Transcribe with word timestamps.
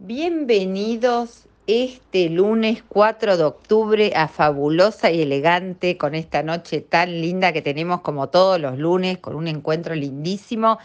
Bienvenidos 0.00 1.48
este 1.66 2.30
lunes 2.30 2.84
4 2.86 3.36
de 3.36 3.42
octubre 3.42 4.12
a 4.14 4.28
Fabulosa 4.28 5.10
y 5.10 5.22
Elegante 5.22 5.98
con 5.98 6.14
esta 6.14 6.44
noche 6.44 6.80
tan 6.80 7.20
linda 7.20 7.52
que 7.52 7.62
tenemos 7.62 8.02
como 8.02 8.28
todos 8.28 8.60
los 8.60 8.78
lunes 8.78 9.18
con 9.18 9.34
un 9.34 9.48
encuentro 9.48 9.96
lindísimo 9.96 10.78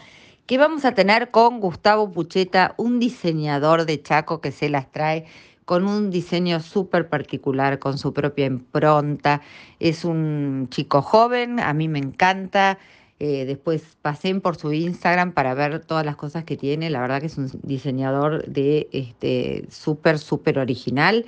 que 0.46 0.58
vamos 0.58 0.84
a 0.84 0.96
tener 0.96 1.30
con 1.30 1.60
Gustavo 1.60 2.10
Pucheta, 2.10 2.74
un 2.76 2.98
diseñador 2.98 3.86
de 3.86 4.02
Chaco 4.02 4.40
que 4.40 4.50
se 4.50 4.68
las 4.68 4.90
trae 4.90 5.26
con 5.64 5.86
un 5.86 6.10
diseño 6.10 6.58
súper 6.58 7.08
particular, 7.08 7.78
con 7.78 7.98
su 7.98 8.12
propia 8.12 8.46
impronta. 8.46 9.42
Es 9.78 10.04
un 10.04 10.66
chico 10.70 11.02
joven, 11.02 11.60
a 11.60 11.72
mí 11.72 11.86
me 11.86 12.00
encanta. 12.00 12.80
Eh, 13.20 13.44
después 13.44 13.82
pasé 14.02 14.34
por 14.36 14.56
su 14.56 14.72
Instagram 14.72 15.32
para 15.32 15.54
ver 15.54 15.80
todas 15.80 16.04
las 16.04 16.16
cosas 16.16 16.44
que 16.44 16.56
tiene. 16.56 16.90
La 16.90 17.00
verdad 17.00 17.20
que 17.20 17.26
es 17.26 17.38
un 17.38 17.50
diseñador 17.62 18.44
de 18.46 18.88
este 18.92 19.66
súper, 19.70 20.18
súper 20.18 20.58
original. 20.58 21.24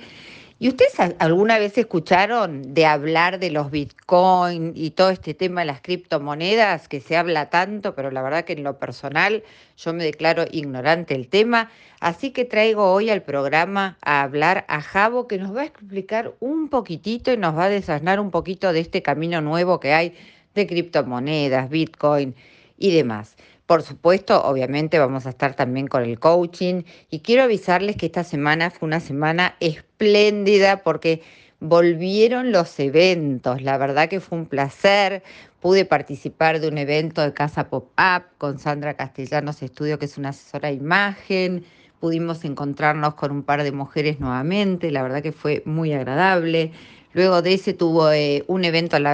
¿Y 0.59 0.69
ustedes 0.69 0.95
alguna 1.19 1.59
vez 1.59 1.77
escucharon 1.77 2.73
de 2.73 2.87
hablar 2.87 3.37
de 3.37 3.51
los 3.51 3.69
bitcoin 3.69 4.71
y 4.73 4.89
todo 4.89 5.11
este 5.11 5.35
tema 5.35 5.61
de 5.61 5.67
las 5.67 5.81
criptomonedas 5.81 6.87
que 6.87 6.99
se 6.99 7.15
habla 7.15 7.51
tanto, 7.51 7.93
pero 7.93 8.09
la 8.09 8.23
verdad 8.23 8.43
que 8.43 8.53
en 8.53 8.63
lo 8.63 8.79
personal 8.79 9.43
yo 9.77 9.93
me 9.93 10.03
declaro 10.03 10.45
ignorante 10.51 11.13
del 11.13 11.27
tema? 11.27 11.69
Así 11.99 12.31
que 12.31 12.43
traigo 12.43 12.91
hoy 12.91 13.11
al 13.11 13.21
programa 13.21 13.99
a 14.01 14.23
hablar 14.23 14.65
a 14.67 14.81
Javo 14.81 15.27
que 15.27 15.37
nos 15.37 15.55
va 15.55 15.61
a 15.61 15.65
explicar 15.65 16.33
un 16.39 16.69
poquitito 16.69 17.31
y 17.31 17.37
nos 17.37 17.55
va 17.55 17.65
a 17.65 17.69
desasnar 17.69 18.19
un 18.19 18.31
poquito 18.31 18.73
de 18.73 18.79
este 18.79 19.03
camino 19.03 19.41
nuevo 19.41 19.79
que 19.79 19.93
hay 19.93 20.15
de 20.57 20.67
criptomonedas, 20.67 21.69
bitcoin 21.69 22.35
y 22.77 22.91
demás. 22.91 23.37
Por 23.65 23.83
supuesto, 23.83 24.43
obviamente 24.45 24.97
vamos 24.97 25.25
a 25.25 25.29
estar 25.29 25.55
también 25.55 25.87
con 25.87 26.03
el 26.03 26.19
coaching 26.19 26.83
y 27.09 27.19
quiero 27.19 27.43
avisarles 27.43 27.97
que 27.97 28.05
esta 28.05 28.23
semana 28.23 28.71
fue 28.71 28.87
una 28.87 29.01
semana 29.01 29.55
espléndida 29.59 30.83
porque 30.83 31.21
volvieron 31.59 32.51
los 32.51 32.79
eventos. 32.79 33.61
La 33.61 33.77
verdad 33.77 34.09
que 34.09 34.19
fue 34.19 34.37
un 34.37 34.45
placer. 34.45 35.23
Pude 35.59 35.85
participar 35.85 36.59
de 36.59 36.67
un 36.67 36.77
evento 36.77 37.21
de 37.21 37.33
Casa 37.33 37.69
Pop-Up 37.69 38.23
con 38.37 38.59
Sandra 38.59 38.93
Castellanos 38.93 39.61
Estudio, 39.63 39.99
que 39.99 40.05
es 40.05 40.17
una 40.17 40.29
asesora 40.29 40.69
de 40.69 40.75
imagen. 40.75 41.65
Pudimos 41.99 42.45
encontrarnos 42.45 43.15
con 43.15 43.31
un 43.31 43.43
par 43.43 43.63
de 43.63 43.71
mujeres 43.71 44.19
nuevamente. 44.19 44.91
La 44.91 45.01
verdad 45.01 45.23
que 45.23 45.31
fue 45.31 45.63
muy 45.65 45.93
agradable. 45.93 46.71
Luego 47.17 47.41
de 47.41 47.55
ese 47.55 47.73
tuvo 47.73 48.11
eh, 48.11 48.43
un 48.45 48.63
evento 48.63 48.95
al 48.95 49.07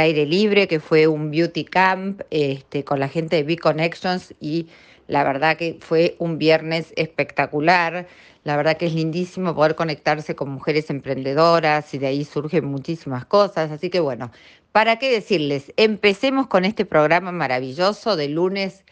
aire, 0.00 0.26
libre 0.26 0.66
que 0.66 0.80
fue 0.80 1.06
un 1.06 1.30
beauty 1.30 1.64
camp 1.64 2.20
este, 2.30 2.82
con 2.82 2.98
la 2.98 3.08
gente 3.08 3.36
de 3.36 3.44
B-Connections 3.44 4.34
y 4.40 4.66
la 5.06 5.22
verdad 5.22 5.56
que 5.56 5.78
fue 5.78 6.16
un 6.18 6.36
viernes 6.36 6.92
espectacular. 6.96 8.08
La 8.42 8.56
verdad 8.56 8.76
que 8.76 8.86
es 8.86 8.94
lindísimo 8.94 9.54
poder 9.54 9.76
conectarse 9.76 10.34
con 10.34 10.50
mujeres 10.50 10.90
emprendedoras 10.90 11.94
y 11.94 11.98
de 11.98 12.08
ahí 12.08 12.24
surgen 12.24 12.64
muchísimas 12.64 13.24
cosas. 13.24 13.70
Así 13.70 13.88
que 13.88 14.00
bueno, 14.00 14.32
¿para 14.72 14.98
qué 14.98 15.12
decirles? 15.12 15.72
Empecemos 15.76 16.48
con 16.48 16.64
este 16.64 16.84
programa 16.84 17.30
maravilloso 17.30 18.16
de 18.16 18.30
lunes 18.30 18.84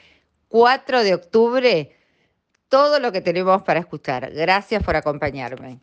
4 0.50 1.02
de 1.02 1.14
octubre. 1.14 1.96
Todo 2.68 3.00
lo 3.00 3.10
que 3.10 3.22
tenemos 3.22 3.62
para 3.62 3.80
escuchar. 3.80 4.30
Gracias 4.32 4.84
por 4.84 4.94
acompañarme. 4.94 5.80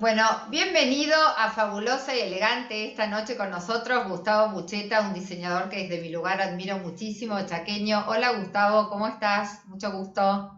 Bueno, 0.00 0.22
bienvenido 0.48 1.16
a 1.36 1.50
Fabulosa 1.50 2.14
y 2.14 2.20
Elegante 2.20 2.86
esta 2.86 3.08
noche 3.08 3.36
con 3.36 3.50
nosotros, 3.50 4.06
Gustavo 4.06 4.52
Bucheta, 4.52 5.00
un 5.00 5.12
diseñador 5.12 5.68
que 5.68 5.88
desde 5.88 6.00
mi 6.00 6.10
lugar 6.10 6.40
admiro 6.40 6.78
muchísimo, 6.78 7.34
chaqueño. 7.44 8.04
Hola 8.06 8.38
Gustavo, 8.38 8.88
¿cómo 8.90 9.08
estás? 9.08 9.66
Mucho 9.66 9.90
gusto. 9.90 10.52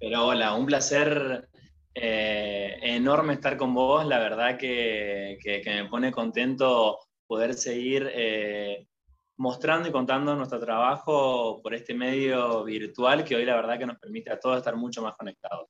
Pero 0.00 0.28
hola, 0.28 0.54
un 0.54 0.64
placer 0.64 1.50
eh, 1.94 2.78
enorme 2.80 3.34
estar 3.34 3.58
con 3.58 3.74
vos, 3.74 4.06
la 4.06 4.20
verdad 4.20 4.56
que, 4.56 5.36
me 5.66 5.84
pone 5.90 6.10
contento 6.10 6.98
poder 7.26 7.52
seguir 7.52 8.10
eh, 8.10 8.88
mostrando 9.36 9.86
y 9.86 9.92
contando 9.92 10.34
nuestro 10.34 10.58
trabajo 10.58 11.60
por 11.62 11.74
este 11.74 11.92
medio 11.92 12.64
virtual 12.64 13.22
que 13.22 13.36
hoy 13.36 13.44
la 13.44 13.56
verdad 13.56 13.78
que 13.78 13.84
nos 13.84 13.98
permite 13.98 14.32
a 14.32 14.40
todos 14.40 14.56
estar 14.56 14.76
mucho 14.76 15.02
más 15.02 15.14
conectados. 15.14 15.68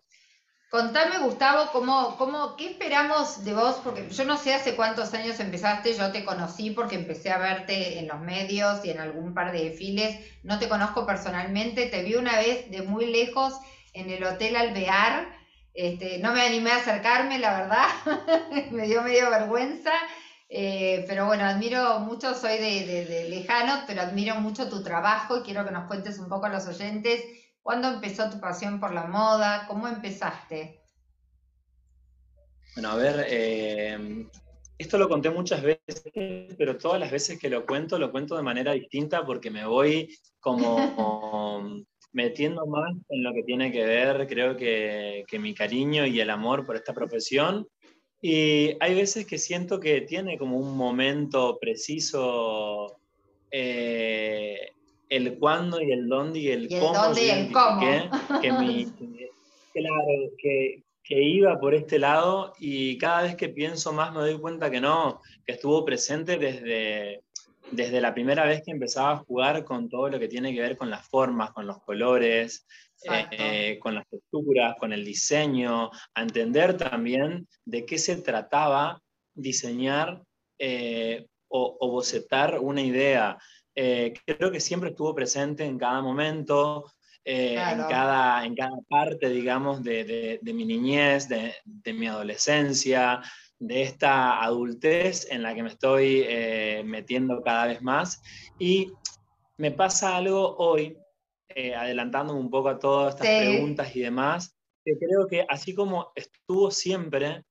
Contame, 0.69 1.19
Gustavo, 1.19 1.71
¿cómo, 1.71 2.17
cómo, 2.17 2.57
¿qué 2.57 2.71
esperamos 2.71 3.45
de 3.45 3.55
vos? 3.55 3.77
Porque 3.85 4.11
yo 4.11 4.25
no 4.25 4.37
sé 4.37 4.53
hace 4.53 4.75
cuántos 4.75 5.15
años 5.15 5.39
empezaste, 5.39 5.95
yo 5.95 6.11
te 6.11 6.25
conocí 6.25 6.71
porque 6.71 6.97
empecé 6.97 7.31
a 7.31 7.39
verte 7.39 8.01
en 8.01 8.09
los 8.09 8.19
medios 8.21 8.85
y 8.85 8.91
en 8.91 8.99
algún 8.99 9.33
par 9.33 9.53
de 9.53 9.71
desfiles. 9.71 10.19
No 10.43 10.59
te 10.59 10.69
conozco 10.69 11.07
personalmente, 11.07 11.87
te 11.87 12.03
vi 12.03 12.17
una 12.17 12.37
vez 12.37 12.69
de 12.69 12.83
muy 12.83 13.07
lejos 13.07 13.55
en 13.93 14.11
el 14.11 14.25
Hotel 14.25 14.57
Alvear. 14.57 15.29
Este, 15.73 16.19
no 16.19 16.33
me 16.33 16.43
animé 16.43 16.73
a 16.73 16.79
acercarme, 16.79 17.39
la 17.39 17.61
verdad, 17.61 17.87
me 18.73 18.89
dio 18.89 19.03
medio 19.03 19.31
vergüenza. 19.31 19.93
Eh, 20.49 21.05
pero 21.07 21.27
bueno, 21.27 21.45
admiro 21.45 22.01
mucho, 22.01 22.35
soy 22.35 22.59
de, 22.59 23.05
de, 23.07 23.29
lejanos, 23.29 23.85
pero 23.87 24.03
admiro 24.03 24.35
mucho 24.37 24.69
tu 24.69 24.83
trabajo 24.83 25.39
y 25.39 25.43
quiero 25.43 25.65
que 25.65 25.71
nos 25.71 25.87
cuentes 25.87 26.19
un 26.19 26.29
poco 26.29 26.47
a 26.47 26.51
los 26.51 26.67
oyentes 26.67 27.23
¿Cuándo 27.67 27.89
empezó 27.89 28.31
tu 28.31 28.39
pasión 28.39 28.79
por 28.79 28.95
la 28.95 29.09
moda? 29.09 29.65
¿Cómo 29.67 29.89
empezaste? 29.89 30.83
Bueno, 32.77 32.91
a 32.91 32.95
ver, 32.95 33.27
eh, 33.29 34.29
esto 34.79 34.97
lo 34.97 35.09
conté 35.09 35.31
muchas 35.31 35.63
veces, 35.63 36.05
pero 36.57 36.79
todas 36.79 37.01
las 37.01 37.11
veces 37.11 37.41
que 37.41 37.51
lo 37.51 37.67
cuento, 37.67 37.99
lo 37.99 38.13
cuento 38.13 38.37
de 38.37 38.45
manera 38.45 38.71
distinta 38.71 39.27
porque 39.27 39.51
me 39.51 39.67
voy 39.67 40.17
como 40.39 40.77
metiendo 42.13 42.67
más 42.67 42.95
en 43.09 43.25
lo 43.25 43.35
que 43.35 43.43
tiene 43.43 43.73
que 43.73 43.85
ver, 43.85 44.29
creo 44.29 44.57
que, 44.57 45.25
mi 45.33 45.53
cariño 45.53 46.07
y 46.07 46.21
el 46.21 46.31
amor 46.31 46.65
por 46.65 46.77
esta 46.77 46.95
profesión. 46.95 47.67
Y 48.23 48.77
hay 48.79 48.95
veces 48.95 49.27
que 49.27 49.39
siento 49.39 49.81
que 49.81 50.03
tiene 50.03 50.39
como 50.39 50.57
un 50.57 50.77
momento 50.77 51.59
preciso 51.61 53.01
eh, 53.51 54.71
el 55.09 55.39
cuándo 55.39 55.81
y 55.81 55.93
el 55.93 56.09
dónde 56.09 56.41
y 56.41 56.49
el, 56.49 56.69
cómo. 56.69 57.13
y 57.17 57.31
el 57.31 57.53
cómo. 57.53 57.81
Que, 57.81 58.09
claro, 59.73 60.07
que, 60.39 60.83
que, 61.03 61.23
iba 61.23 61.59
por 61.59 61.75
este 61.75 61.99
lado 61.99 62.53
y 62.59 62.99
cada 62.99 63.23
vez 63.23 63.37
que 63.37 63.49
pienso 63.49 63.93
más 63.93 64.13
me 64.13 64.21
doy 64.21 64.39
cuenta 64.39 64.71
que 64.71 64.81
no, 64.81 65.21
que 65.47 65.53
estuvo 65.53 65.85
presente 65.85 66.39
desde, 66.39 67.23
desde 67.71 68.01
la 68.01 68.15
primera 68.15 68.45
vez 68.45 68.63
que 68.65 68.73
empezaba 68.73 69.13
a 69.13 69.19
jugar 69.19 69.65
con 69.65 69.89
todo 69.89 70.09
lo 70.09 70.19
que 70.19 70.29
tiene 70.29 70.55
que 70.55 70.61
ver 70.61 70.77
con 70.77 70.91
las 70.91 71.07
formas, 71.09 71.53
con 71.53 71.67
los 71.67 71.83
colores, 71.83 72.67
eh, 73.05 73.79
con 73.81 73.95
las 73.95 74.07
texturas, 74.09 74.77
con 74.79 74.93
el 74.93 75.05
diseño, 75.05 75.91
a 76.15 76.23
entender 76.23 76.77
también 76.77 77.47
de 77.65 77.85
qué 77.85 77.99
se 77.99 78.17
trataba 78.17 79.01
diseñar 79.35 80.23
eh, 80.59 81.27
o, 81.49 81.77
o 81.79 81.91
bocetar 81.91 82.59
una 82.59 82.81
idea. 82.81 83.39
Eh, 83.79 84.15
creo 84.25 84.51
que 84.51 84.59
siempre 84.59 84.89
estuvo 84.91 85.15
presente 85.15 85.63
en 85.63 85.79
cada 85.79 86.01
momento, 86.01 86.91
eh, 87.23 87.57
en, 87.57 87.83
cada, 87.83 88.43
en 88.47 88.55
cada 88.55 88.79
parte, 88.89 89.29
digamos, 89.29 89.83
de, 89.85 90.39
de, 90.41 90.53
mi 90.55 90.65
niñez, 90.65 91.29
de, 91.29 91.53
de, 91.63 91.93
mi 91.93 92.07
adolescencia, 92.07 93.21
de 93.59 93.83
esta 93.83 94.43
adultez 94.43 95.31
en 95.31 95.43
la 95.43 95.55
que 95.55 95.63
me 95.63 95.69
estoy 95.69 96.25
eh, 96.27 96.83
metiendo 96.87 97.43
cada 97.43 97.67
vez 97.67 97.83
más. 97.83 98.23
Y 98.59 98.93
me 99.59 99.73
pasa 99.73 100.17
algo 100.17 100.57
hoy, 100.57 100.97
adelantándome 101.77 102.41
un 102.41 102.51
poco 102.51 102.71
a 102.71 102.79
todas 102.79 103.15
estas 103.15 103.29
preguntas 103.29 103.95
y 103.95 104.01
demás, 104.01 104.57
que 104.85 104.97
creo 104.99 105.27
que 105.27 105.45
así 105.49 105.75
como 105.75 106.13
estuvo 106.15 106.71
siempre, 106.71 107.45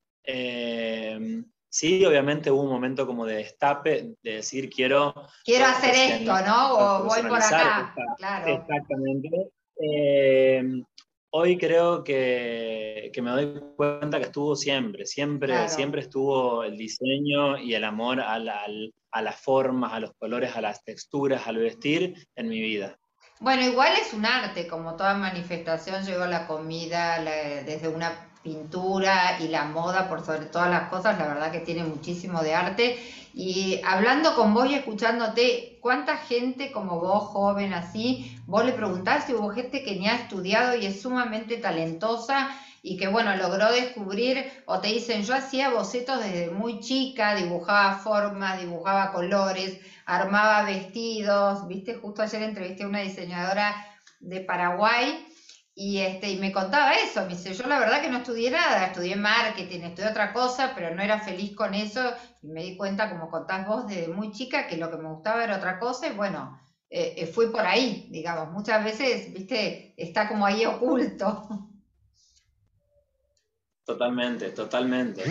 Sí, 1.76 2.06
obviamente 2.06 2.50
hubo 2.50 2.62
un 2.62 2.70
momento 2.70 3.06
como 3.06 3.26
de 3.26 3.36
destape, 3.36 4.16
de 4.24 4.36
decir 4.36 4.70
quiero... 4.70 5.14
Quiero 5.44 5.66
hacer 5.66 5.94
esto, 5.94 6.32
¿no? 6.46 6.74
O 6.74 7.04
voy 7.04 7.22
por 7.24 7.38
acá. 7.38 7.94
claro. 8.16 8.48
Exactamente. 8.48 9.52
Eh, 9.82 10.64
hoy 11.32 11.58
creo 11.58 12.02
que, 12.02 13.12
me 13.22 13.30
doy 13.30 13.62
cuenta 13.76 14.20
que 14.20 14.28
estuvo 14.28 14.56
siempre, 14.56 15.06
siempre, 15.06 15.68
siempre 15.68 16.00
estuvo 16.00 16.64
el 16.64 16.78
diseño 16.78 17.58
y 17.58 17.74
el 17.74 17.84
amor 17.84 18.22
a, 18.22 18.36
a 18.36 19.22
las 19.22 19.42
formas, 19.42 19.92
a 19.92 20.00
los 20.00 20.14
colores, 20.18 20.56
a 20.56 20.62
las 20.62 20.82
texturas, 20.82 21.46
al 21.46 21.58
vestir 21.58 22.26
en 22.38 22.48
mi 22.48 22.62
vida. 22.62 22.98
Bueno, 23.42 23.64
igual 23.64 23.92
es 24.00 24.14
un 24.14 24.26
arte, 24.26 24.66
como 24.66 24.96
toda 24.96 25.16
manifestación 25.16 26.06
llegó 26.06 26.26
la 26.26 26.48
comida 26.48 27.22
desde 27.66 27.90
una 27.90 28.32
pintura 28.46 29.40
y 29.42 29.48
la 29.48 29.66
moda 29.66 30.08
por 30.08 30.24
sobre 30.24 30.46
todas 30.46 30.70
las 30.70 30.88
cosas, 30.90 31.18
la 31.18 31.28
verdad 31.28 31.52
que 31.52 31.60
tiene 31.60 31.84
muchísimo 31.84 32.42
de 32.42 32.54
arte. 32.54 32.98
Y 33.34 33.82
hablando 33.84 34.36
con 34.36 34.54
vos 34.54 34.70
y 34.70 34.76
escuchándote, 34.76 35.80
¿cuánta 35.82 36.16
gente 36.18 36.72
como 36.72 37.00
vos, 37.00 37.24
joven 37.24 37.74
así, 37.74 38.40
vos 38.46 38.64
le 38.64 38.72
preguntás 38.72 39.26
si 39.26 39.34
hubo 39.34 39.50
gente 39.50 39.84
que 39.84 39.96
ni 39.96 40.08
ha 40.08 40.16
estudiado 40.16 40.78
y 40.78 40.86
es 40.86 41.02
sumamente 41.02 41.58
talentosa 41.58 42.56
y 42.84 42.98
que 42.98 43.08
bueno, 43.08 43.36
logró 43.36 43.72
descubrir 43.72 44.46
o 44.68 44.80
te 44.80 44.90
dicen, 44.90 45.24
yo 45.24 45.34
hacía 45.34 45.72
bocetos 45.72 46.20
desde 46.24 46.52
muy 46.52 46.80
chica, 46.82 47.34
dibujaba 47.34 47.98
formas, 47.98 48.62
dibujaba 48.62 49.12
colores, 49.12 49.80
armaba 50.06 50.64
vestidos, 50.64 51.68
viste, 51.68 51.96
justo 51.96 52.22
ayer 52.22 52.44
entrevisté 52.44 52.84
a 52.84 52.88
una 52.88 53.00
diseñadora 53.00 53.76
de 54.20 54.42
Paraguay 54.42 55.26
y, 55.78 55.98
este, 55.98 56.32
y 56.32 56.38
me 56.38 56.54
contaba 56.54 56.94
eso, 56.94 57.24
me 57.24 57.36
dice, 57.36 57.54
yo 57.54 57.68
la 57.68 57.80
verdad 57.80 58.02
que 58.02 58.10
no 58.10 58.20
estudié 58.20 58.50
nada, 58.50 58.86
estudié 58.86 59.18
marketing, 59.18 59.82
estudié 59.82 60.10
otra 60.10 60.32
cosa, 60.32 60.72
pero 60.74 60.96
no 60.96 61.02
era 61.02 61.20
feliz 61.20 61.54
con 61.54 61.74
eso 61.74 62.02
y 62.42 62.48
me 62.48 62.64
di 62.64 62.78
cuenta, 62.78 63.10
como 63.10 63.30
contás 63.30 63.68
vos, 63.68 63.86
desde 63.86 64.08
muy 64.08 64.32
chica, 64.32 64.68
que 64.68 64.78
lo 64.78 64.90
que 64.90 64.96
me 64.96 65.10
gustaba 65.10 65.44
era 65.44 65.58
otra 65.58 65.78
cosa 65.78 66.08
y 66.08 66.14
bueno, 66.16 66.58
eh, 66.90 67.16
eh, 67.18 67.28
fui 67.28 67.48
por 67.48 67.66
ahí, 67.66 68.08
digamos, 68.10 68.54
muchas 68.54 68.86
veces, 68.86 69.34
viste, 69.34 69.94
está 69.98 70.30
como 70.30 70.46
ahí 70.46 70.66
oculto. 70.66 71.46
Totalmente, 73.84 74.50
totalmente, 74.52 75.24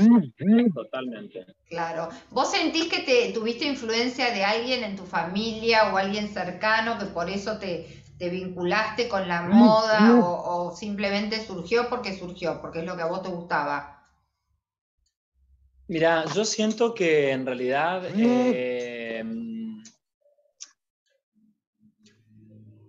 totalmente. 0.73 1.47
Claro. 1.69 2.08
¿Vos 2.31 2.52
sentís 2.52 2.87
que 2.87 3.00
te 3.00 3.32
tuviste 3.32 3.64
influencia 3.64 4.31
de 4.31 4.44
alguien 4.44 4.85
en 4.85 4.94
tu 4.94 5.05
familia 5.05 5.93
o 5.93 5.97
alguien 5.97 6.29
cercano 6.29 6.97
que 6.97 7.06
por 7.06 7.29
eso 7.29 7.58
te, 7.58 8.03
te 8.25 8.31
vinculaste 8.31 9.06
con 9.06 9.29
la 9.29 9.43
moda 9.43 10.19
o, 10.19 10.75
simplemente 10.75 11.44
surgió 11.44 11.91
porque 11.91 12.17
surgió, 12.17 12.59
porque 12.61 12.79
es 12.79 12.87
lo 12.87 12.97
que 12.97 13.03
a 13.03 13.06
vos 13.06 13.23
te 13.23 13.29
gustaba? 13.29 14.03
Mira, 15.88 16.25
yo 16.35 16.47
siento 16.47 16.94
que 16.94 17.32
en 17.32 17.44
realidad 17.44 18.03
eh, 18.17 19.23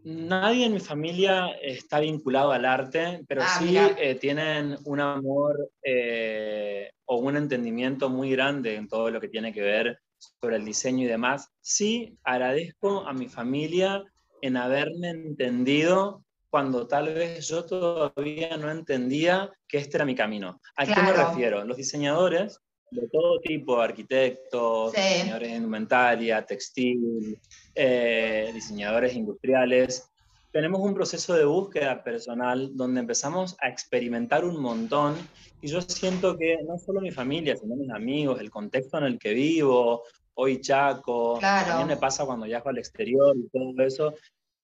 nadie 0.05 0.67
en 0.67 0.73
mi 0.73 0.79
familia 0.79 1.49
está 1.61 1.99
vinculado 1.99 2.53
al 2.53 2.63
arte, 2.63 3.25
pero 3.27 3.41
ah, 3.43 3.59
sí 3.59 3.77
eh, 3.77 4.15
tienen 4.15 4.77
un 4.85 5.01
amor 5.01 5.69
eh, 5.83 6.91
o 7.03 7.17
un 7.17 7.35
entendimiento 7.35 8.09
muy 8.09 8.31
grande 8.31 8.75
en 8.75 8.87
todo 8.87 9.11
lo 9.11 9.19
que 9.19 9.27
tiene 9.27 9.51
que 9.51 9.61
ver 9.61 9.99
sobre 10.39 10.55
el 10.55 10.63
diseño 10.63 11.03
y 11.03 11.09
demás. 11.09 11.49
Sí 11.59 12.17
agradezco 12.23 13.05
a 13.05 13.11
mi 13.11 13.27
familia 13.27 14.01
en 14.45 14.57
haberme 14.57 15.09
entendido 15.09 16.23
cuando 16.49 16.87
tal 16.87 17.13
vez 17.13 17.47
yo 17.47 17.65
todavía 17.65 18.55
no 18.57 18.71
entendía 18.71 19.51
que 19.67 19.77
este 19.77 19.97
era 19.97 20.05
mi 20.05 20.15
camino. 20.15 20.61
¿A 20.77 20.85
qué 20.85 21.01
me 21.01 21.11
refiero? 21.11 21.63
Los 21.65 21.77
diseñadores 21.77 22.59
de 22.91 23.07
todo 23.09 23.39
tipo, 23.39 23.79
arquitectos, 23.81 24.93
diseñadores 24.93 25.49
de 25.49 25.57
indumentaria, 25.57 26.45
textil, 26.45 27.37
eh, 27.73 28.51
diseñadores 28.53 29.15
industriales, 29.15 30.09
tenemos 30.55 30.79
un 30.79 30.93
proceso 30.93 31.33
de 31.33 31.43
búsqueda 31.43 32.01
personal 32.01 32.71
donde 32.77 33.01
empezamos 33.01 33.57
a 33.61 33.67
experimentar 33.67 34.45
un 34.45 34.61
montón 34.61 35.15
y 35.61 35.67
yo 35.67 35.81
siento 35.81 36.37
que 36.37 36.59
no 36.65 36.77
solo 36.77 37.01
mi 37.01 37.11
familia, 37.11 37.57
sino 37.57 37.75
mis 37.75 37.89
amigos, 37.89 38.39
el 38.39 38.49
contexto 38.49 38.97
en 38.99 39.03
el 39.03 39.19
que 39.19 39.33
vivo, 39.33 40.03
hoy 40.35 40.61
Chaco, 40.61 41.39
también 41.41 41.87
me 41.87 41.97
pasa 41.97 42.25
cuando 42.25 42.45
viajo 42.45 42.69
al 42.69 42.77
exterior 42.77 43.35
y 43.35 43.49
todo 43.49 43.85
eso, 43.85 44.13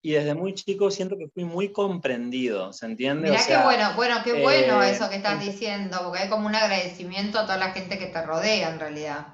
y 0.01 0.13
desde 0.13 0.33
muy 0.33 0.53
chico 0.55 0.89
siento 0.89 1.17
que 1.17 1.27
fui 1.27 1.43
muy 1.43 1.71
comprendido, 1.71 2.73
¿se 2.73 2.87
entiende? 2.87 3.29
Mirá 3.29 3.45
qué 3.47 3.57
bueno, 3.57 3.93
bueno, 3.95 4.15
qué 4.23 4.41
bueno 4.41 4.81
eh, 4.81 4.91
eso 4.91 5.09
que 5.09 5.17
estás 5.17 5.39
diciendo, 5.43 5.99
porque 6.03 6.19
hay 6.19 6.29
como 6.29 6.47
un 6.47 6.55
agradecimiento 6.55 7.37
a 7.37 7.43
toda 7.43 7.57
la 7.57 7.71
gente 7.71 7.99
que 7.99 8.07
te 8.07 8.21
rodea 8.25 8.71
en 8.71 8.79
realidad. 8.79 9.27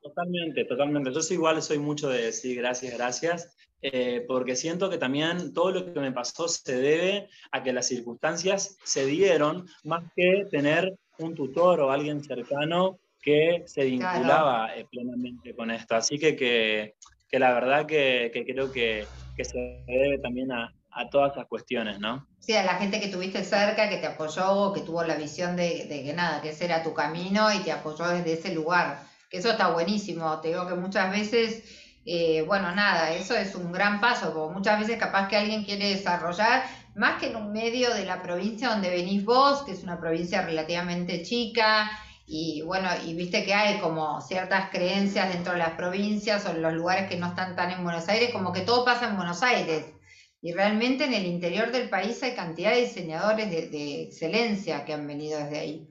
Totalmente, 0.00 0.64
totalmente. 0.64 1.12
Yo 1.12 1.20
soy 1.20 1.36
igual, 1.36 1.62
soy 1.62 1.78
mucho 1.78 2.08
de 2.08 2.22
decir 2.22 2.56
gracias, 2.56 2.94
gracias, 2.94 3.56
eh, 3.82 4.24
porque 4.26 4.56
siento 4.56 4.88
que 4.88 4.96
también 4.96 5.52
todo 5.52 5.70
lo 5.70 5.92
que 5.92 6.00
me 6.00 6.12
pasó 6.12 6.48
se 6.48 6.76
debe 6.76 7.28
a 7.52 7.62
que 7.62 7.72
las 7.74 7.86
circunstancias 7.86 8.78
se 8.84 9.04
dieron 9.04 9.68
más 9.84 10.02
que 10.16 10.46
tener 10.50 10.96
un 11.18 11.34
tutor 11.34 11.80
o 11.80 11.90
alguien 11.90 12.24
cercano 12.24 12.98
que 13.20 13.64
se 13.66 13.84
vinculaba 13.84 14.74
eh, 14.74 14.86
plenamente 14.90 15.54
con 15.54 15.70
esto. 15.70 15.94
Así 15.94 16.18
que, 16.18 16.36
que, 16.36 16.94
que 17.28 17.38
la 17.38 17.52
verdad 17.52 17.84
que, 17.84 18.30
que 18.32 18.46
creo 18.46 18.72
que 18.72 19.06
que 19.38 19.44
se 19.44 19.84
debe 19.86 20.18
también 20.18 20.52
a, 20.52 20.74
todas 21.12 21.32
esas 21.32 21.46
cuestiones, 21.46 22.00
¿no? 22.00 22.26
Sí, 22.40 22.56
a 22.56 22.64
la 22.64 22.74
gente 22.74 23.00
que 23.00 23.06
tuviste 23.06 23.44
cerca, 23.44 23.88
que 23.88 23.98
te 23.98 24.08
apoyó, 24.08 24.72
que 24.72 24.80
tuvo 24.80 25.04
la 25.04 25.14
visión 25.14 25.54
de, 25.54 25.86
que 25.88 26.12
nada, 26.12 26.42
que 26.42 26.50
ese 26.50 26.64
era 26.64 26.82
tu 26.82 26.92
camino 26.92 27.52
y 27.52 27.60
te 27.60 27.70
apoyó 27.70 28.08
desde 28.08 28.32
ese 28.32 28.52
lugar. 28.52 29.00
Que 29.30 29.38
eso 29.38 29.50
está 29.50 29.70
buenísimo. 29.70 30.40
Te 30.40 30.48
digo 30.48 30.66
que 30.66 30.74
muchas 30.74 31.12
veces, 31.12 31.62
eh, 32.04 32.42
bueno, 32.42 32.74
nada, 32.74 33.12
eso 33.12 33.36
es 33.36 33.54
un 33.54 33.70
gran 33.70 34.00
paso, 34.00 34.34
porque 34.34 34.54
muchas 34.54 34.80
veces 34.80 34.98
capaz 34.98 35.28
que 35.28 35.36
alguien 35.36 35.64
quiere 35.64 35.88
desarrollar, 35.90 36.64
más 36.96 37.20
que 37.20 37.28
en 37.28 37.36
un 37.36 37.52
medio 37.52 37.94
de 37.94 38.04
la 38.04 38.20
provincia 38.20 38.70
donde 38.70 38.90
venís 38.90 39.24
vos, 39.24 39.62
que 39.62 39.70
es 39.70 39.84
una 39.84 40.00
provincia 40.00 40.42
relativamente 40.42 41.22
chica, 41.22 41.88
y 42.30 42.60
bueno, 42.60 42.90
y 43.06 43.14
viste 43.14 43.42
que 43.42 43.54
hay 43.54 43.80
como 43.80 44.20
ciertas 44.20 44.68
creencias 44.68 45.32
dentro 45.32 45.54
de 45.54 45.60
las 45.60 45.72
provincias 45.72 46.44
o 46.44 46.50
en 46.50 46.60
los 46.60 46.74
lugares 46.74 47.08
que 47.08 47.16
no 47.16 47.28
están 47.28 47.56
tan 47.56 47.70
en 47.70 47.82
Buenos 47.82 48.06
Aires, 48.06 48.32
como 48.32 48.52
que 48.52 48.60
todo 48.60 48.84
pasa 48.84 49.08
en 49.08 49.16
Buenos 49.16 49.42
Aires. 49.42 49.94
Y 50.42 50.52
realmente 50.52 51.06
en 51.06 51.14
el 51.14 51.24
interior 51.24 51.72
del 51.72 51.88
país 51.88 52.22
hay 52.22 52.34
cantidad 52.34 52.72
de 52.72 52.82
diseñadores 52.82 53.50
de, 53.50 54.02
excelencia 54.02 54.84
que 54.84 54.92
han 54.92 55.06
venido 55.06 55.38
desde 55.38 55.58
ahí. 55.58 55.88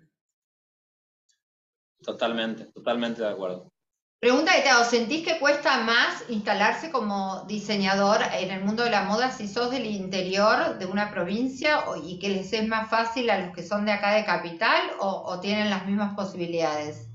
Totalmente, 2.03 2.65
totalmente 2.65 3.23
de 3.23 3.29
acuerdo. 3.29 3.73
Pregunta 4.19 4.55
que 4.55 4.61
te 4.61 4.69
hago, 4.69 4.83
¿sentís 4.83 5.23
que 5.23 5.37
cuesta 5.37 5.81
más 5.81 6.23
instalarse 6.29 6.89
como 6.89 7.45
diseñador 7.47 8.19
en 8.33 8.49
el 8.49 8.63
mundo 8.63 8.83
de 8.83 8.89
la 8.89 9.03
moda 9.03 9.29
si 9.29 9.47
sos 9.47 9.69
del 9.69 9.85
interior 9.85 10.79
de 10.79 10.87
una 10.87 11.11
provincia 11.11 11.83
y 12.03 12.17
que 12.17 12.29
les 12.29 12.51
es 12.51 12.67
más 12.67 12.89
fácil 12.89 13.29
a 13.29 13.37
los 13.37 13.55
que 13.55 13.61
son 13.61 13.85
de 13.85 13.91
acá 13.91 14.15
de 14.15 14.25
capital 14.25 14.89
o, 14.99 15.39
tienen 15.39 15.69
las 15.69 15.85
mismas 15.85 16.15
posibilidades? 16.15 17.07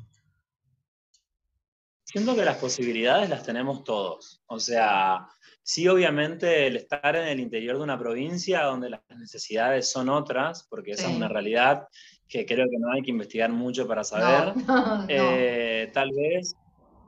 Siento 2.05 2.37
que 2.37 2.45
las 2.45 2.59
posibilidades 2.59 3.29
las 3.29 3.43
tenemos 3.43 3.83
todos. 3.83 4.41
O 4.47 4.61
sea, 4.61 5.27
sí, 5.65 5.89
obviamente 5.89 6.69
el 6.69 6.77
estar 6.77 7.17
en 7.17 7.27
el 7.27 7.41
interior 7.41 7.79
de 7.79 7.83
una 7.83 7.99
provincia 7.99 8.63
donde 8.63 8.91
las 8.91 9.01
necesidades 9.19 9.91
son 9.91 10.09
otras, 10.09 10.69
porque 10.71 10.93
esa 10.93 11.11
es 11.11 11.17
una 11.17 11.27
realidad 11.27 11.89
que 12.29 12.47
creo 12.47 12.67
que 12.71 12.79
no 12.79 12.93
hay 12.93 13.03
que 13.03 13.11
investigar 13.11 13.51
mucho 13.51 13.89
para 13.89 14.05
saber, 14.05 14.55
eh, 15.09 15.91
tal 15.93 16.11
vez 16.13 16.55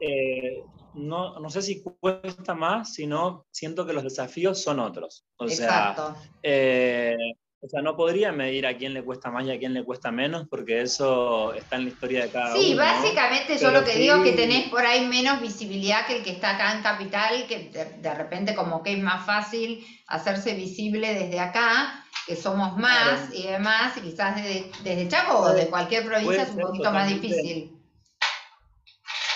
eh, 0.07 0.63
no, 0.95 1.39
no, 1.41 1.51
sé 1.51 1.63
si 1.63 1.83
cuesta 1.83 2.55
más, 2.55 2.95
sino 2.95 3.47
siento 3.51 3.87
que 3.87 3.93
los 3.93 4.05
desafíos 4.05 4.63
son 4.63 4.81
otros. 4.81 5.25
O 5.37 5.49
sea, 5.49 6.15
eh, 6.43 7.17
o 7.61 7.69
sea, 7.69 7.81
no 7.81 7.97
podría 7.97 8.31
medir 8.31 8.67
a 8.67 8.77
quién 8.77 8.93
le 8.93 9.03
cuesta 9.03 9.31
más 9.31 9.47
y 9.47 9.51
a 9.51 9.59
quién 9.59 9.73
le 9.73 9.83
cuesta 9.83 10.11
menos, 10.11 10.47
porque 10.51 10.83
eso 10.83 11.55
está 11.55 11.77
en 11.77 11.85
la 11.85 11.91
historia 11.91 12.25
de 12.25 12.31
cada 12.31 12.55
uno. 12.55 12.63
Sí, 12.63 12.75
básicamente 12.75 13.57
yo 13.59 13.71
lo 13.71 13.83
que 13.83 13.97
digo 13.97 14.17
es 14.17 14.23
que 14.23 14.33
tenés 14.33 14.69
por 14.69 14.85
ahí 14.85 15.07
menos 15.07 15.41
visibilidad 15.41 16.07
que 16.07 16.19
el 16.19 16.23
que 16.23 16.33
está 16.33 16.51
acá 16.51 16.77
en 16.77 16.83
Capital, 16.83 17.47
que 17.49 17.71
de, 18.01 18.15
repente 18.15 18.55
como 18.55 18.83
que 18.83 18.93
es 18.93 19.03
más 19.03 19.25
fácil 19.25 19.85
hacerse 20.07 20.55
visible 20.55 21.15
desde 21.15 21.41
acá, 21.41 22.05
que 22.27 22.37
somos 22.37 22.77
más 22.77 23.35
y 23.35 23.47
demás, 23.47 23.97
y 23.97 24.03
quizás 24.03 24.37
desde, 24.37 24.71
desde 24.83 25.09
Chaco 25.09 25.39
o 25.39 25.55
de 25.55 25.69
cualquier 25.69 26.05
provincia 26.05 26.43
es 26.43 26.51
un 26.51 26.61
poquito 26.61 26.93
más 26.93 27.09
difícil. 27.09 27.74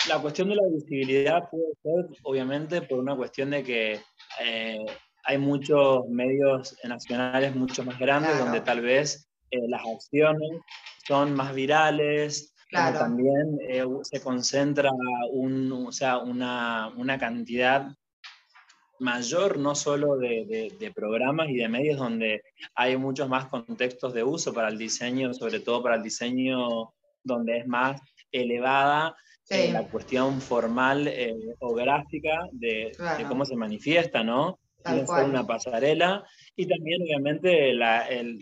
La 0.09 0.21
cuestión 0.23 0.49
de 0.49 0.57
la 0.57 0.67
visibilidad 0.73 1.51
puede 1.51 1.75
ser, 1.83 2.19
obviamente, 2.23 2.81
por 2.83 2.99
una 2.99 3.15
cuestión 3.15 3.51
de 3.51 3.63
que 3.63 4.01
eh, 4.41 4.87
hay 5.25 5.39
muchos 5.39 6.09
medios 6.09 6.77
nacionales 6.85 7.55
mucho 7.55 7.85
más 7.85 7.99
grandes 7.99 8.39
donde 8.39 8.63
tal 8.63 8.81
vez 8.81 9.29
eh, 9.51 9.59
las 9.69 9.83
acciones 9.87 10.61
son 11.07 11.35
más 11.35 11.55
virales, 11.55 12.55
también 12.71 13.59
eh, 13.69 13.85
se 14.03 14.21
concentra 14.21 14.91
un, 15.31 15.93
sea, 15.93 16.19
una, 16.19 16.91
una, 16.97 17.19
cantidad 17.19 17.89
mayor 18.99 19.59
no 19.59 19.75
solo 19.75 20.17
de, 20.17 20.73
de, 20.79 20.93
programas 20.93 21.49
y 21.49 21.57
de 21.57 21.69
medios 21.69 21.99
donde 21.99 22.43
hay 22.75 22.97
muchos 22.97 23.29
más 23.29 23.47
contextos 23.47 24.13
de 24.13 24.23
uso 24.23 24.53
para 24.53 24.69
el 24.69 24.77
diseño, 24.77 25.33
sobre 25.33 25.61
todo 25.61 25.83
para 25.83 25.97
el 25.97 26.03
diseño 26.03 26.93
donde 27.23 27.59
es 27.59 27.67
más 27.67 28.01
elevada 28.33 29.17
la 29.49 29.83
cuestión 29.85 30.41
formal 30.41 31.09
eh, 31.09 31.35
o 31.61 31.75
gráfica 31.75 32.49
de, 32.53 32.93
cómo 33.29 33.45
se 33.45 33.57
manifiesta, 33.57 34.23
¿no? 34.23 34.59
Tiene 34.85 35.07
ser 35.07 35.25
una 35.25 35.47
pasarela. 35.47 36.25
Y 36.55 36.67
también 36.67 37.03
obviamente 37.03 37.73
la, 37.73 38.07
el, 38.09 38.39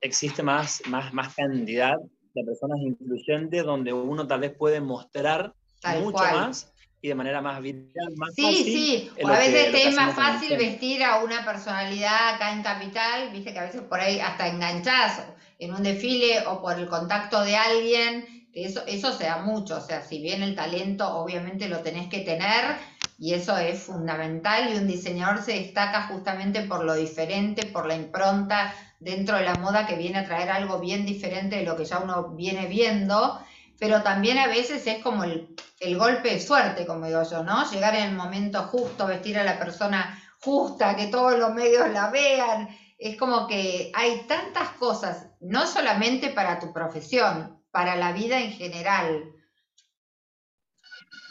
existe 0.00 0.42
más, 0.42 0.82
más, 0.86 1.12
más 1.12 1.34
cantidad 1.34 1.96
de 2.34 2.44
personas 2.44 2.78
influyentes 2.80 3.64
donde 3.64 3.92
uno 3.92 4.26
tal 4.26 4.40
vez 4.40 4.54
puede 4.56 4.80
mostrar 4.80 5.52
mucho 6.00 6.18
más 6.18 6.72
y 7.02 7.08
de 7.08 7.14
manera 7.14 7.40
más 7.40 7.60
vital, 7.60 8.12
más 8.16 8.34
sí, 8.34 8.42
fácil. 8.42 8.64
Sí, 8.64 9.10
sí, 9.16 9.24
a 9.24 9.38
veces 9.38 9.74
es 9.74 9.94
más 9.94 10.14
fácil 10.14 10.56
vestir 10.56 11.04
a 11.04 11.22
una 11.22 11.44
personalidad 11.44 12.34
acá 12.34 12.52
en 12.52 12.62
Capital, 12.62 13.30
viste 13.30 13.52
que 13.52 13.58
a 13.58 13.64
veces 13.64 13.82
por 13.82 14.00
ahí 14.00 14.18
hasta 14.18 14.48
enganchás 14.48 15.24
en 15.58 15.74
un 15.74 15.82
desfile 15.82 16.46
o 16.46 16.60
por 16.60 16.78
el 16.78 16.88
contacto 16.88 17.42
de 17.42 17.56
alguien 17.56 18.35
eso, 18.64 18.82
eso 18.86 19.12
se 19.12 19.28
mucho, 19.44 19.76
o 19.76 19.80
sea, 19.80 20.02
si 20.02 20.20
bien 20.20 20.42
el 20.42 20.54
talento 20.54 21.14
obviamente 21.18 21.68
lo 21.68 21.80
tenés 21.80 22.08
que 22.08 22.20
tener 22.20 22.76
y 23.18 23.34
eso 23.34 23.56
es 23.58 23.80
fundamental 23.80 24.72
y 24.72 24.78
un 24.78 24.86
diseñador 24.86 25.42
se 25.42 25.52
destaca 25.52 26.08
justamente 26.08 26.62
por 26.62 26.82
lo 26.82 26.94
diferente, 26.94 27.66
por 27.66 27.86
la 27.86 27.96
impronta 27.96 28.74
dentro 28.98 29.36
de 29.36 29.44
la 29.44 29.56
moda 29.56 29.86
que 29.86 29.96
viene 29.96 30.18
a 30.18 30.24
traer 30.24 30.50
algo 30.50 30.78
bien 30.78 31.04
diferente 31.04 31.56
de 31.56 31.64
lo 31.64 31.76
que 31.76 31.84
ya 31.84 31.98
uno 31.98 32.30
viene 32.30 32.66
viendo, 32.66 33.38
pero 33.78 34.02
también 34.02 34.38
a 34.38 34.46
veces 34.46 34.86
es 34.86 35.02
como 35.02 35.24
el, 35.24 35.54
el 35.80 35.98
golpe 35.98 36.30
de 36.30 36.40
suerte, 36.40 36.86
como 36.86 37.06
digo 37.06 37.22
yo, 37.30 37.44
¿no? 37.44 37.70
Llegar 37.70 37.94
en 37.94 38.04
el 38.04 38.14
momento 38.14 38.62
justo, 38.62 39.06
vestir 39.06 39.38
a 39.38 39.44
la 39.44 39.58
persona 39.58 40.18
justa, 40.40 40.96
que 40.96 41.08
todos 41.08 41.38
los 41.38 41.52
medios 41.52 41.90
la 41.90 42.08
vean. 42.08 42.68
Es 42.98 43.18
como 43.18 43.46
que 43.46 43.92
hay 43.94 44.24
tantas 44.26 44.70
cosas, 44.70 45.26
no 45.40 45.66
solamente 45.66 46.30
para 46.30 46.58
tu 46.58 46.72
profesión, 46.72 47.55
para 47.76 47.94
la 47.94 48.12
vida 48.12 48.40
en 48.40 48.52
general. 48.52 49.34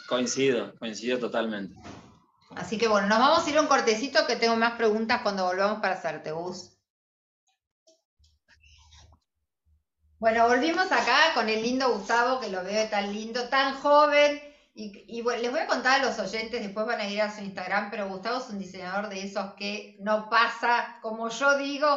Coincido, 0.08 0.78
coincido 0.78 1.18
totalmente. 1.18 1.74
Así 2.54 2.78
que 2.78 2.86
bueno, 2.86 3.08
nos 3.08 3.18
vamos 3.18 3.44
a 3.44 3.50
ir 3.50 3.58
a 3.58 3.62
un 3.62 3.66
cortecito 3.66 4.24
que 4.28 4.36
tengo 4.36 4.54
más 4.54 4.74
preguntas 4.74 5.22
cuando 5.22 5.44
volvamos 5.44 5.80
para 5.80 5.94
hacerte, 5.94 6.30
Gus. 6.30 6.70
Bueno, 10.20 10.46
volvimos 10.46 10.86
acá 10.92 11.34
con 11.34 11.48
el 11.48 11.60
lindo 11.64 11.92
Gustavo, 11.92 12.38
que 12.38 12.48
lo 12.48 12.62
veo 12.62 12.88
tan 12.90 13.12
lindo, 13.12 13.48
tan 13.48 13.74
joven. 13.80 14.40
Y, 14.72 15.22
les 15.24 15.50
voy 15.50 15.60
a 15.60 15.66
contar 15.66 16.00
a 16.00 16.04
los 16.04 16.16
oyentes, 16.20 16.62
después 16.62 16.86
van 16.86 17.00
a 17.00 17.08
ir 17.08 17.22
a 17.22 17.34
su 17.34 17.42
Instagram, 17.42 17.90
pero 17.90 18.08
Gustavo 18.08 18.38
es 18.38 18.50
un 18.50 18.60
diseñador 18.60 19.08
de 19.08 19.24
esos 19.24 19.54
que 19.54 19.96
no 19.98 20.30
pasa, 20.30 21.00
como 21.02 21.28
yo 21.28 21.58
digo, 21.58 21.88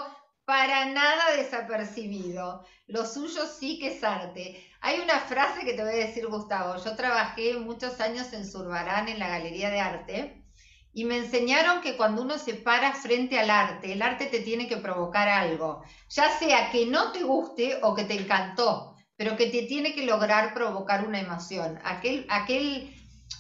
para 0.50 0.86
nada 0.88 1.36
desapercibido. 1.38 2.66
Lo 2.88 3.06
suyo 3.06 3.46
sí 3.46 3.78
que 3.78 3.96
es 3.96 4.04
arte. 4.04 4.60
Hay 4.82 5.00
una 5.00 5.20
frase 5.20 5.64
que 5.64 5.74
te 5.74 5.84
voy 5.84 5.94
a 5.94 6.08
decir, 6.08 6.26
Gustavo. 6.26 6.84
Yo 6.84 6.96
trabajé 6.96 7.56
muchos 7.58 8.02
años 8.02 8.34
en 8.34 8.44
Zurbarán, 8.44 9.08
en 9.10 9.20
la 9.20 9.28
Galería 9.28 9.70
de 9.70 9.80
Arte, 9.80 10.44
y 10.92 11.06
me 11.06 11.18
enseñaron 11.18 11.82
que 11.82 11.96
cuando 11.96 12.24
uno 12.24 12.40
se 12.40 12.56
para 12.56 12.94
frente 12.94 13.38
al 13.38 13.52
arte, 13.52 13.94
el 13.94 14.02
arte 14.02 14.26
te 14.26 14.40
tiene 14.40 14.68
que 14.68 14.78
provocar 14.78 15.30
algo, 15.30 15.84
ya 16.10 16.32
sea 16.40 16.72
que 16.72 16.88
no 16.88 17.12
te 17.12 17.22
guste 17.22 17.78
o 17.84 17.94
que 17.94 18.06
te 18.06 18.16
encantó, 18.16 18.96
pero 19.18 19.38
que 19.38 19.52
te 19.52 19.68
tiene 19.68 19.94
que 19.94 20.08
lograr 20.08 20.56
provocar 20.56 21.06
una 21.06 21.20
emoción. 21.20 21.80
Aquel, 21.84 22.26
aquel 22.28 22.92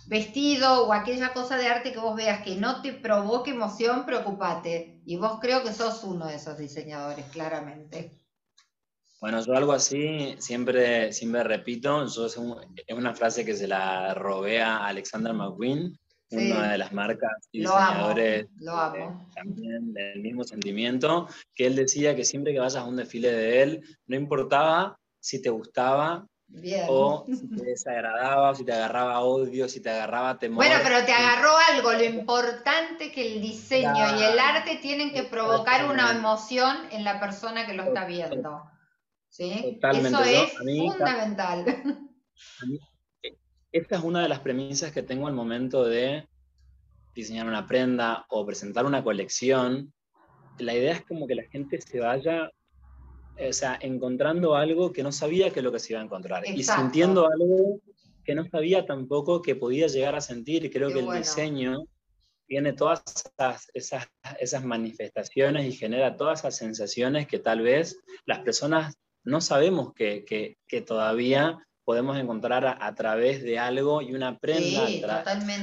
vestido 0.07 0.87
o 0.87 0.93
aquella 0.93 1.33
cosa 1.33 1.57
de 1.57 1.67
arte 1.67 1.91
que 1.91 1.99
vos 1.99 2.15
veas 2.15 2.41
que 2.43 2.55
no 2.55 2.81
te 2.81 2.93
provoque 2.93 3.51
emoción, 3.51 4.05
preocupate. 4.05 5.01
Y 5.05 5.17
vos 5.17 5.39
creo 5.39 5.63
que 5.63 5.73
sos 5.73 6.03
uno 6.03 6.27
de 6.27 6.35
esos 6.35 6.57
diseñadores, 6.57 7.25
claramente. 7.27 8.19
Bueno, 9.21 9.43
yo 9.45 9.53
algo 9.53 9.73
así 9.73 10.35
siempre, 10.39 11.11
siempre 11.11 11.43
repito, 11.43 12.05
yo 12.07 12.25
es, 12.25 12.37
una 12.37 13.13
frase 13.13 13.43
que 13.43 13.55
se 13.55 13.67
la 13.67 14.13
robé 14.13 14.61
a 14.61 14.87
Alexander 14.87 15.33
McQueen, 15.33 15.99
una 16.31 16.71
de 16.71 16.77
las 16.77 16.93
marcas 16.93 17.31
y 17.51 17.59
diseñadores 17.59 18.47
también 19.35 19.93
del 19.93 20.21
mismo 20.21 20.43
sentimiento, 20.43 21.27
que 21.53 21.65
él 21.65 21.75
decía 21.75 22.15
que 22.15 22.23
siempre 22.23 22.53
que 22.53 22.59
vayas 22.59 22.77
a 22.77 22.85
un 22.85 22.95
desfile 22.95 23.31
de 23.31 23.63
él, 23.63 23.97
no 24.07 24.15
importaba 24.15 24.97
si 25.19 25.41
te 25.41 25.49
gustaba 25.49 26.25
o 26.87 27.25
si 27.27 27.47
te 27.47 27.63
desagradaba, 27.63 28.55
si 28.55 28.65
te 28.65 28.73
agarraba 28.73 29.19
odio, 29.21 29.69
si 29.69 29.79
te 29.81 29.89
agarraba 29.89 30.37
temor. 30.39 30.57
Bueno, 30.57 30.79
pero 30.83 31.05
te 31.05 31.11
agarró 31.11 31.51
algo, 31.71 31.93
lo 31.93 32.03
importante 32.03 33.11
que 33.11 33.33
el 33.33 33.41
diseño 33.41 34.17
y 34.17 34.23
el 34.23 34.39
arte 34.39 34.77
tienen 34.81 35.13
que 35.13 35.23
provocar 35.23 35.89
una 35.89 36.11
emoción 36.11 36.77
en 36.91 37.03
la 37.03 37.19
persona 37.19 37.65
que 37.65 37.73
lo 37.73 37.83
está 37.83 38.05
viendo. 38.05 38.63
¿Sí? 39.29 39.79
Eso 39.81 40.23
es 40.23 40.53
fundamental. 40.57 41.65
esta 43.71 43.95
es 43.95 44.03
una 44.03 44.23
de 44.23 44.29
las 44.29 44.39
premisas 44.39 44.91
que 44.91 45.03
tengo 45.03 45.27
al 45.27 45.33
momento 45.33 45.83
de 45.83 46.27
diseñar 47.13 47.47
una 47.47 47.67
prenda 47.67 48.25
o 48.29 48.45
presentar 48.45 48.85
una 48.85 49.03
colección. 49.03 49.93
La 50.57 50.73
idea 50.73 50.93
es 50.93 51.05
como 51.05 51.27
que 51.27 51.35
la 51.35 51.43
gente 51.43 51.79
se 51.79 51.99
vaya, 51.99 52.51
o 53.47 53.53
sea, 53.53 53.77
encontrando 53.81 54.55
algo 54.55 54.91
que 54.91 55.03
no 55.03 55.11
sabía 55.11 55.51
que 55.51 55.59
es 55.59 55.63
lo 55.63 55.71
que 55.71 55.79
se 55.79 55.93
iba 55.93 56.01
a 56.01 56.05
encontrar. 56.05 56.43
Y 56.47 56.63
sintiendo 56.63 57.27
algo 57.27 57.79
que 58.23 58.35
no 58.35 58.47
sabía 58.49 58.85
tampoco 58.85 59.41
que 59.41 59.55
podía 59.55 59.87
llegar 59.87 60.15
a 60.15 60.21
sentir. 60.21 60.65
Y 60.65 60.69
creo 60.69 60.91
que 60.91 60.99
el 60.99 61.11
diseño 61.11 61.85
tiene 62.47 62.73
todas 62.73 63.03
esas, 63.73 64.09
esas 64.39 64.63
manifestaciones 64.65 65.65
y 65.67 65.71
genera 65.71 66.17
todas 66.17 66.39
esas 66.39 66.57
sensaciones 66.57 67.27
que 67.27 67.39
tal 67.39 67.61
vez 67.61 67.97
las 68.25 68.39
personas 68.39 68.95
no 69.23 69.41
sabemos 69.41 69.93
que, 69.93 70.25
que, 70.25 70.57
que 70.67 70.81
todavía 70.81 71.59
podemos 71.89 72.19
encontrar 72.19 72.77
a, 72.79 72.93
través 72.93 73.41
de 73.41 73.57
algo 73.57 74.03
y 74.03 74.13
una 74.13 74.37
prenda 74.37 74.85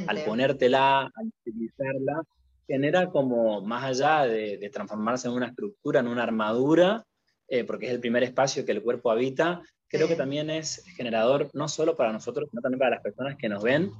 al, 0.09 0.25
ponértela, 0.25 1.03
al 1.03 1.27
utilizarla, 1.45 2.21
genera 2.67 3.11
como 3.11 3.61
más 3.61 3.85
allá 3.85 4.27
de, 4.27 4.69
transformarse 4.73 5.29
en 5.29 5.35
una 5.35 5.47
estructura, 5.47 6.01
en 6.01 6.09
una 6.09 6.25
armadura, 6.25 7.05
eh, 7.49 7.65
porque 7.65 7.87
es 7.87 7.93
el 7.93 8.01
primer 8.01 8.23
espacio 8.23 8.65
que 8.65 8.73
el 8.73 8.83
cuerpo 8.83 9.11
habita, 9.11 9.63
creo 9.89 10.09
que 10.09 10.17
también 10.17 10.51
es 10.51 10.85
generador 10.97 11.51
no 11.55 11.69
solo 11.69 11.97
para 11.97 12.13
nosotros, 12.13 12.49
sino 12.51 12.61
también 12.61 12.79
para 12.79 12.97
las 12.97 13.03
personas 13.03 13.37
que 13.37 13.49
nos 13.49 13.63
ven, 13.63 13.93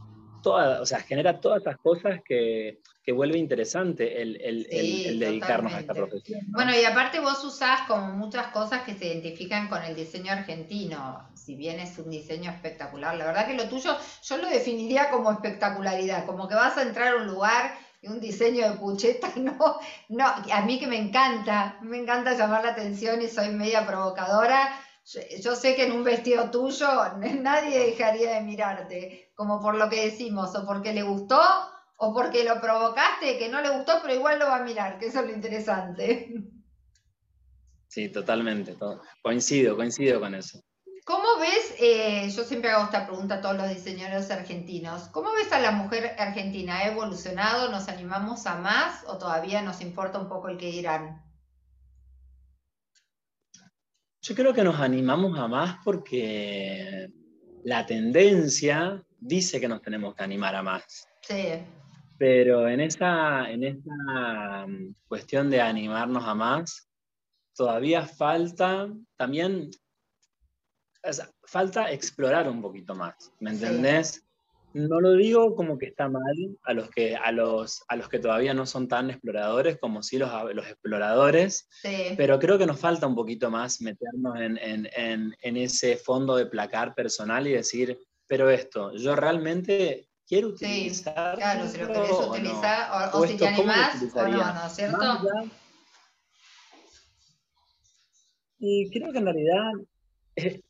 toda, 0.43 0.81
o 0.81 0.87
sea, 0.87 1.01
genera 1.01 1.41
todas 1.41 1.63
esas 1.63 1.77
cosas 1.79 2.21
que, 2.25 2.81
que 3.03 3.13
vuelve 3.13 3.39
interesante 3.39 4.21
el, 4.21 4.41
el, 4.41 4.67
el, 4.71 5.19
dedicarnos 5.19 5.73
a 5.73 5.81
esta 5.81 5.95
profesión. 5.95 6.41
Bueno, 6.49 6.73
y 6.77 6.85
aparte 6.85 7.21
vos 7.21 7.43
usás 7.45 7.83
como 7.89 8.13
muchas 8.13 8.49
cosas 8.49 8.83
que 8.83 8.95
se 8.95 9.07
identifican 9.07 9.69
con 9.69 9.83
el 9.83 9.95
diseño 9.95 10.33
argentino, 10.33 11.29
si 11.35 11.57
bien 11.57 11.81
es 11.81 11.99
un 11.99 12.11
diseño 12.11 12.51
espectacular. 12.51 13.17
La 13.17 13.27
verdad 13.27 13.47
que 13.47 13.55
lo 13.55 13.69
tuyo 13.69 13.97
yo 14.23 14.37
lo 14.39 14.49
definiría 14.49 15.11
como 15.11 15.33
espectacularidad, 15.33 16.27
como 16.27 16.49
que 16.49 16.55
vas 16.55 16.77
a 16.77 16.83
entrar 16.83 17.15
a 17.15 17.17
un 17.17 17.27
lugar 17.27 17.75
un 18.09 18.21
diseño 18.21 18.71
de 18.71 18.77
pucheta, 18.77 19.33
no, 19.37 19.79
no, 20.09 20.27
a 20.27 20.63
mí 20.63 20.79
que 20.79 20.87
me 20.87 20.99
encanta, 20.99 21.79
me 21.83 21.99
encanta 21.99 22.35
llamar 22.35 22.65
la 22.65 22.73
atención 22.73 23.23
y 23.23 23.29
soy 23.29 23.51
media 23.51 23.87
provocadora. 23.87 24.81
Yo 25.41 25.55
sé 25.55 25.77
que 25.77 25.85
en 25.85 25.93
un 25.93 26.03
vestido 26.03 26.51
tuyo 26.51 26.89
nadie 27.19 27.79
dejaría 27.79 28.35
de 28.35 28.41
mirarte, 28.41 29.33
como 29.35 29.61
por 29.61 29.77
lo 29.77 29.89
que 29.89 30.05
decimos, 30.07 30.55
o 30.57 30.67
porque 30.67 30.93
le 30.93 31.03
gustó, 31.03 31.41
o 31.97 32.13
porque 32.13 32.45
lo 32.45 32.61
provocaste, 32.61 33.39
que 33.39 33.49
no 33.49 33.61
le 33.61 33.71
gustó, 33.71 34.01
pero 34.03 34.15
igual 34.15 34.39
lo 34.39 34.47
va 34.47 34.57
a 34.57 34.65
mirar, 34.65 34.99
que 34.99 35.07
eso 35.07 35.21
es 35.21 35.27
lo 35.27 35.33
interesante. 35.33 36.35
Sí, 37.89 38.11
totalmente. 38.11 38.77
Coincido, 39.23 39.77
coincido 39.77 40.21
con 40.21 40.35
eso. 40.35 40.61
¿Cómo 41.07 41.39
ves, 41.39 41.73
eh, 41.79 42.29
yo 42.35 42.43
siempre 42.43 42.69
hago 42.69 42.87
esta 42.87 43.07
pregunta 43.07 43.37
a 43.37 43.41
todos 43.41 43.57
los 43.57 43.69
diseñadores 43.69 44.29
argentinos, 44.29 45.03
¿cómo 45.13 45.33
ves 45.35 45.53
a 45.53 45.61
la 45.61 45.71
mujer 45.71 46.17
argentina? 46.19 46.79
¿Ha 46.79 46.89
evolucionado? 46.89 47.71
¿Nos 47.71 47.89
animamos 47.89 48.45
a 48.49 48.57
más 48.57 49.05
o 49.07 49.17
todavía 49.17 49.63
nos 49.63 49.81
importa 49.81 50.19
un 50.19 50.29
poco 50.29 50.49
el 50.49 50.59
que 50.59 50.67
dirán? 50.67 51.23
Yo 54.21 54.35
creo 54.35 54.53
que 54.53 54.65
nos 54.65 54.81
animamos 54.81 55.39
a 55.39 55.47
más 55.47 55.77
porque 55.85 57.09
la 57.63 57.87
tendencia 57.87 59.01
dice 59.21 59.61
que 59.61 59.69
nos 59.69 59.83
tenemos 59.83 60.13
que 60.17 60.25
animar 60.25 60.57
a 60.57 60.65
más. 60.65 61.07
Sí. 61.21 61.63
Pero 62.19 62.69
en 62.69 62.81
esa, 62.81 63.49
en 63.49 63.63
esa 63.63 64.67
mm, 64.67 64.97
cuestión 65.07 65.51
de 65.51 65.61
animarnos 65.61 66.25
a 66.25 66.35
más, 66.35 66.89
todavía 67.55 68.05
falta 68.05 68.89
también 69.15 69.71
falta 71.45 71.91
explorar 71.91 72.49
un 72.49 72.61
poquito 72.61 72.95
más, 72.95 73.33
¿me 73.41 73.51
entendés? 73.51 74.23
No 74.75 75.01
lo 75.01 75.15
digo 75.15 75.55
como 75.57 75.79
que 75.79 75.87
está 75.87 76.07
mal 76.09 76.23
a 76.65 76.75
los 76.75 76.91
que, 76.91 77.17
a 77.17 77.33
los, 77.33 77.83
a 77.89 77.97
los 77.97 78.11
que 78.11 78.19
todavía 78.19 78.53
no 78.53 78.67
son 78.67 78.89
tan 78.89 79.09
exploradores 79.09 79.79
como 79.79 80.03
sí 80.03 80.19
los, 80.19 80.31
los 80.55 80.67
exploradores, 80.67 81.67
pero 82.17 82.39
creo 82.39 82.59
que 82.59 82.67
nos 82.67 82.79
falta 82.79 83.07
un 83.07 83.15
poquito 83.15 83.51
más 83.51 83.81
meternos 83.81 84.39
en, 84.39 84.59
en, 84.59 85.35
en, 85.41 85.57
ese 85.57 85.97
fondo 85.97 86.37
de 86.37 86.45
placar 86.45 86.95
personal 86.95 87.47
y 87.47 87.53
decir, 87.53 87.99
pero 88.27 88.51
esto, 88.51 88.93
yo 88.93 89.17
realmente 89.17 90.11
quiero 90.27 90.49
utilizar. 90.49 91.37
claro, 91.37 91.69
si 91.69 91.79
lo 91.79 91.87
querés 91.87 92.11
utilizar, 92.11 93.11
o, 93.15 93.27
si 93.27 93.37
te 93.39 93.49
animás, 93.49 94.03
o 94.15 94.29
no, 94.29 94.53
¿no 94.53 94.67
es 94.67 94.73
cierto? 94.75 95.51
Y 98.59 98.91
creo 98.91 99.13
que 99.13 99.19
en 99.19 99.25
realidad 99.25 99.73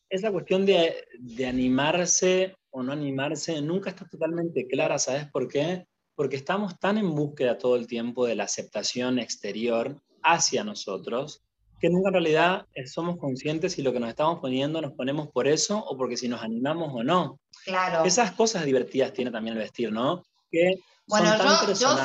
esa 0.09 0.31
cuestión 0.31 0.65
de, 0.65 1.05
animarse 1.47 2.57
o 2.71 2.83
no 2.83 2.93
animarse 2.93 3.61
nunca 3.61 3.91
está 3.91 4.07
totalmente 4.07 4.67
clara, 4.67 4.99
¿sabes 4.99 5.27
por 5.27 5.49
qué? 5.49 5.87
Porque 6.15 6.37
estamos 6.37 6.79
tan 6.79 6.99
en 6.99 7.15
búsqueda 7.15 7.59
todo 7.59 7.77
el 7.77 7.87
tiempo 7.87 8.27
de 8.27 8.37
la 8.37 8.45
aceptación 8.45 9.19
exterior 9.19 10.01
hacia 10.23 10.65
nosotros 10.65 11.43
que 11.81 11.91
nunca 11.91 12.09
en 12.09 12.15
realidad 12.15 12.67
somos 12.87 13.19
conscientes 13.19 13.75
si 13.75 13.83
lo 13.83 13.93
que 13.93 14.01
nos 14.01 14.09
estamos 14.09 14.41
poniendo 14.41 14.81
nos 14.81 14.93
ponemos 14.93 15.29
por 15.29 15.47
eso 15.47 15.79
o 15.79 15.97
porque 15.97 16.17
si 16.17 16.27
nos 16.27 16.43
animamos 16.43 16.91
o 16.95 17.05
no. 17.05 17.39
Claro. 17.65 18.05
Esas 18.05 18.33
cosas 18.33 18.65
divertidas 18.65 19.13
tiene 19.13 19.31
también 19.31 19.57
el 19.57 19.63
vestir, 19.63 19.93
¿no? 19.93 20.25
Que 20.51 20.81
bueno, 21.09 21.37
yo, 21.37 21.73
yo, 21.73 21.97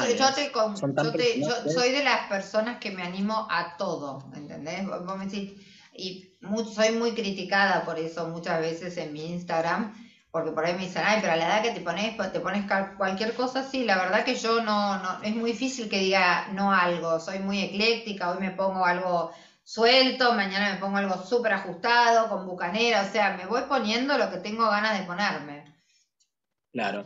soy 1.71 1.91
de 1.91 2.03
las 2.03 2.27
personas 2.27 2.79
que 2.79 2.91
me 2.91 3.01
animo 3.01 3.47
a 3.49 3.75
todo, 3.75 4.29
¿entendés? 4.35 4.85
Vos 4.85 5.17
me 5.17 5.25
decís, 5.25 5.53
y 6.01 6.37
soy 6.73 6.91
muy 6.93 7.13
criticada 7.13 7.85
por 7.85 7.99
eso 7.99 8.27
muchas 8.27 8.59
veces 8.59 8.97
en 8.97 9.13
mi 9.13 9.25
Instagram, 9.25 9.93
porque 10.31 10.51
por 10.51 10.65
ahí 10.65 10.73
me 10.73 10.85
dicen, 10.85 11.03
ay, 11.05 11.19
pero 11.21 11.33
a 11.33 11.35
la 11.35 11.45
edad 11.45 11.61
que 11.61 11.71
te 11.71 11.81
pones, 11.81 12.15
te 12.31 12.39
pones 12.39 12.65
cualquier 12.97 13.33
cosa, 13.33 13.63
sí, 13.69 13.83
la 13.83 13.97
verdad 13.97 14.23
que 14.23 14.35
yo 14.35 14.63
no, 14.63 14.97
no, 14.97 15.21
es 15.23 15.35
muy 15.35 15.51
difícil 15.51 15.89
que 15.89 15.99
diga 15.99 16.47
no 16.53 16.73
algo, 16.73 17.19
soy 17.19 17.39
muy 17.39 17.59
ecléctica, 17.59 18.31
hoy 18.31 18.39
me 18.39 18.51
pongo 18.51 18.85
algo 18.85 19.31
suelto, 19.63 20.33
mañana 20.33 20.73
me 20.73 20.79
pongo 20.79 20.97
algo 20.97 21.21
súper 21.23 21.53
ajustado, 21.53 22.29
con 22.29 22.45
bucanera, 22.45 23.03
o 23.03 23.11
sea, 23.11 23.37
me 23.37 23.45
voy 23.45 23.61
poniendo 23.67 24.17
lo 24.17 24.31
que 24.31 24.37
tengo 24.37 24.63
ganas 24.63 24.97
de 24.99 25.05
ponerme. 25.05 25.65
Claro. 26.71 27.05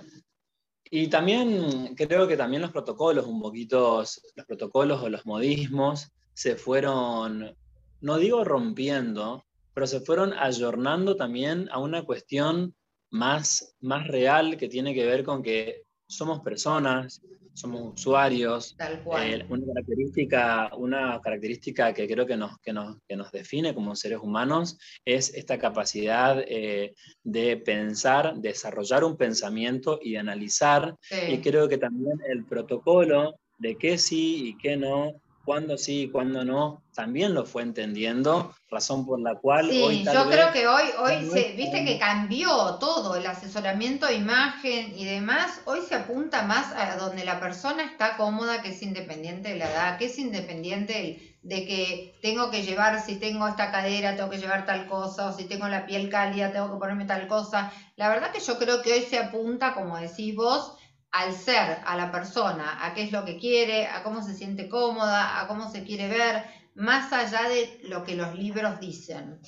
Y 0.90 1.08
también 1.08 1.96
creo 1.96 2.28
que 2.28 2.38
también 2.38 2.62
los 2.62 2.72
protocolos, 2.72 3.26
un 3.26 3.42
poquito, 3.42 4.00
los 4.02 4.46
protocolos 4.46 5.02
o 5.02 5.10
los 5.10 5.26
modismos 5.26 6.12
se 6.34 6.56
fueron, 6.56 7.56
no 8.02 8.18
digo 8.18 8.44
rompiendo, 8.44 9.46
pero 9.74 9.88
se 9.88 10.00
fueron 10.00 10.34
ayornando 10.34 11.16
también 11.16 11.70
a 11.72 11.80
una 11.80 12.04
cuestión 12.04 12.76
más, 13.12 13.76
más 13.80 14.08
real 14.08 14.58
que 14.58 14.70
tiene 14.70 14.94
que 14.94 15.06
ver 15.06 15.24
con 15.24 15.44
que 15.44 15.84
somos 16.08 16.42
personas, 16.42 17.22
somos 17.54 17.94
usuarios. 17.96 18.76
Tal 18.78 19.02
cual. 19.04 19.42
Eh, 19.42 19.46
una, 19.50 19.66
característica, 19.74 20.72
una 20.76 21.20
característica 21.22 21.94
que 21.94 22.08
creo 22.08 22.26
que 22.26 22.38
nos, 22.38 22.60
que 22.60 22.74
nos, 22.74 22.98
que 23.08 23.16
nos 23.16 23.32
define 23.32 23.74
como 23.74 23.96
seres 23.96 24.20
humanos 24.22 24.78
es 25.04 25.34
esta 25.34 25.58
capacidad 25.58 26.44
eh, 26.48 26.94
de 27.24 27.58
pensar, 27.58 28.36
desarrollar 28.36 29.04
un 29.04 29.18
pensamiento 29.18 30.00
y 30.02 30.14
de 30.14 30.20
analizar. 30.20 30.96
Y 31.30 31.40
creo 31.40 31.68
que 31.68 31.78
también 31.78 32.20
el 32.30 32.46
protocolo 32.46 33.36
de 33.58 33.78
qué 33.78 33.98
sí 33.98 34.50
y 34.50 34.58
qué 34.58 34.76
no 34.76 35.22
cuándo 35.46 35.78
sí 35.78 36.04
y 36.04 36.10
cuándo 36.10 36.44
no, 36.44 36.82
también 36.94 37.34
lo 37.34 37.46
fue 37.46 37.62
entendiendo, 37.62 38.54
razón 38.70 39.06
por 39.06 39.20
la 39.20 39.36
cual 39.36 39.70
sí, 39.70 40.04
yo 40.04 40.30
creo 40.30 40.52
que 40.52 40.68
hoy, 40.68 40.84
hoy 41.00 41.30
se, 41.30 41.54
viste 41.54 41.86
que 41.86 42.00
cambió 42.00 42.76
todo, 42.80 43.16
el 43.16 43.26
asesoramiento, 43.26 44.12
imagen 44.12 44.98
y 44.98 45.06
demás, 45.06 45.62
hoy 45.66 45.80
se 45.88 45.96
apunta 45.96 46.44
más 46.44 46.74
a 46.74 46.98
donde 46.98 47.24
la 47.24 47.40
persona 47.40 47.84
está 47.84 48.18
cómoda, 48.18 48.62
que 48.62 48.70
es 48.70 48.82
independiente 48.82 49.50
de 49.50 49.60
la 49.60 49.72
edad, 49.72 49.98
que 49.98 50.06
es 50.06 50.18
independiente 50.18 51.38
de 51.44 51.66
que 51.68 52.18
tengo 52.24 52.50
que 52.50 52.64
llevar, 52.64 53.06
si 53.06 53.18
tengo 53.18 53.48
esta 53.48 53.72
cadera, 53.72 54.16
tengo 54.16 54.32
que 54.32 54.40
llevar 54.40 54.66
tal 54.66 54.88
cosa, 54.88 55.28
o 55.28 55.32
si 55.32 55.44
tengo 55.44 55.68
la 55.68 55.86
piel 55.86 56.10
cálida, 56.10 56.52
tengo 56.52 56.74
que 56.74 56.80
ponerme 56.80 57.06
tal 57.06 57.28
cosa. 57.28 57.72
La 57.98 58.10
verdad 58.10 58.32
que 58.32 58.40
yo 58.40 58.58
creo 58.58 58.82
que 58.82 58.94
hoy 58.94 59.02
se 59.04 59.20
apunta, 59.20 59.76
como 59.76 59.96
decís 60.00 60.36
vos, 60.36 60.76
al 61.16 61.34
ser, 61.34 61.78
a 61.86 61.96
la 61.96 62.12
persona, 62.12 62.86
a 62.86 62.94
qué 62.94 63.04
es 63.04 63.14
lo 63.14 63.24
que 63.24 63.38
quiere, 63.38 63.88
a 63.88 64.04
cómo 64.04 64.22
se 64.22 64.34
siente 64.34 64.68
cómoda, 64.68 65.40
a 65.40 65.48
cómo 65.48 65.72
se 65.72 65.86
quiere 65.86 66.10
ver, 66.10 66.44
más 66.76 67.14
allá 67.14 67.48
de 67.48 67.80
lo 67.84 68.04
que 68.04 68.16
los 68.16 68.36
libros 68.36 68.82
dicen. 68.82 69.40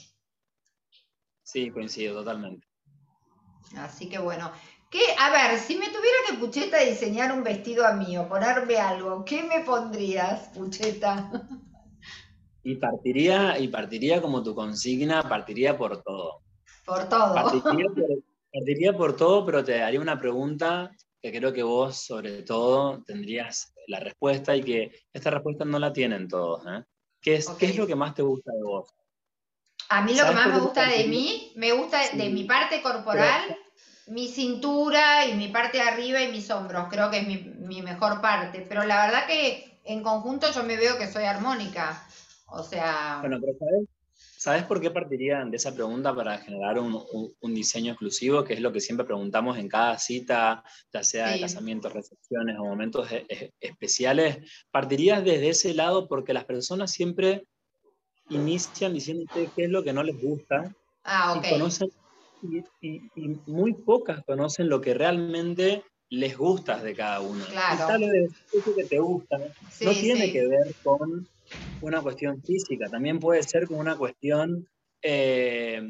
Sí, 1.44 1.70
coincido 1.70 2.16
totalmente. 2.16 2.66
Así 3.76 4.08
que 4.08 4.18
bueno, 4.18 4.50
¿qué, 4.90 5.02
a 5.20 5.30
ver, 5.30 5.60
si 5.60 5.76
me 5.76 5.88
tuviera 5.88 6.18
que 6.30 6.38
Pucheta 6.38 6.80
diseñar 6.80 7.34
un 7.34 7.44
vestido 7.44 7.86
a 7.86 7.92
mí 7.92 8.18
o 8.18 8.30
ponerme 8.30 8.78
algo, 8.78 9.26
¿qué 9.26 9.44
me 9.44 9.60
pondrías, 9.60 10.48
Pucheta? 10.56 11.30
Y 12.64 12.76
partiría, 12.76 13.60
y 13.60 13.68
partiría 13.68 14.22
como 14.22 14.42
tu 14.42 14.56
consigna, 14.56 15.24
partiría 15.24 15.78
por 15.78 16.02
todo. 16.02 16.44
Por 16.86 17.10
todo. 17.10 17.34
partiría 17.34 18.94
por 18.96 19.18
todo, 19.18 19.46
pero 19.46 19.66
te 19.66 19.78
daría 19.78 20.00
una 20.00 20.18
pregunta 20.18 20.92
que 21.32 21.40
creo 21.40 21.54
que 21.54 21.64
vos 21.64 21.98
sobre 21.98 22.44
todo 22.44 23.04
tendrías 23.04 23.74
la 23.88 24.00
respuesta 24.00 24.56
y 24.56 24.64
que 24.64 24.92
esta 25.14 25.30
respuesta 25.30 25.66
no 25.66 25.80
la 25.80 25.94
tienen 25.94 26.28
todos. 26.28 26.64
¿eh? 26.68 26.84
¿Qué, 27.22 27.36
es, 27.36 27.50
¿Qué 27.52 27.68
es 27.68 27.78
lo 27.78 27.88
que 27.88 27.96
más 27.96 28.14
te 28.14 28.22
gusta 28.22 28.52
de 28.52 28.64
vos? 28.64 28.90
A 29.90 30.02
mí 30.02 30.14
lo 30.16 30.26
que 30.26 30.36
más 30.36 30.48
me 30.48 30.60
gusta 30.60 30.88
de 30.90 31.06
mí, 31.06 31.54
me 31.56 31.72
gusta 31.72 32.02
de 32.14 32.30
mi 32.30 32.44
parte 32.44 32.82
corporal, 32.82 33.58
mi 34.08 34.28
cintura 34.28 35.26
y 35.26 35.36
mi 35.36 35.48
parte 35.48 35.78
de 35.78 35.84
arriba 35.84 36.22
y 36.22 36.32
mis 36.32 36.50
hombros. 36.52 36.88
Creo 36.90 37.10
que 37.10 37.20
es 37.20 37.28
mi, 37.28 37.38
mi 37.38 37.82
mejor 37.82 38.22
parte. 38.22 38.66
Pero 38.68 38.84
la 38.84 39.06
verdad 39.06 39.28
que 39.28 39.80
en 39.86 40.04
conjunto 40.04 40.52
yo 40.52 40.64
me 40.64 40.76
veo 40.76 40.98
que 40.98 41.08
soy 41.08 41.24
armónica. 41.24 42.06
O 42.48 42.64
sea... 42.64 43.18
Bueno, 43.22 43.38
pero 43.40 43.54
¿sabes? 43.58 43.88
¿Sabes 44.48 44.64
por 44.64 44.80
qué 44.80 44.92
partirían 44.92 45.52
de 45.52 45.58
esa 45.58 45.76
pregunta 45.76 46.16
para 46.16 46.38
generar 46.38 46.80
un, 46.80 47.54
diseño 47.54 47.92
exclusivo? 47.92 48.46
Que 48.46 48.54
es 48.54 48.62
lo 48.62 48.72
que 48.72 48.80
siempre 48.80 49.06
preguntamos 49.06 49.58
en 49.58 49.68
cada 49.68 49.98
cita, 49.98 50.64
ya 50.94 51.04
sea 51.04 51.32
de 51.32 51.42
casamientos, 51.42 51.92
recepciones 51.92 52.58
o 52.58 52.64
momentos 52.64 53.12
e, 53.12 53.26
e, 53.28 53.52
especiales. 53.60 54.38
Partirías 54.72 55.22
desde 55.26 55.50
ese 55.50 55.74
lado 55.74 56.08
porque 56.08 56.34
las 56.34 56.46
personas 56.46 56.92
siempre 56.92 57.46
inician 58.30 58.94
diciéndote 58.94 59.50
qué 59.54 59.66
es 59.66 59.70
lo 59.70 59.84
que 59.84 59.92
no 59.92 60.02
les 60.02 60.18
gusta. 60.18 60.74
Ah, 61.04 61.42
y, 61.44 61.50
conocen, 61.50 61.90
y, 62.80 63.02
muy 63.48 63.74
pocas 63.74 64.24
conocen 64.24 64.70
lo 64.70 64.80
que 64.80 64.94
realmente 64.94 65.84
les 66.10 66.38
gusta 66.38 66.78
de 66.82 66.96
cada 66.96 67.20
uno. 67.22 67.44
Claro. 67.46 68.00
vez 68.00 68.32
eso 68.54 68.76
que 68.76 68.86
te 68.86 69.00
gusta 69.00 69.38
no 69.38 69.92
tiene 69.92 70.32
que 70.32 70.48
ver 70.48 70.74
con 70.84 71.28
una 71.82 72.02
cuestión 72.02 72.42
física, 72.42 72.90
también 72.90 73.20
puede 73.20 73.44
ser 73.44 73.68
como 73.68 73.80
una 73.80 73.96
cuestión 73.96 74.68
eh, 75.02 75.82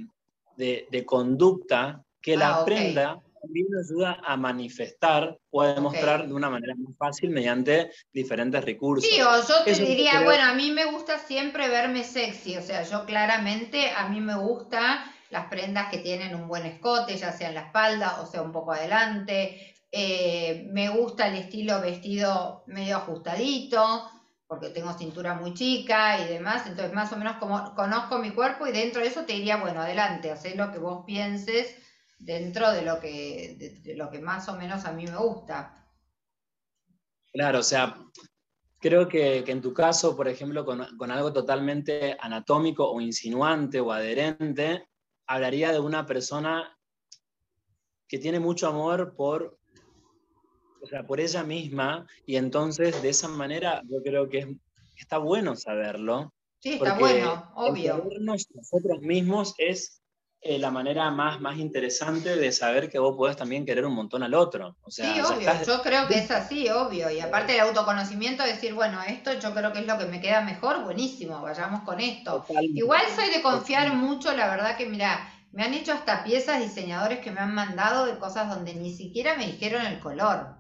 de, 0.58 1.04
conducta 1.06 2.04
que 2.22 2.36
la 2.36 2.58
ah, 2.58 2.66
prenda 2.66 3.22
también 3.42 3.68
ayuda 3.80 4.20
a 4.26 4.36
manifestar 4.36 5.38
o 5.52 5.62
a 5.62 5.74
demostrar 5.74 6.28
de 6.28 6.34
una 6.34 6.50
manera 6.50 6.74
muy 6.76 6.94
fácil 6.94 7.30
mediante 7.30 7.92
diferentes 8.12 8.64
recursos. 8.66 9.10
Sí, 9.10 9.22
o 9.22 9.48
yo 9.48 9.64
te 9.64 9.74
diría, 9.74 10.22
bueno, 10.24 10.44
a 10.44 10.54
mí 10.54 10.72
me 10.72 10.86
gusta 10.86 11.20
siempre 11.20 11.70
verme 11.70 12.04
sexy, 12.04 12.58
o 12.58 12.62
sea, 12.62 12.84
yo 12.84 13.06
claramente 13.06 13.92
a 13.92 14.10
mí 14.10 14.20
me 14.20 14.36
gusta 14.36 15.06
las 15.30 15.48
prendas 15.48 15.90
que 15.90 16.00
tienen 16.00 16.36
un 16.36 16.48
buen 16.48 16.66
escote, 16.66 17.16
ya 17.18 17.32
sea 17.32 17.50
en 17.50 17.56
la 17.56 17.68
espalda 17.68 18.22
o 18.22 18.26
sea 18.26 18.42
un 18.42 18.52
poco 18.52 18.72
adelante. 18.72 19.76
Eh, 20.00 20.68
me 20.74 20.90
gusta 20.90 21.28
el 21.28 21.38
estilo 21.38 21.82
vestido 21.82 22.64
medio 22.68 22.98
ajustadito 22.98 24.08
porque 24.46 24.70
tengo 24.70 24.94
cintura 24.94 25.34
muy 25.34 25.56
chica 25.56 26.22
y 26.22 26.28
demás, 26.28 26.68
entonces 26.68 26.94
más 26.94 27.12
o 27.14 27.18
menos 27.18 27.38
como 27.38 27.74
conozco 27.74 28.20
mi 28.20 28.30
cuerpo 28.30 28.68
y 28.68 28.72
dentro 28.72 29.02
de 29.02 29.08
eso 29.08 29.26
te 29.26 29.34
diría, 29.34 29.58
bueno, 29.58 29.82
adelante, 29.82 30.30
haz 30.30 30.56
lo 30.56 30.72
que 30.72 30.78
vos 30.78 31.04
pienses 31.04 31.76
dentro 32.20 32.72
de 32.74 32.84
lo 32.84 33.00
que, 33.00 33.82
lo 33.96 34.12
que 34.12 34.20
más 34.20 34.48
o 34.50 34.56
menos 34.56 34.86
a 34.86 34.92
mí 34.92 35.08
me 35.08 35.18
gusta. 35.18 35.84
Claro, 37.34 37.58
o 37.58 37.64
sea, 37.64 37.98
creo 38.80 39.08
que, 39.08 39.40
en 39.48 39.62
tu 39.64 39.74
caso, 39.74 40.16
por 40.16 40.28
ejemplo, 40.28 40.64
con, 40.64 40.96
con, 40.96 41.10
algo 41.10 41.34
totalmente 41.34 42.16
anatómico 42.20 42.88
o 42.88 43.02
insinuante 43.02 43.80
o 43.80 43.92
adherente, 43.92 44.90
hablaría 45.26 45.72
de 45.72 45.80
una 45.80 46.06
persona 46.06 46.78
que 48.08 48.20
tiene 48.20 48.40
mucho 48.40 48.68
amor 48.68 49.16
por 49.16 49.57
o 50.82 50.88
sea, 50.88 51.06
por 51.06 51.20
ella 51.20 51.44
misma, 51.44 52.06
y 52.26 52.36
entonces 52.36 53.02
de 53.02 53.10
esa 53.10 53.28
manera 53.28 53.82
yo 53.90 54.02
creo 54.04 54.30
que 54.30 54.58
está 54.96 55.18
bueno 55.18 55.56
saberlo. 55.56 56.34
Sí, 56.60 56.74
está 56.74 56.98
bueno, 56.98 57.52
obvio. 57.56 58.08
nosotros 58.20 59.02
mismos 59.02 59.54
es 59.58 60.02
eh, 60.42 60.60
la 60.60 60.70
manera 60.70 61.10
más, 61.12 61.42
más 61.42 61.58
interesante 61.58 62.36
de 62.36 62.52
saber 62.52 62.90
que 62.90 63.00
vos 63.00 63.16
podés 63.18 63.36
también 63.36 63.66
querer 63.66 63.86
un 63.86 63.94
montón 63.94 64.22
al 64.22 64.34
otro. 64.34 64.78
O 64.82 64.92
sea, 64.92 65.14
sí, 65.14 65.20
obvio, 65.20 65.52
yo 65.66 65.82
creo 65.82 66.08
que 66.08 66.20
es 66.20 66.32
así, 66.32 66.70
obvio. 66.70 67.10
Y 67.10 67.20
aparte 67.20 67.56
el 67.56 67.62
autoconocimiento, 67.62 68.44
decir, 68.44 68.74
bueno, 68.74 69.02
esto 69.02 69.34
yo 69.34 69.54
creo 69.54 69.74
que 69.74 69.80
es 69.80 69.88
lo 69.88 69.98
que 69.98 70.06
me 70.06 70.22
queda 70.22 70.42
mejor, 70.42 70.84
buenísimo, 70.84 71.42
vayamos 71.42 71.82
con 71.82 72.00
esto. 72.00 72.46
Igual 72.62 73.02
soy 73.16 73.30
de 73.30 73.42
confiar 73.42 73.94
mucho, 73.94 74.32
la 74.36 74.48
verdad 74.48 74.78
que 74.78 74.86
mira, 74.86 75.28
me 75.52 75.64
han 75.64 75.74
hecho 75.74 75.92
hasta 75.92 76.24
piezas 76.24 76.62
diseñadores 76.62 77.20
que 77.20 77.32
me 77.32 77.40
han 77.40 77.56
mandado 77.56 78.06
de 78.06 78.20
cosas 78.20 78.48
donde 78.48 78.76
ni 78.76 78.94
siquiera 78.94 79.36
me 79.36 79.48
dijeron 79.48 79.86
el 79.86 80.00
color. 80.00 80.56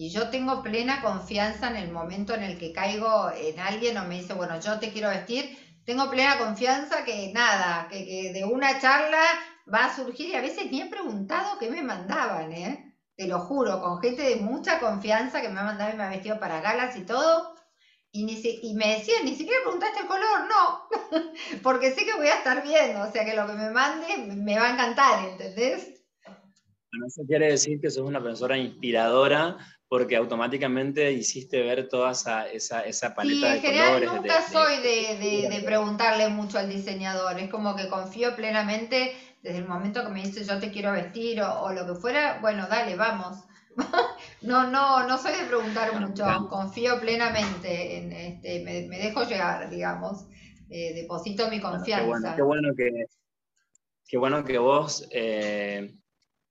Y 0.00 0.10
yo 0.10 0.30
tengo 0.30 0.62
plena 0.62 1.02
confianza 1.02 1.68
en 1.68 1.74
el 1.74 1.90
momento 1.90 2.32
en 2.32 2.44
el 2.44 2.56
que 2.56 2.72
caigo 2.72 3.32
en 3.36 3.58
alguien 3.58 3.98
o 3.98 4.04
me 4.04 4.20
dice, 4.20 4.32
bueno, 4.32 4.60
yo 4.60 4.78
te 4.78 4.92
quiero 4.92 5.08
vestir, 5.08 5.58
tengo 5.84 6.08
plena 6.08 6.38
confianza 6.38 7.04
que 7.04 7.32
nada, 7.34 7.88
que, 7.90 8.30
de 8.32 8.44
una 8.44 8.80
charla 8.80 9.20
va 9.74 9.86
a 9.86 9.96
surgir 9.96 10.28
y 10.28 10.36
a 10.36 10.40
veces 10.40 10.70
ni 10.70 10.82
he 10.82 10.86
preguntado 10.86 11.58
qué 11.58 11.68
me 11.68 11.82
mandaban, 11.82 12.52
¿eh? 12.52 12.96
Te 13.16 13.26
lo 13.26 13.40
juro, 13.40 13.80
con 13.80 14.00
gente 14.00 14.22
de 14.22 14.36
mucha 14.36 14.78
confianza 14.78 15.40
que 15.40 15.48
me 15.48 15.58
ha 15.58 15.64
mandado 15.64 15.92
y 15.92 15.96
me 15.96 16.04
ha 16.04 16.10
vestido 16.10 16.38
para 16.38 16.60
galas 16.60 16.96
y 16.96 17.00
todo. 17.00 17.56
Y, 18.12 18.24
ni 18.24 18.40
y 18.62 18.74
me 18.74 18.98
decían, 18.98 19.24
ni 19.24 19.34
siquiera 19.34 19.58
preguntaste 19.64 20.02
el 20.02 20.06
color, 20.06 20.46
no, 20.48 20.88
porque 21.64 21.90
sé 21.90 22.04
que 22.04 22.14
voy 22.14 22.28
a 22.28 22.36
estar 22.36 22.62
bien, 22.62 22.98
o 22.98 23.10
sea 23.10 23.24
que 23.24 23.34
lo 23.34 23.48
que 23.48 23.54
me 23.54 23.70
mande 23.70 24.16
me 24.16 24.56
va 24.60 24.66
a 24.66 24.72
encantar, 24.74 25.28
¿entendés? 25.28 25.88
Eso 27.04 27.22
quiere 27.26 27.50
decir 27.50 27.80
que 27.80 27.90
sos 27.90 28.06
una 28.06 28.22
persona 28.22 28.56
inspiradora 28.56 29.58
porque 29.88 30.16
automáticamente 30.16 31.10
hiciste 31.12 31.62
ver 31.62 31.88
toda 31.88 32.12
esa, 32.12 32.46
esa, 32.48 32.82
esa 32.82 33.14
paleta 33.14 33.54
de 33.54 33.62
colores. 33.62 34.12
Nunca 34.12 34.42
soy 34.46 34.76
de, 34.82 35.48
de, 35.48 35.62
preguntarle 35.64 36.28
mucho 36.28 36.58
al 36.58 36.68
diseñador, 36.68 37.38
es 37.38 37.50
como 37.50 37.74
que 37.74 37.88
confío 37.88 38.36
plenamente 38.36 39.14
desde 39.42 39.58
el 39.58 39.68
momento 39.68 40.04
que 40.04 40.12
me 40.12 40.22
dice 40.22 40.44
yo 40.44 40.58
te 40.58 40.70
quiero 40.70 40.92
vestir 40.92 41.40
o, 41.40 41.72
lo 41.72 41.86
que 41.86 41.94
fuera, 41.98 42.38
bueno, 42.40 42.66
dale, 42.68 42.96
vamos. 42.96 43.38
no, 44.42 44.68
no, 44.68 45.06
no 45.06 45.16
soy 45.16 45.32
de 45.32 45.46
preguntar 45.46 45.98
mucho, 45.98 46.24
confío 46.50 47.00
plenamente, 47.00 47.96
en 47.96 48.12
este, 48.12 48.60
me, 48.60 48.98
dejo 48.98 49.24
llegar, 49.24 49.70
digamos, 49.70 50.26
eh, 50.68 50.92
deposito 50.94 51.48
mi 51.48 51.60
confianza. 51.60 52.36
qué, 52.36 52.42
bueno, 52.42 52.74
que, 52.76 53.06
qué 54.06 54.18
bueno 54.18 54.44
que 54.44 54.58
vos 54.58 55.08
eh, 55.12 55.94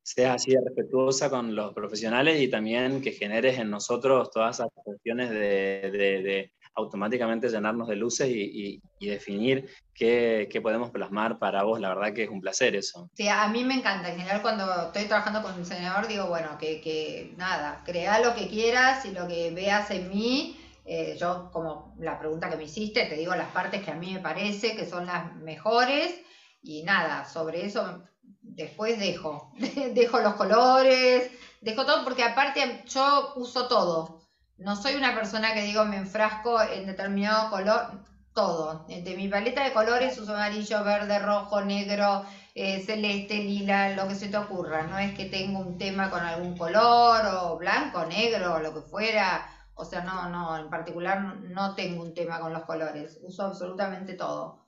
seas 0.07 0.35
así 0.35 0.51
de 0.51 0.61
respetuosa 0.63 1.29
con 1.29 1.53
los 1.53 1.73
profesionales 1.73 2.41
y 2.41 2.47
también 2.47 3.01
que 3.01 3.11
generes 3.11 3.59
en 3.59 3.69
nosotros 3.69 4.31
todas 4.31 4.55
esas 4.55 4.69
cuestiones 4.73 5.29
de, 5.29 6.53
automáticamente 6.75 7.49
llenarnos 7.49 7.89
de 7.89 7.97
luces 7.97 8.29
y, 8.29 8.81
definir 9.01 9.69
qué, 9.93 10.47
podemos 10.63 10.91
plasmar 10.91 11.39
para 11.39 11.63
vos. 11.63 11.81
La 11.81 11.89
verdad 11.89 12.13
que 12.13 12.23
es 12.23 12.29
un 12.29 12.39
placer 12.39 12.75
eso. 12.77 13.09
Sí, 13.15 13.27
a 13.27 13.49
mí 13.49 13.65
me 13.65 13.73
encanta. 13.73 14.09
En 14.09 14.17
general, 14.17 14.41
cuando 14.41 14.85
estoy 14.85 15.05
trabajando 15.05 15.41
con 15.41 15.53
un 15.53 15.63
diseñador, 15.63 16.07
digo, 16.07 16.27
bueno, 16.27 16.57
que, 16.57 16.79
que 16.79 17.33
nada, 17.35 17.83
crea 17.85 18.21
lo 18.21 18.33
que 18.33 18.47
quieras 18.47 19.03
y 19.05 19.11
lo 19.11 19.27
que 19.27 19.51
veas 19.51 19.91
en 19.91 20.07
mí. 20.07 20.57
Eh, 20.85 21.17
yo, 21.19 21.49
como 21.51 21.97
la 21.99 22.17
pregunta 22.17 22.49
que 22.49 22.55
me 22.55 22.63
hiciste, 22.63 23.07
te 23.07 23.15
digo 23.15 23.35
las 23.35 23.51
partes 23.51 23.83
que 23.83 23.91
a 23.91 23.95
mí 23.95 24.13
me 24.13 24.21
parece 24.21 24.73
que 24.77 24.85
son 24.85 25.05
las 25.05 25.35
mejores 25.35 26.15
y 26.61 26.83
nada, 26.83 27.25
sobre 27.25 27.65
eso 27.65 28.03
después 28.57 28.99
dejo, 28.99 29.51
dejo 29.93 30.19
los 30.19 30.33
colores, 30.33 31.31
dejo 31.61 31.85
todo 31.85 32.03
porque 32.03 32.23
aparte 32.23 32.83
yo 32.87 33.33
uso 33.35 33.67
todo. 33.67 34.21
No 34.57 34.75
soy 34.75 34.95
una 34.95 35.13
persona 35.13 35.53
que 35.53 35.61
digo 35.61 35.85
me 35.85 35.97
enfrasco 35.97 36.59
en 36.61 36.87
determinado 36.87 37.51
color, 37.51 38.03
todo. 38.33 38.85
De 38.87 39.15
mi 39.15 39.27
paleta 39.27 39.63
de 39.63 39.73
colores 39.73 40.17
uso 40.17 40.33
amarillo, 40.33 40.83
verde, 40.83 41.19
rojo, 41.19 41.61
negro, 41.61 42.25
eh, 42.55 42.83
celeste, 42.83 43.35
lila, 43.35 43.95
lo 43.95 44.07
que 44.07 44.15
se 44.15 44.29
te 44.29 44.37
ocurra. 44.37 44.83
No 44.83 44.97
es 44.97 45.13
que 45.15 45.25
tengo 45.25 45.59
un 45.59 45.77
tema 45.77 46.09
con 46.09 46.21
algún 46.21 46.57
color 46.57 47.21
o 47.41 47.57
blanco, 47.57 48.05
negro, 48.05 48.59
lo 48.59 48.73
que 48.73 48.81
fuera. 48.81 49.47
O 49.75 49.85
sea, 49.85 50.01
no, 50.01 50.29
no, 50.29 50.57
en 50.57 50.69
particular 50.69 51.21
no 51.21 51.75
tengo 51.75 52.01
un 52.01 52.15
tema 52.15 52.39
con 52.39 52.51
los 52.53 52.63
colores. 52.63 53.19
Uso 53.21 53.43
absolutamente 53.43 54.13
todo. 54.13 54.66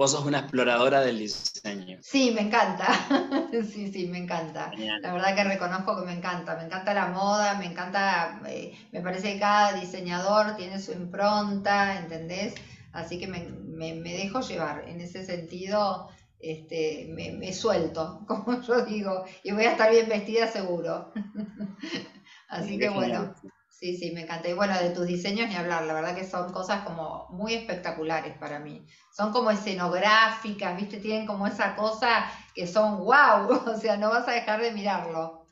Vos 0.00 0.12
sos 0.12 0.24
una 0.24 0.38
exploradora 0.38 1.02
del 1.02 1.18
diseño. 1.18 1.98
Sí, 2.00 2.30
me 2.34 2.40
encanta. 2.40 2.86
sí, 3.70 3.92
sí, 3.92 4.08
me 4.08 4.16
encanta. 4.16 4.72
La 5.02 5.12
verdad 5.12 5.34
que 5.34 5.44
reconozco 5.44 5.94
que 5.94 6.06
me 6.06 6.14
encanta. 6.14 6.56
Me 6.56 6.64
encanta 6.64 6.94
la 6.94 7.08
moda, 7.08 7.58
me 7.58 7.66
encanta, 7.66 8.40
eh, 8.46 8.72
me 8.92 9.02
parece 9.02 9.34
que 9.34 9.40
cada 9.40 9.74
diseñador 9.74 10.56
tiene 10.56 10.80
su 10.80 10.92
impronta, 10.92 11.98
¿entendés? 11.98 12.54
Así 12.92 13.18
que 13.18 13.26
me, 13.26 14.00
dejo 14.00 14.40
llevar. 14.40 14.88
En 14.88 15.02
ese 15.02 15.22
sentido, 15.22 16.08
este, 16.38 17.10
me, 17.12 17.52
suelto, 17.52 18.24
como 18.26 18.62
yo 18.62 18.86
digo, 18.86 19.26
y 19.42 19.52
voy 19.52 19.64
a 19.64 19.72
estar 19.72 19.90
bien 19.90 20.08
vestida 20.08 20.46
seguro. 20.46 21.12
Así 22.48 22.78
que 22.78 22.88
bueno. 22.88 23.34
Sí, 23.80 23.96
sí, 23.96 24.10
me 24.10 24.24
encanta. 24.24 24.46
Y 24.46 24.52
bueno, 24.52 24.78
de 24.78 24.90
tus 24.90 25.06
diseños 25.06 25.48
ni 25.48 25.56
hablar, 25.56 25.84
la 25.84 25.94
verdad 25.94 26.14
que 26.14 26.28
son 26.28 26.52
cosas 26.52 26.84
como 26.84 27.26
muy 27.30 27.54
espectaculares 27.54 28.36
para 28.36 28.58
mí. 28.58 28.86
Son 29.10 29.32
como 29.32 29.50
escenográficas, 29.50 30.76
¿viste? 30.76 30.98
Tienen 30.98 31.26
como 31.26 31.46
esa 31.46 31.74
cosa 31.76 32.30
que 32.54 32.66
son 32.66 32.98
wow, 32.98 33.48
o 33.74 33.78
sea, 33.80 33.96
no 33.96 34.10
vas 34.10 34.28
a 34.28 34.32
dejar 34.32 34.60
de 34.60 34.72
mirarlo. 34.72 35.46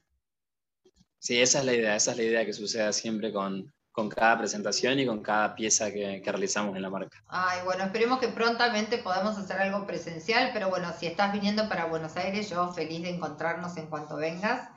Sí, 1.19 1.41
esa 1.41 1.61
es 1.61 1.65
la 1.65 1.73
idea, 1.73 1.97
esa 1.97 2.11
es 2.11 2.17
la 2.19 2.23
idea 2.23 2.45
que 2.45 2.53
suceda 2.53 2.93
siempre 2.93 3.33
con, 3.33 3.73
cada 4.15 4.39
presentación 4.39 4.99
y 4.99 5.07
con 5.07 5.23
cada 5.23 5.55
pieza 5.55 5.91
que, 5.91 6.21
que, 6.23 6.31
realizamos 6.31 6.77
en 6.77 6.83
la 6.83 6.91
marca. 6.91 7.25
Ay, 7.29 7.61
bueno, 7.65 7.83
esperemos 7.83 8.21
que 8.21 8.29
prontamente 8.29 8.99
podamos 8.99 9.39
hacer 9.39 9.57
algo 9.57 9.87
presencial, 9.87 10.51
pero 10.53 10.69
bueno, 10.69 10.93
si 10.97 11.07
estás 11.07 11.33
viniendo 11.33 11.67
para 11.69 11.87
Buenos 11.87 12.15
Aires, 12.17 12.51
yo 12.51 12.73
feliz 12.75 13.03
de 13.03 13.09
encontrarnos 13.09 13.77
en 13.79 13.87
cuanto 13.87 14.17
vengas. 14.17 14.69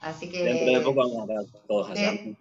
Así 0.00 0.30
que. 0.30 0.44
Dentro 0.44 0.78
de 0.78 0.80
poco 0.80 1.08
vamos 1.08 1.28
a 1.30 1.66
todos 1.66 1.88
desde, 1.92 2.36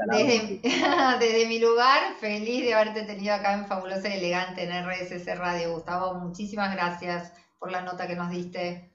desde, 1.20 1.48
mi 1.48 1.60
lugar, 1.60 2.16
feliz 2.20 2.64
de 2.64 2.74
haberte 2.74 3.04
tenido 3.04 3.34
acá 3.34 3.54
en 3.54 3.66
Fabulosa 3.66 4.10
y 4.10 4.18
Elegante 4.18 4.64
en 4.64 4.86
RSS 4.86 5.38
Radio. 5.38 5.74
Gustavo, 5.74 6.14
muchísimas 6.16 6.74
gracias 6.76 7.34
por 7.58 7.72
la 7.72 7.82
nota 7.82 8.08
que 8.08 8.16
nos 8.16 8.30
diste. 8.30 8.92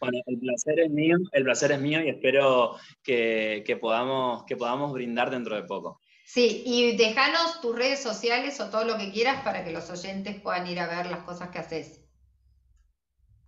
Bueno, 0.00 0.18
el 0.26 0.38
placer 0.38 0.78
es 0.78 0.90
mío, 0.90 1.16
el 1.32 1.42
placer 1.42 1.72
es 1.72 1.80
mío 1.80 2.00
y 2.00 2.08
espero 2.08 2.76
que, 3.02 3.64
que 3.66 3.76
podamos, 3.76 4.44
que 4.44 4.56
podamos 4.56 4.92
brindar 4.92 5.30
dentro 5.30 5.56
de 5.56 5.64
poco. 5.64 6.00
Sí, 6.24 6.62
y 6.64 6.96
déjanos 6.96 7.60
tus 7.60 7.74
redes 7.74 8.00
sociales 8.00 8.60
o 8.60 8.70
todo 8.70 8.84
lo 8.84 8.96
que 8.96 9.10
quieras 9.10 9.42
para 9.42 9.64
que 9.64 9.72
los 9.72 9.90
oyentes 9.90 10.40
puedan 10.40 10.66
ir 10.68 10.78
a 10.78 10.86
ver 10.86 11.06
las 11.06 11.24
cosas 11.24 11.48
que 11.48 11.58
haces. 11.58 11.97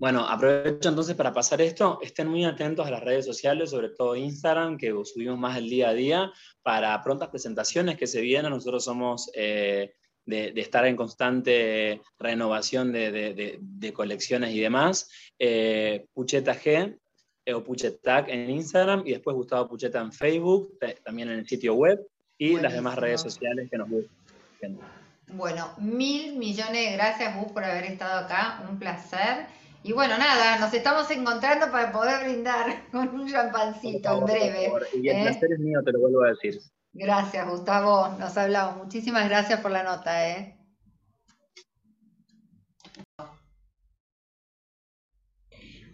Bueno, 0.01 0.27
aprovecho 0.27 0.89
entonces 0.89 1.15
para 1.15 1.35
pasar 1.35 1.61
esto. 1.61 1.99
Estén 2.01 2.27
muy 2.27 2.47
atentos 2.47 2.87
a 2.87 2.91
las 2.91 3.03
redes 3.03 3.27
sociales, 3.27 3.69
sobre 3.69 3.91
todo 3.91 4.17
Instagram, 4.17 4.79
que 4.79 4.95
subimos 5.05 5.39
más 5.39 5.59
el 5.59 5.69
día 5.69 5.91
a 5.91 5.93
día 5.93 6.33
para 6.63 7.03
prontas 7.03 7.29
presentaciones 7.29 7.99
que 7.99 8.07
se 8.07 8.23
vienen. 8.23 8.51
Nosotros 8.51 8.83
somos 8.83 9.31
eh, 9.35 9.93
de, 10.25 10.55
estar 10.57 10.87
en 10.87 10.97
constante 10.97 12.01
renovación 12.19 12.93
de, 12.93 13.93
colecciones 13.93 14.55
y 14.55 14.61
demás. 14.61 15.11
Eh, 15.39 16.07
Pucheta 16.15 16.55
G 16.55 16.99
eh, 17.45 17.53
o 17.53 17.63
Puchetac 17.63 18.31
en 18.31 18.49
Instagram 18.49 19.03
y 19.05 19.11
después 19.11 19.37
Gustavo 19.37 19.69
Pucheta 19.69 20.01
en 20.01 20.15
Facebook, 20.15 20.79
también 21.05 21.29
en 21.29 21.41
el 21.41 21.47
sitio 21.47 21.75
web 21.75 22.01
y 22.39 22.57
las 22.57 22.73
demás 22.73 22.97
redes 22.97 23.21
sociales 23.21 23.69
que 23.71 23.77
nos 23.77 23.91
gustan. 23.91 24.79
Bueno, 25.27 25.75
mil 25.77 26.37
millones 26.37 26.73
de 26.73 26.93
gracias, 26.93 27.37
Gus, 27.37 27.53
por 27.53 27.65
haber 27.65 27.85
estado 27.85 28.25
acá. 28.25 28.65
Un 28.67 28.79
placer. 28.79 29.60
Y 29.83 29.93
bueno, 29.93 30.19
nada, 30.19 30.59
nos 30.59 30.75
estamos 30.75 31.11
encontrando 31.11 31.71
para 31.71 31.91
poder 31.91 32.25
brindar 32.25 32.89
con 32.93 33.09
un 33.09 33.27
champancito 33.29 34.19
en 34.19 34.25
breve. 34.25 34.73
Y 34.95 35.09
el 35.09 35.17
¿eh? 35.17 35.23
placer 35.23 35.53
es 35.53 35.59
mío, 35.59 35.81
te 35.85 35.93
lo 35.93 36.01
vuelvo 36.01 36.25
a 36.25 36.29
decir. 36.29 36.61
Gracias, 36.93 37.49
Gustavo. 37.49 38.09
Nos 38.19 38.37
hablamos. 38.37 38.77
Muchísimas 38.77 39.29
gracias 39.29 39.61
por 39.61 39.71
la 39.71 39.83
nota, 39.83 40.29
¿eh? 40.29 40.57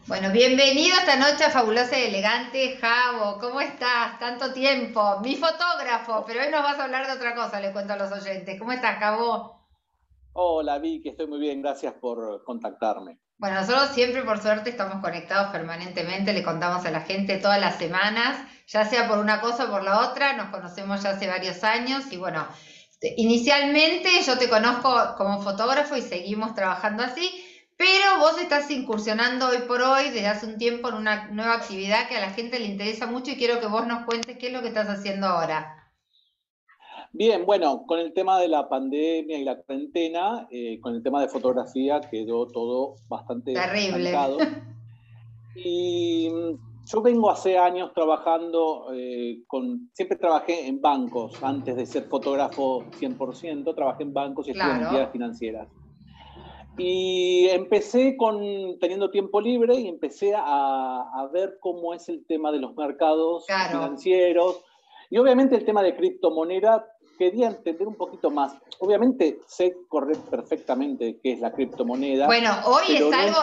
Bueno, 0.09 0.31
bienvenido 0.33 0.97
esta 0.97 1.17
noche 1.17 1.45
a 1.45 1.51
Fabulosa 1.51 1.99
y 1.99 2.05
Elegante, 2.05 2.77
Javo. 2.77 3.39
¿Cómo 3.41 3.61
estás? 3.61 4.19
Tanto 4.21 4.53
tiempo. 4.53 5.21
Mi 5.21 5.35
fotógrafo, 5.35 6.25
pero 6.25 6.43
hoy 6.43 6.51
nos 6.51 6.63
vas 6.63 6.79
a 6.79 6.85
hablar 6.85 7.07
de 7.07 7.13
otra 7.13 7.35
cosa, 7.35 7.61
le 7.61 7.73
cuento 7.73 7.93
a 7.93 7.97
los 7.97 8.13
oyentes. 8.13 8.59
¿Cómo 8.59 8.73
estás, 8.73 8.99
Javo? 8.99 9.67
Hola, 10.33 10.79
Vicky, 10.79 11.09
estoy 11.09 11.27
muy 11.27 11.41
bien. 11.41 11.61
Gracias 11.61 11.95
por 11.95 12.45
contactarme. 12.45 13.19
Bueno, 13.39 13.61
nosotros 13.61 13.91
siempre 13.95 14.23
por 14.23 14.41
suerte 14.41 14.71
estamos 14.71 15.03
conectados 15.03 15.51
permanentemente, 15.53 16.33
le 16.33 16.43
contamos 16.43 16.85
a 16.87 16.91
la 16.91 17.03
gente 17.03 17.37
todas 17.37 17.61
las 17.61 17.77
semanas, 17.77 18.39
ya 18.67 18.85
sea 18.87 19.09
por 19.09 19.19
una 19.19 19.41
cosa 19.41 19.67
o 19.67 19.71
por 19.71 19.85
la 19.85 20.09
otra, 20.09 20.33
nos 20.35 20.49
conocemos 20.51 21.03
ya 21.03 21.11
hace 21.11 21.27
varios 21.27 21.63
años 21.63 22.05
y 22.11 22.17
bueno, 22.17 22.47
inicialmente 23.17 24.09
yo 24.27 24.39
te 24.39 24.49
conozco 24.49 25.15
como 25.19 25.43
fotógrafo 25.43 25.97
y 25.97 26.03
seguimos 26.03 26.55
trabajando 26.55 27.03
así, 27.03 27.31
pero 27.77 28.19
vos 28.21 28.39
estás 28.41 28.71
incursionando 28.71 29.49
hoy 29.49 29.59
por 29.69 29.83
hoy, 29.83 30.05
desde 30.11 30.29
hace 30.29 30.47
un 30.47 30.57
tiempo, 30.57 30.89
en 30.89 30.95
una 30.95 31.29
nueva 31.29 31.55
actividad 31.55 32.09
que 32.09 32.17
a 32.17 32.21
la 32.21 32.31
gente 32.33 32.59
le 32.59 32.67
interesa 32.67 33.07
mucho 33.07 33.33
y 33.33 33.37
quiero 33.37 33.61
que 33.61 33.67
vos 33.67 33.87
nos 33.87 34.05
cuentes 34.07 34.39
qué 34.39 34.47
es 34.47 34.53
lo 34.55 34.63
que 34.63 34.69
estás 34.69 34.89
haciendo 34.89 35.27
ahora. 35.27 35.76
Bien, 37.17 37.47
bueno, 37.47 37.85
con 37.87 37.99
el 37.99 38.13
tema 38.13 38.39
de 38.39 38.47
la 38.47 38.69
pandemia 38.69 39.39
y 39.39 39.45
la 39.45 39.57
cuarentena, 39.57 40.47
eh, 40.51 40.79
con 40.81 40.95
el 40.95 41.03
tema 41.03 41.19
de 41.23 41.29
fotografía 41.29 41.99
quedó 42.01 42.47
todo 42.47 42.97
bastante 43.09 43.55
terrible. 43.55 44.13
Y 45.59 46.29
mm, 46.31 46.85
yo 46.85 47.01
vengo 47.01 47.31
hace 47.31 47.57
años 47.57 47.95
trabajando 47.95 48.89
eh, 48.93 49.43
con, 49.47 49.89
siempre 49.95 50.19
trabajé 50.19 50.67
en 50.67 50.83
bancos, 50.83 51.43
antes 51.43 51.75
de 51.75 51.87
ser 51.87 52.05
fotógrafo 52.05 52.85
100%, 53.01 53.75
trabajé 53.75 54.03
en 54.03 54.13
bancos 54.13 54.47
y 54.47 54.51
estuve 54.51 54.71
en 54.71 54.83
entidades 54.83 55.11
financieras. 55.13 55.69
Y 56.77 57.49
empecé 57.49 58.19
con, 58.19 58.79
teniendo 58.79 59.11
tiempo 59.11 59.41
libre 59.41 59.77
y 59.77 59.89
empecé 59.89 60.35
a, 60.37 61.27
ver 61.33 61.57
cómo 61.61 61.95
es 61.95 62.11
el 62.11 62.27
tema 62.27 62.53
de 62.53 62.59
los 62.59 62.77
mercados 62.77 63.47
financieros. 63.47 64.63
Y 65.09 65.17
obviamente 65.17 65.57
el 65.57 65.65
tema 65.65 65.83
de 65.83 65.97
criptomoneda 65.97 66.87
quería 67.17 67.49
entender 67.49 67.87
un 67.87 67.97
poquito 67.97 68.31
más. 68.31 68.55
Obviamente 68.79 69.41
sé 69.47 69.77
correr 69.89 70.17
perfectamente 70.19 71.19
qué 71.23 71.33
es 71.33 71.41
la 71.41 71.53
criptomoneda. 71.53 72.27
Bueno, 72.27 72.55
hoy 72.65 72.97
es 72.97 73.13
algo, 73.13 73.41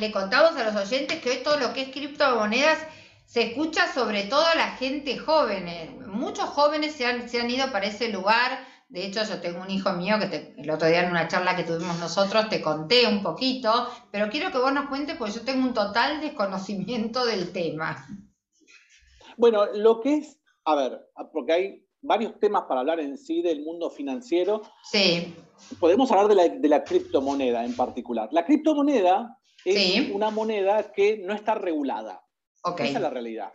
le, 0.00 0.12
contamos 0.12 0.56
a 0.56 0.70
los 0.70 0.76
oyentes 0.76 1.20
que 1.20 1.30
hoy 1.30 1.36
todo 1.42 1.58
lo 1.58 1.72
que 1.72 1.82
es 1.82 1.88
criptomonedas 1.90 2.78
se 3.26 3.42
escucha 3.42 3.92
sobre 3.92 4.24
todo 4.24 4.44
a 4.46 4.54
la 4.54 4.72
gente 4.72 5.18
joven. 5.18 5.68
Eh, 5.68 5.98
muchos 6.06 6.48
jóvenes 6.50 6.92
se 6.92 7.06
han, 7.06 7.28
se 7.28 7.40
han 7.40 7.50
ido 7.50 7.70
para 7.72 7.86
ese 7.86 8.08
lugar. 8.08 8.66
De 8.88 9.06
hecho, 9.06 9.24
yo 9.24 9.40
tengo 9.40 9.60
un 9.60 9.70
hijo 9.70 9.92
mío 9.94 10.16
que 10.20 10.54
el 10.56 10.70
otro 10.70 10.86
día 10.86 11.02
en 11.02 11.10
una 11.10 11.26
charla 11.26 11.56
que 11.56 11.64
tuvimos 11.64 11.98
nosotros 11.98 12.48
te 12.48 12.60
conté 12.60 13.06
un 13.06 13.22
poquito, 13.22 13.88
pero 14.10 14.28
quiero 14.28 14.52
que 14.52 14.58
vos 14.58 14.72
nos 14.72 14.88
cuentes 14.88 15.16
porque 15.16 15.34
yo 15.34 15.44
tengo 15.44 15.66
un 15.66 15.74
total 15.74 16.20
desconocimiento 16.20 17.24
del 17.24 17.52
tema. 17.52 18.06
Bueno, 19.36 19.66
lo 19.74 20.00
que 20.00 20.18
es, 20.18 20.38
a 20.64 20.76
ver, 20.76 21.00
porque 21.32 21.52
hay 21.52 21.83
varios 22.04 22.38
temas 22.38 22.64
para 22.68 22.80
hablar 22.80 23.00
en 23.00 23.16
sí 23.18 23.42
del 23.42 23.62
mundo 23.62 23.90
financiero. 23.90 24.62
Sí. 24.82 25.34
Podemos 25.80 26.10
hablar 26.12 26.28
de 26.60 26.68
la, 26.68 26.84
criptomoneda 26.84 27.64
en 27.64 27.74
particular. 27.74 28.28
La 28.32 28.44
criptomoneda 28.44 29.38
es 29.64 30.10
una 30.10 30.30
moneda 30.30 30.92
que 30.92 31.18
no 31.18 31.34
está 31.34 31.54
regulada. 31.54 32.22
Okay. 32.62 32.88
Esa 32.88 32.98
es 32.98 33.02
la 33.02 33.10
realidad. 33.10 33.52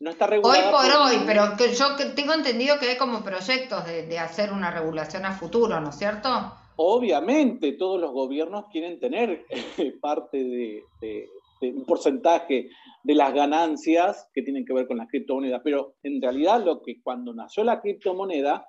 No 0.00 0.10
está 0.10 0.26
regulada. 0.26 0.76
Hoy 0.76 0.90
por, 0.90 1.00
hoy, 1.00 1.22
pero 1.26 1.56
que 1.56 1.72
yo 1.72 1.96
tengo 2.14 2.34
entendido 2.34 2.78
que 2.78 2.90
hay 2.90 2.96
como 2.96 3.22
proyectos 3.22 3.84
de, 3.86 4.18
hacer 4.18 4.52
una 4.52 4.70
regulación 4.70 5.24
a 5.24 5.32
futuro, 5.32 5.80
¿no 5.80 5.90
es 5.90 5.96
cierto? 5.96 6.28
Obviamente, 6.76 7.72
todos 7.72 8.00
los 8.00 8.12
gobiernos 8.12 8.64
quieren 8.72 8.98
tener 8.98 9.46
parte 10.00 10.42
de, 10.42 11.28
un 11.70 11.84
porcentaje 11.84 12.68
de 13.04 13.14
las 13.14 13.32
ganancias 13.32 14.28
que 14.32 14.42
tienen 14.42 14.64
que 14.64 14.72
ver 14.72 14.86
con 14.86 14.98
la 14.98 15.06
criptomoneda. 15.06 15.62
Pero 15.62 15.96
en 16.02 16.20
realidad 16.20 16.64
lo 16.64 16.82
que 16.82 17.00
cuando 17.02 17.34
nació 17.34 17.64
la 17.64 17.80
criptomoneda 17.80 18.66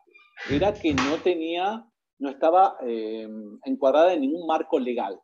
era 0.49 0.73
que 0.73 0.93
no 0.93 1.17
tenía 1.23 1.85
no 2.19 2.29
estaba 2.29 2.77
eh, 2.85 3.27
encuadrada 3.65 4.13
en 4.13 4.21
ningún 4.21 4.47
marco 4.47 4.79
legal. 4.79 5.19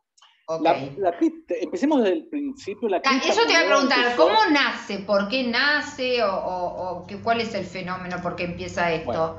empecemos 1.48 2.02
desde 2.02 2.16
el 2.16 2.26
principio. 2.28 2.88
La 2.88 3.00
ah, 3.04 3.20
Eso 3.24 3.42
te 3.46 3.52
iba 3.52 3.62
a 3.62 3.66
preguntar, 3.66 4.16
¿cómo 4.16 4.38
nace? 4.52 4.98
¿Por 4.98 5.28
qué 5.28 5.44
nace? 5.44 6.18
¿O, 6.22 7.06
cuál 7.22 7.40
es 7.40 7.54
el 7.54 7.64
fenómeno? 7.64 8.16
¿Por 8.22 8.36
qué 8.36 8.44
empieza 8.44 8.92
esto? 8.92 9.38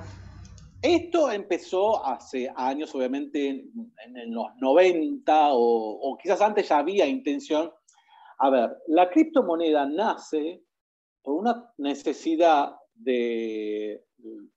esto 0.81 1.31
empezó 1.31 2.03
hace 2.03 2.51
años, 2.55 2.93
obviamente 2.95 3.49
en, 3.49 4.33
los 4.33 4.47
90 4.59 5.49
o, 5.51 6.17
quizás 6.21 6.41
antes 6.41 6.67
ya 6.69 6.79
había 6.79 7.05
intención. 7.05 7.71
A 8.43 8.49
ver, 8.49 8.75
la 8.87 9.09
criptomoneda 9.09 9.85
nace 9.85 10.63
por 11.21 11.35
una 11.35 11.71
necesidad 11.77 12.75
de 12.95 14.03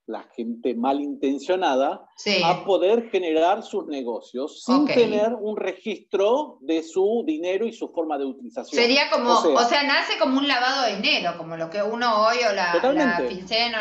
la 0.07 0.23
gente 0.37 0.75
malintencionada 0.75 2.07
a 2.45 2.65
poder 2.65 3.11
generar 3.11 3.63
sus 3.63 3.87
negocios 3.87 4.63
sin 4.65 4.87
tener 4.87 5.35
un 5.35 5.57
registro 5.57 6.59
de 6.61 6.83
su 6.83 7.25
dinero 7.27 7.67
y 7.67 7.73
su 7.73 7.89
forma 7.89 8.19
de 8.19 8.25
utilización. 8.25 8.83
Sería 8.83 9.11
como, 9.11 9.33
o 9.33 9.65
sea, 9.65 9.83
nace 9.85 10.19
como 10.19 10.39
un 10.39 10.49
lavado 10.49 10.87
de 10.87 10.97
dinero, 10.97 11.37
como 11.39 11.57
lo 11.57 11.71
que 11.71 11.83
uno 11.83 12.27
hoy 12.27 12.39
o 12.51 12.55
la, 12.55 12.75
la 12.75 12.89
o 12.89 12.93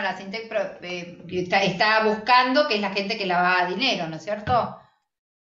la 0.01 0.17
Sintec 0.17 0.51
eh, 0.81 1.17
está, 1.29 2.03
buscando, 2.05 2.67
que 2.67 2.75
es 2.75 2.81
la 2.81 2.91
gente 2.91 3.17
que 3.17 3.25
lava 3.25 3.65
dinero, 3.67 4.07
¿no 4.07 4.17
es 4.17 4.23
cierto? 4.23 4.77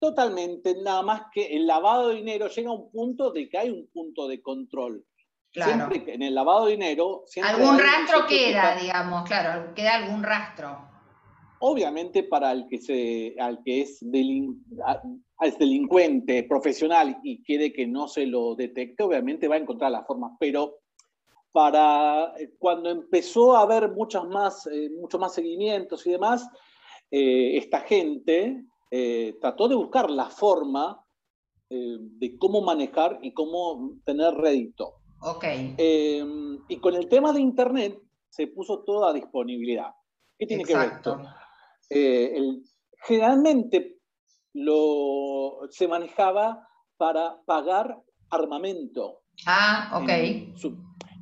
Totalmente, 0.04 0.76
nada 0.82 1.02
más 1.02 1.22
que 1.32 1.56
el 1.56 1.66
lavado 1.66 2.10
de 2.10 2.16
dinero 2.16 2.50
llega 2.50 2.70
a 2.70 2.74
un 2.74 2.92
punto 2.92 3.32
de 3.32 3.48
que 3.48 3.58
hay 3.58 3.70
un 3.70 3.88
punto 3.88 4.28
de 4.28 4.42
control. 4.42 5.06
Claro. 5.50 5.88
Siempre 5.88 6.14
en 6.14 6.22
el 6.22 6.36
lavado 6.36 6.66
de 6.66 6.72
dinero. 6.72 7.24
Algún 7.42 7.80
rastro 7.80 8.28
queda, 8.28 8.76
digamos, 8.76 9.24
claro, 9.24 9.74
queda 9.74 9.96
algún 9.96 10.22
rastro. 10.22 10.78
Obviamente, 11.60 12.24
para 12.24 12.52
el 12.52 12.68
que, 12.68 12.80
se, 12.80 13.34
al 13.40 13.64
que 13.64 13.84
es, 13.84 14.00
delincuente 15.58 16.44
profesional 16.44 17.18
y 17.24 17.42
quiere 17.42 17.72
que 17.72 17.88
no 17.88 18.10
se 18.10 18.26
lo 18.26 18.56
detecte, 18.56 19.04
obviamente 19.04 19.48
va 19.48 19.56
a 19.56 19.60
encontrar 19.60 19.90
la 19.92 20.04
forma. 20.04 20.36
Pero 20.38 20.80
para 21.54 22.34
eh, 22.38 22.52
cuando 22.60 22.90
empezó 22.90 23.56
a 23.56 23.62
haber 23.62 23.90
muchos 23.90 24.28
más, 24.28 24.68
eh, 24.68 24.90
muchos 25.00 25.22
más 25.22 25.34
seguimientos 25.34 26.06
y 26.06 26.12
demás, 26.12 26.46
eh, 27.10 27.56
esta 27.56 27.80
gente 27.80 28.66
trató 29.42 29.68
de 29.68 29.76
buscar 29.76 30.10
la 30.10 30.30
forma 30.30 31.04
de 31.70 32.38
cómo 32.38 32.62
manejar 32.62 33.20
y 33.24 33.34
cómo 33.34 33.98
tener 34.06 34.34
rédito. 34.36 34.96
Ok. 35.22 35.44
Em, 35.78 36.60
y 36.68 36.78
con 36.78 36.96
el 36.96 37.08
tema 37.08 37.32
de 37.34 37.42
Internet 37.42 37.98
se 38.30 38.48
puso 38.48 38.84
todo 38.84 39.08
a 39.08 39.14
disponibilidad. 39.14 39.92
¿Qué 40.38 40.46
tiene 40.46 40.64
que 40.64 40.76
ver 40.76 40.94
esto? 40.94 41.22
Eh, 41.90 42.36
generalmente 43.06 44.00
lo, 44.54 45.60
se 45.70 45.88
manejaba 45.88 46.68
para 46.98 47.42
pagar 47.46 48.02
armamento. 48.30 49.22
Ah, 49.46 50.00
ok. 50.02 50.10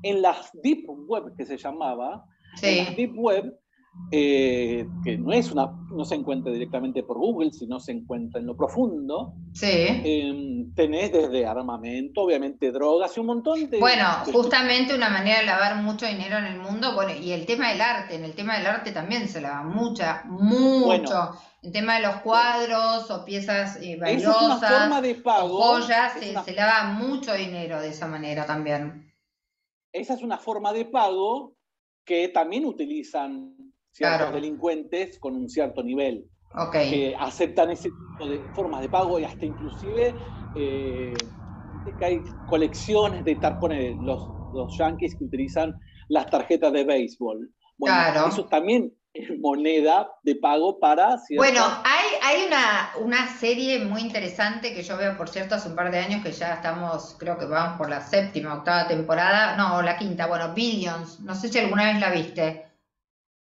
En, 0.04 0.22
las 0.22 0.52
Deep 0.64 0.86
Web 0.88 1.36
que 1.36 1.46
se 1.46 1.58
llamaba, 1.58 2.26
en 2.62 2.78
las 2.78 2.96
Deep 2.96 3.14
Web 3.18 3.61
eh, 4.14 4.88
que 5.04 5.18
no, 5.18 5.32
es 5.32 5.52
una, 5.52 5.72
no 5.90 6.04
se 6.06 6.16
encuentra 6.16 6.52
directamente 6.52 7.04
por 7.04 7.18
Google, 7.18 7.52
sino 7.52 7.80
se 7.80 7.92
encuentra 7.92 8.40
en 8.40 8.48
lo 8.48 8.56
profundo. 8.56 9.34
Sí. 9.54 9.68
Em, 9.72 10.74
tenés 10.74 11.12
desde 11.12 11.46
armamento, 11.46 12.22
obviamente 12.22 12.72
drogas 12.72 13.16
y 13.16 13.20
un 13.20 13.26
montón 13.28 13.70
de... 13.70 13.80
Bueno, 13.80 14.06
justamente 14.32 14.96
una 14.96 15.10
manera 15.10 15.40
de 15.40 15.46
lavar 15.46 15.78
mucho 15.78 16.06
dinero 16.06 16.38
en 16.38 16.46
el 16.46 16.60
mundo, 16.60 16.94
bueno, 16.94 17.14
y 17.14 17.32
el 17.32 17.46
tema 17.46 17.70
del 17.70 17.82
arte, 17.82 18.16
en 18.16 18.26
el 18.26 18.34
tema 18.34 18.58
del 18.58 18.68
arte 18.68 18.92
también 18.92 19.28
se 19.28 19.42
lava 19.42 19.64
mucha, 19.64 20.24
mucho. 20.26 21.32
el 21.62 21.72
tema 21.72 21.96
de 21.96 22.08
los 22.08 22.16
cuadros 22.18 23.10
o 23.12 23.26
piezas 23.26 23.78
eh, 23.82 23.98
valiosas, 23.98 25.02
de 25.02 25.16
pago, 25.16 25.62
joyas, 25.62 26.14
se 26.46 26.54
lava 26.54 26.94
mucho 26.94 27.34
dinero 27.34 27.80
de 27.80 27.90
esa 27.90 28.08
manera 28.08 28.46
también. 28.46 29.14
Esa 29.94 30.14
es 30.14 30.22
una 30.22 30.38
forma 30.38 30.72
de 30.74 30.86
pago 30.86 31.56
que 32.06 32.30
también 32.30 32.66
utilizan 32.66 33.71
ciertos 33.92 34.34
delincuentes 34.34 35.20
con 35.20 35.36
un 35.36 35.50
cierto 35.50 35.84
nivel. 35.84 36.26
Que 36.90 37.16
aceptan 37.18 37.72
ese 37.72 37.90
tipo 37.90 38.30
de 38.30 38.40
formas 38.54 38.82
de 38.82 38.90
pago 38.90 39.20
y 39.20 39.24
hasta 39.24 39.46
inclusive 39.46 40.14
eh, 40.58 41.14
hay 42.02 42.22
colecciones 42.50 43.24
de 43.24 43.36
tarpones, 43.36 43.96
los, 44.02 44.28
los 44.54 44.78
yankees 44.78 45.16
que 45.16 45.24
utilizan 45.24 45.80
las 46.10 46.30
tarjetas 46.30 46.74
de 46.74 46.84
béisbol. 46.84 47.50
Bueno, 47.78 48.28
eso 48.28 48.46
también 48.46 48.92
es 49.14 49.30
moneda 49.40 50.10
de 50.24 50.36
pago 50.36 50.80
para... 50.80 51.18
Bueno, 51.36 51.64
hay, 51.84 52.08
hay 52.22 52.48
una, 52.48 52.92
una 53.00 53.28
serie 53.28 53.80
muy 53.80 54.02
interesante 54.02 54.74
que 54.74 54.84
yo 54.84 54.98
veo, 54.98 55.18
por 55.18 55.30
cierto, 55.30 55.56
hace 55.56 55.70
un 55.70 55.76
par 55.76 55.92
de 55.92 56.00
años 56.00 56.24
que 56.24 56.32
ya 56.32 56.56
estamos, 56.56 57.16
creo 57.18 57.38
que 57.38 57.46
vamos 57.46 57.78
por 57.78 57.90
la 57.90 58.02
séptima, 58.02 58.56
octava 58.56 58.88
temporada, 58.88 59.56
no, 59.58 59.82
la 59.82 59.98
quinta, 59.98 60.28
bueno, 60.28 60.54
Billions, 60.54 61.20
no 61.22 61.34
sé 61.36 61.50
si 61.50 61.60
alguna 61.60 61.92
vez 61.92 62.00
la 62.00 62.12
viste. 62.12 62.71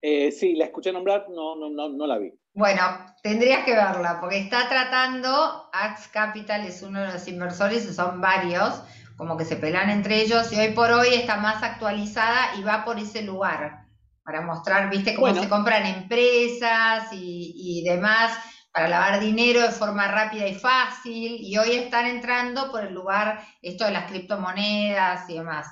Eh, 0.02 0.32
sí, 0.32 0.54
la 0.54 0.66
escuché 0.66 0.92
nombrar, 0.92 1.26
no, 1.28 1.56
no, 1.56 1.68
no, 1.68 1.88
no 1.90 2.06
la 2.06 2.18
vi. 2.18 2.32
Bueno, 2.54 2.82
tendrías 3.22 3.64
que 3.64 3.74
verla, 3.74 4.18
porque 4.20 4.38
está 4.38 4.68
tratando, 4.68 5.68
Axe 5.72 6.08
Capital 6.10 6.66
es 6.66 6.82
uno 6.82 7.00
de 7.00 7.12
los 7.12 7.28
inversores, 7.28 7.94
son 7.94 8.20
varios, 8.20 8.82
como 9.16 9.36
que 9.36 9.44
se 9.44 9.56
pelan 9.56 9.90
entre 9.90 10.22
ellos, 10.22 10.52
y 10.52 10.58
hoy 10.58 10.72
por 10.72 10.90
hoy 10.90 11.08
está 11.12 11.36
más 11.36 11.62
actualizada 11.62 12.56
y 12.58 12.62
va 12.62 12.84
por 12.84 12.98
ese 12.98 13.22
lugar, 13.22 13.84
para 14.24 14.40
mostrar, 14.40 14.90
viste, 14.90 15.14
cómo 15.14 15.34
se 15.34 15.48
compran 15.48 15.86
empresas 15.86 17.08
y, 17.12 17.82
demás, 17.84 18.36
para 18.72 18.88
lavar 18.88 19.20
dinero 19.20 19.60
de 19.60 19.70
forma 19.70 20.08
rápida 20.08 20.48
y 20.48 20.54
fácil, 20.54 21.36
y 21.40 21.56
hoy 21.58 21.72
están 21.72 22.06
entrando 22.06 22.70
por 22.72 22.84
el 22.84 22.94
lugar, 22.94 23.40
esto 23.62 23.84
de 23.84 23.92
las 23.92 24.10
criptomonedas 24.10 25.28
y 25.28 25.34
demás. 25.34 25.66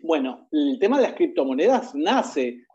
Bueno, 0.00 0.46
el 0.52 0.78
tema 0.78 0.98
de 0.98 1.04
las 1.04 1.14
criptomonedas 1.14 1.94
nace 1.94 2.65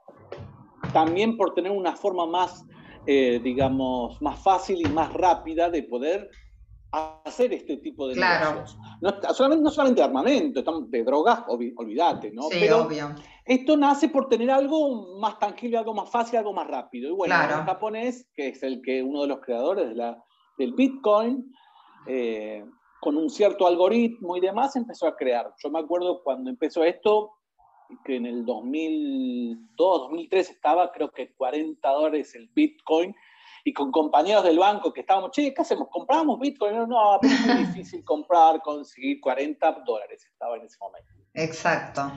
también 0.93 1.37
por 1.37 1.53
tener 1.53 1.71
una 1.71 1.95
forma 1.95 2.25
más, 2.25 2.65
eh, 3.05 3.39
digamos, 3.43 4.21
más 4.21 4.39
fácil 4.39 4.85
y 4.85 4.89
más 4.89 5.13
rápida 5.13 5.69
de 5.69 5.83
poder 5.83 6.29
hacer 6.91 7.53
este 7.53 7.77
tipo 7.77 8.07
de 8.07 8.15
negocios. 8.15 8.77
No 8.99 9.13
solamente, 9.33 9.63
no 9.63 9.71
solamente 9.71 10.01
de 10.01 10.05
armamento, 10.05 10.63
de 10.87 11.03
drogas, 11.03 11.43
olvídate, 11.47 12.31
¿no? 12.31 12.43
Sí, 12.43 12.57
Pero 12.59 12.85
obvio. 12.85 13.15
esto 13.45 13.77
nace 13.77 14.09
por 14.09 14.27
tener 14.27 14.51
algo 14.51 15.17
más 15.19 15.39
tangible, 15.39 15.77
algo 15.77 15.93
más 15.93 16.09
fácil, 16.09 16.39
algo 16.39 16.53
más 16.53 16.67
rápido. 16.67 17.09
Y 17.09 17.13
bueno, 17.13 17.35
el 17.35 17.49
japonés, 17.49 18.29
que 18.33 18.49
es 18.49 18.61
el 18.63 18.81
que 18.81 19.01
uno 19.01 19.21
de 19.21 19.27
los 19.27 19.39
creadores 19.39 19.89
de 19.89 19.95
la, 19.95 20.21
del 20.57 20.73
Bitcoin, 20.73 21.53
eh, 22.07 22.65
con 22.99 23.15
un 23.15 23.29
cierto 23.29 23.65
algoritmo 23.65 24.35
y 24.35 24.41
demás, 24.41 24.75
empezó 24.75 25.07
a 25.07 25.15
crear. 25.15 25.53
Yo 25.63 25.69
me 25.69 25.79
acuerdo 25.79 26.21
cuando 26.23 26.49
empezó 26.49 26.83
esto, 26.83 27.31
que 28.03 28.15
en 28.15 28.25
el 28.25 28.45
2002, 28.45 30.01
2003 30.01 30.49
estaba 30.49 30.91
creo 30.91 31.11
que 31.11 31.33
40 31.33 31.89
dólares 31.89 32.35
el 32.35 32.49
Bitcoin, 32.53 33.15
y 33.63 33.73
con 33.73 33.91
compañeros 33.91 34.43
del 34.43 34.57
banco 34.57 34.91
que 34.91 35.01
estábamos, 35.01 35.31
che, 35.31 35.53
¿qué 35.53 35.61
hacemos? 35.61 35.87
¿Compramos 35.89 36.39
Bitcoin? 36.39 36.75
No, 36.75 36.87
no, 36.87 37.19
es 37.21 37.45
muy 37.45 37.55
difícil 37.65 38.03
comprar, 38.03 38.61
conseguir 38.61 39.19
40 39.21 39.83
dólares, 39.85 40.25
estaba 40.25 40.57
en 40.57 40.65
ese 40.65 40.77
momento. 40.79 41.11
Exacto. 41.33 42.11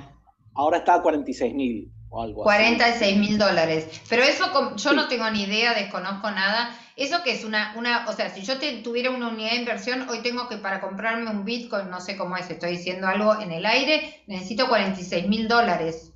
Ahora 0.54 0.78
está 0.78 0.94
a 0.94 1.02
46 1.02 1.54
mil 1.54 1.92
o 2.14 2.22
algo 2.22 2.42
46 2.42 3.18
mil 3.18 3.38
dólares. 3.38 4.02
Pero 4.08 4.22
eso 4.22 4.44
yo 4.76 4.92
no 4.92 5.08
tengo 5.08 5.28
ni 5.30 5.42
idea, 5.42 5.74
desconozco 5.74 6.30
nada. 6.30 6.70
Eso 6.96 7.22
que 7.24 7.32
es 7.32 7.44
una, 7.44 7.74
una, 7.76 8.06
o 8.08 8.12
sea, 8.12 8.30
si 8.30 8.42
yo 8.42 8.54
tuviera 8.82 9.10
una 9.10 9.28
unidad 9.28 9.50
de 9.50 9.56
inversión, 9.56 10.08
hoy 10.08 10.20
tengo 10.22 10.48
que 10.48 10.58
para 10.58 10.80
comprarme 10.80 11.28
un 11.28 11.44
Bitcoin, 11.44 11.90
no 11.90 12.00
sé 12.00 12.16
cómo 12.16 12.36
es, 12.36 12.48
estoy 12.48 12.72
diciendo 12.72 13.08
algo 13.08 13.40
en 13.40 13.50
el 13.50 13.66
aire, 13.66 14.22
necesito 14.28 14.68
46 14.68 15.28
mil 15.28 15.48
dólares. 15.48 16.12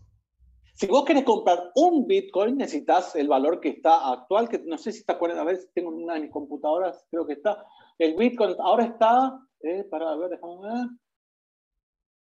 Si 0.74 0.87
vos 0.87 1.04
querés 1.04 1.24
comprar 1.24 1.72
un 1.74 2.06
Bitcoin, 2.06 2.56
necesitas 2.56 3.16
el 3.16 3.26
valor 3.26 3.58
que 3.58 3.70
está 3.70 4.12
actual, 4.12 4.48
que 4.48 4.61
no 4.61 4.78
sé 4.78 4.92
si 4.92 5.00
está 5.00 5.14
acuerdas, 5.14 5.40
a 5.40 5.44
ver 5.44 5.56
si 5.56 5.66
tengo 5.74 5.90
una 5.90 6.14
de 6.14 6.20
mis 6.20 6.30
computadoras, 6.30 7.04
creo 7.11 7.26
que 7.26 7.32
está. 7.32 7.64
El 7.98 8.14
Bitcoin 8.14 8.54
ahora 8.61 8.84
está, 8.84 9.40
eh, 9.64 9.82
para 9.90 10.14
ver, 10.14 10.30
déjame 10.30 10.54
ver, 10.62 10.88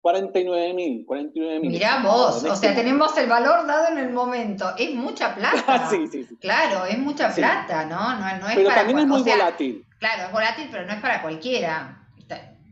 49 0.00 0.74
mil, 0.74 1.04
49 1.04 1.60
mil. 1.60 1.70
Mirá 1.70 2.02
vos, 2.02 2.42
o 2.44 2.56
sea, 2.56 2.74
tenemos 2.74 3.16
el 3.18 3.28
valor 3.28 3.66
dado 3.66 3.88
en 3.88 3.98
el 3.98 4.10
momento. 4.10 4.70
Es 4.78 4.94
mucha 4.94 5.34
plata. 5.36 5.90
sí, 5.90 6.06
sí, 6.06 6.24
sí. 6.24 6.36
Claro, 6.36 6.86
es 6.86 6.98
mucha 6.98 7.32
plata, 7.34 7.84
¿no? 7.84 8.14
no, 8.18 8.38
no 8.38 8.48
es 8.48 8.56
pero 8.56 8.68
también 8.68 8.98
es 9.00 9.06
muy 9.06 9.22
volátil. 9.22 9.84
Claro, 9.98 10.22
es 10.24 10.32
volátil, 10.32 10.68
pero 10.70 10.86
no 10.86 10.92
es 10.92 11.00
para 11.00 11.22
cualquiera. 11.22 11.96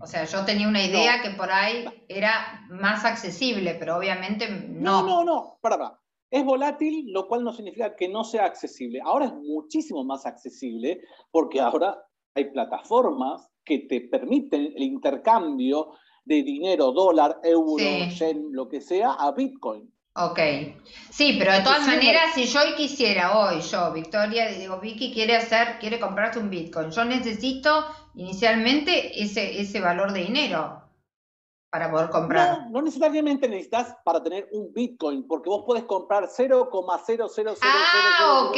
O 0.01 0.07
sea, 0.07 0.25
yo 0.25 0.45
tenía 0.45 0.69
una 0.69 0.85
idea 0.85 1.21
que 1.23 1.31
por 1.31 1.51
ahí 1.51 1.85
era 2.09 2.65
más 2.71 3.05
accesible, 3.05 3.75
pero 3.75 3.97
obviamente 3.97 4.49
no. 4.49 5.03
No, 5.03 5.07
no, 5.07 5.25
no, 5.25 5.59
para, 5.61 5.77
para. 5.77 6.01
Es 6.31 6.45
volátil, 6.45 7.11
lo 7.11 7.27
cual 7.27 7.43
no 7.43 7.53
significa 7.53 7.97
que 7.97 8.09
no 8.09 8.23
sea 8.23 8.45
accesible. 8.45 9.01
Ahora 9.03 9.27
es 9.27 9.35
muchísimo 9.35 10.05
más 10.05 10.25
accesible 10.25 11.01
porque 11.31 11.61
ahora 11.61 11.99
hay 12.35 12.45
plataformas 12.53 13.51
que 13.65 13.81
te 13.81 14.03
permiten 14.03 14.73
el 14.77 14.83
intercambio 14.83 15.95
de 16.29 16.43
dinero, 16.43 16.93
dólar, 16.93 17.41
euro, 17.43 17.77
yen, 17.77 18.49
lo 18.53 18.69
que 18.69 18.81
sea, 18.81 19.13
a 19.13 19.33
Bitcoin. 19.33 19.91
Ok. 20.15 20.39
Sí, 21.11 21.37
pero 21.39 21.53
de 21.53 21.61
todas 21.61 21.87
maneras, 21.87 22.35
si 22.35 22.45
yo 22.45 22.61
quisiera 22.77 23.39
hoy, 23.39 23.61
yo, 23.61 23.93
Victoria, 23.93 24.49
digo, 24.49 24.79
Vicky 24.79 25.13
quiere 25.13 25.37
hacer, 25.37 25.79
quiere 25.79 25.99
comprarse 25.99 26.39
un 26.39 26.51
Bitcoin, 26.51 26.91
yo 26.91 27.05
necesito 27.05 27.87
inicialmente 28.15 29.23
ese, 29.23 29.61
ese 29.61 29.81
valor 29.81 30.13
de 30.13 30.21
dinero 30.25 30.83
para 31.71 31.91
poder 31.91 32.11
comprar. 32.11 32.63
No, 32.63 32.71
no 32.71 32.83
necesariamente 32.83 33.49
necesitas 33.49 33.95
para 34.05 34.23
tener 34.23 34.49
un 34.53 34.73
Bitcoin, 34.73 35.27
porque 35.27 35.49
vos 35.49 35.65
podés 35.65 35.85
comprar 35.85 36.27
0,000. 36.29 37.57
Ah, 37.63 38.49
ok, 38.49 38.57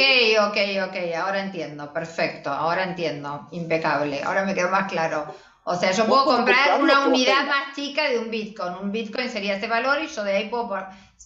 ok, 0.49 0.57
ok, 0.89 1.15
ahora 1.15 1.41
entiendo, 1.43 1.93
perfecto, 1.93 2.49
ahora 2.49 2.83
entiendo, 2.83 3.47
impecable, 3.51 4.23
ahora 4.23 4.45
me 4.45 4.55
quedó 4.55 4.69
más 4.69 4.91
claro. 4.91 5.25
O 5.63 5.75
sea, 5.75 5.91
yo 5.91 6.07
puedo 6.07 6.25
comprar 6.25 6.81
una 6.81 7.07
unidad 7.07 7.45
más 7.45 7.75
chica 7.75 8.09
de 8.09 8.17
un 8.17 8.31
Bitcoin. 8.31 8.73
Un 8.81 8.91
Bitcoin 8.91 9.29
sería 9.29 9.57
ese 9.57 9.67
valor 9.67 10.01
y 10.01 10.07
yo 10.07 10.23
de 10.23 10.35
ahí 10.35 10.49
puedo, 10.49 10.67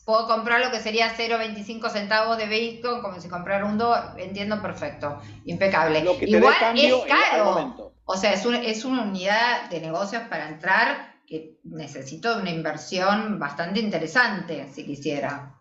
puedo 0.03 0.27
comprar 0.27 0.59
lo 0.59 0.71
que 0.71 0.81
sería 0.81 1.15
0,25 1.15 1.89
centavos 1.89 2.37
de 2.37 2.45
Bitcoin, 2.45 3.01
como 3.01 3.19
si 3.21 3.29
comprara 3.29 3.65
un 3.65 3.77
dólar. 3.77 4.15
Entiendo 4.17 4.61
perfecto. 4.61 5.21
Impecable. 5.45 5.99
Igual 5.99 6.55
es 6.75 6.95
caro. 7.05 7.93
O 8.03 8.17
sea, 8.17 8.33
es, 8.33 8.45
es 8.45 8.85
una 8.85 9.03
unidad 9.03 9.69
de 9.69 9.79
negocios 9.79 10.23
para 10.29 10.49
entrar 10.49 11.15
que 11.25 11.57
necesito 11.63 12.37
una 12.37 12.51
inversión 12.51 13.39
bastante 13.39 13.79
interesante, 13.79 14.67
si 14.71 14.85
quisiera. 14.85 15.59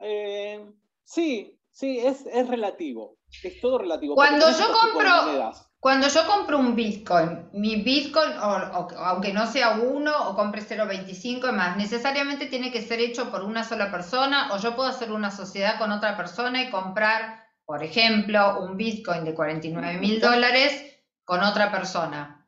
Eh, 0.00 0.66
sí, 1.04 1.58
sí, 1.70 2.00
es, 2.00 2.26
es 2.26 2.48
relativo. 2.48 3.18
Es 3.42 3.60
todo 3.60 3.78
relativo. 3.78 4.14
Cuando 4.16 4.50
yo 4.50 4.66
compro 4.72 5.52
cuando 5.82 6.06
yo 6.06 6.28
compro 6.28 6.60
un 6.60 6.76
Bitcoin, 6.76 7.48
mi 7.54 7.82
Bitcoin, 7.82 8.34
aunque 8.38 9.32
no 9.32 9.48
sea 9.48 9.80
uno 9.80 10.28
o 10.28 10.36
compre 10.36 10.62
0.25 10.62 11.50
más, 11.52 11.76
necesariamente 11.76 12.46
tiene 12.46 12.70
que 12.70 12.82
ser 12.82 13.00
hecho 13.00 13.32
por 13.32 13.42
una 13.42 13.64
sola 13.64 13.90
persona 13.90 14.50
o 14.52 14.58
yo 14.58 14.76
puedo 14.76 14.88
hacer 14.88 15.10
una 15.10 15.32
sociedad 15.32 15.80
con 15.80 15.90
otra 15.90 16.16
persona 16.16 16.62
y 16.62 16.70
comprar, 16.70 17.48
por 17.64 17.82
ejemplo, 17.82 18.60
un 18.60 18.76
Bitcoin 18.76 19.24
de 19.24 19.34
49 19.34 19.98
mil 19.98 20.20
dólares 20.20 21.00
con 21.24 21.42
otra 21.42 21.72
persona. 21.72 22.46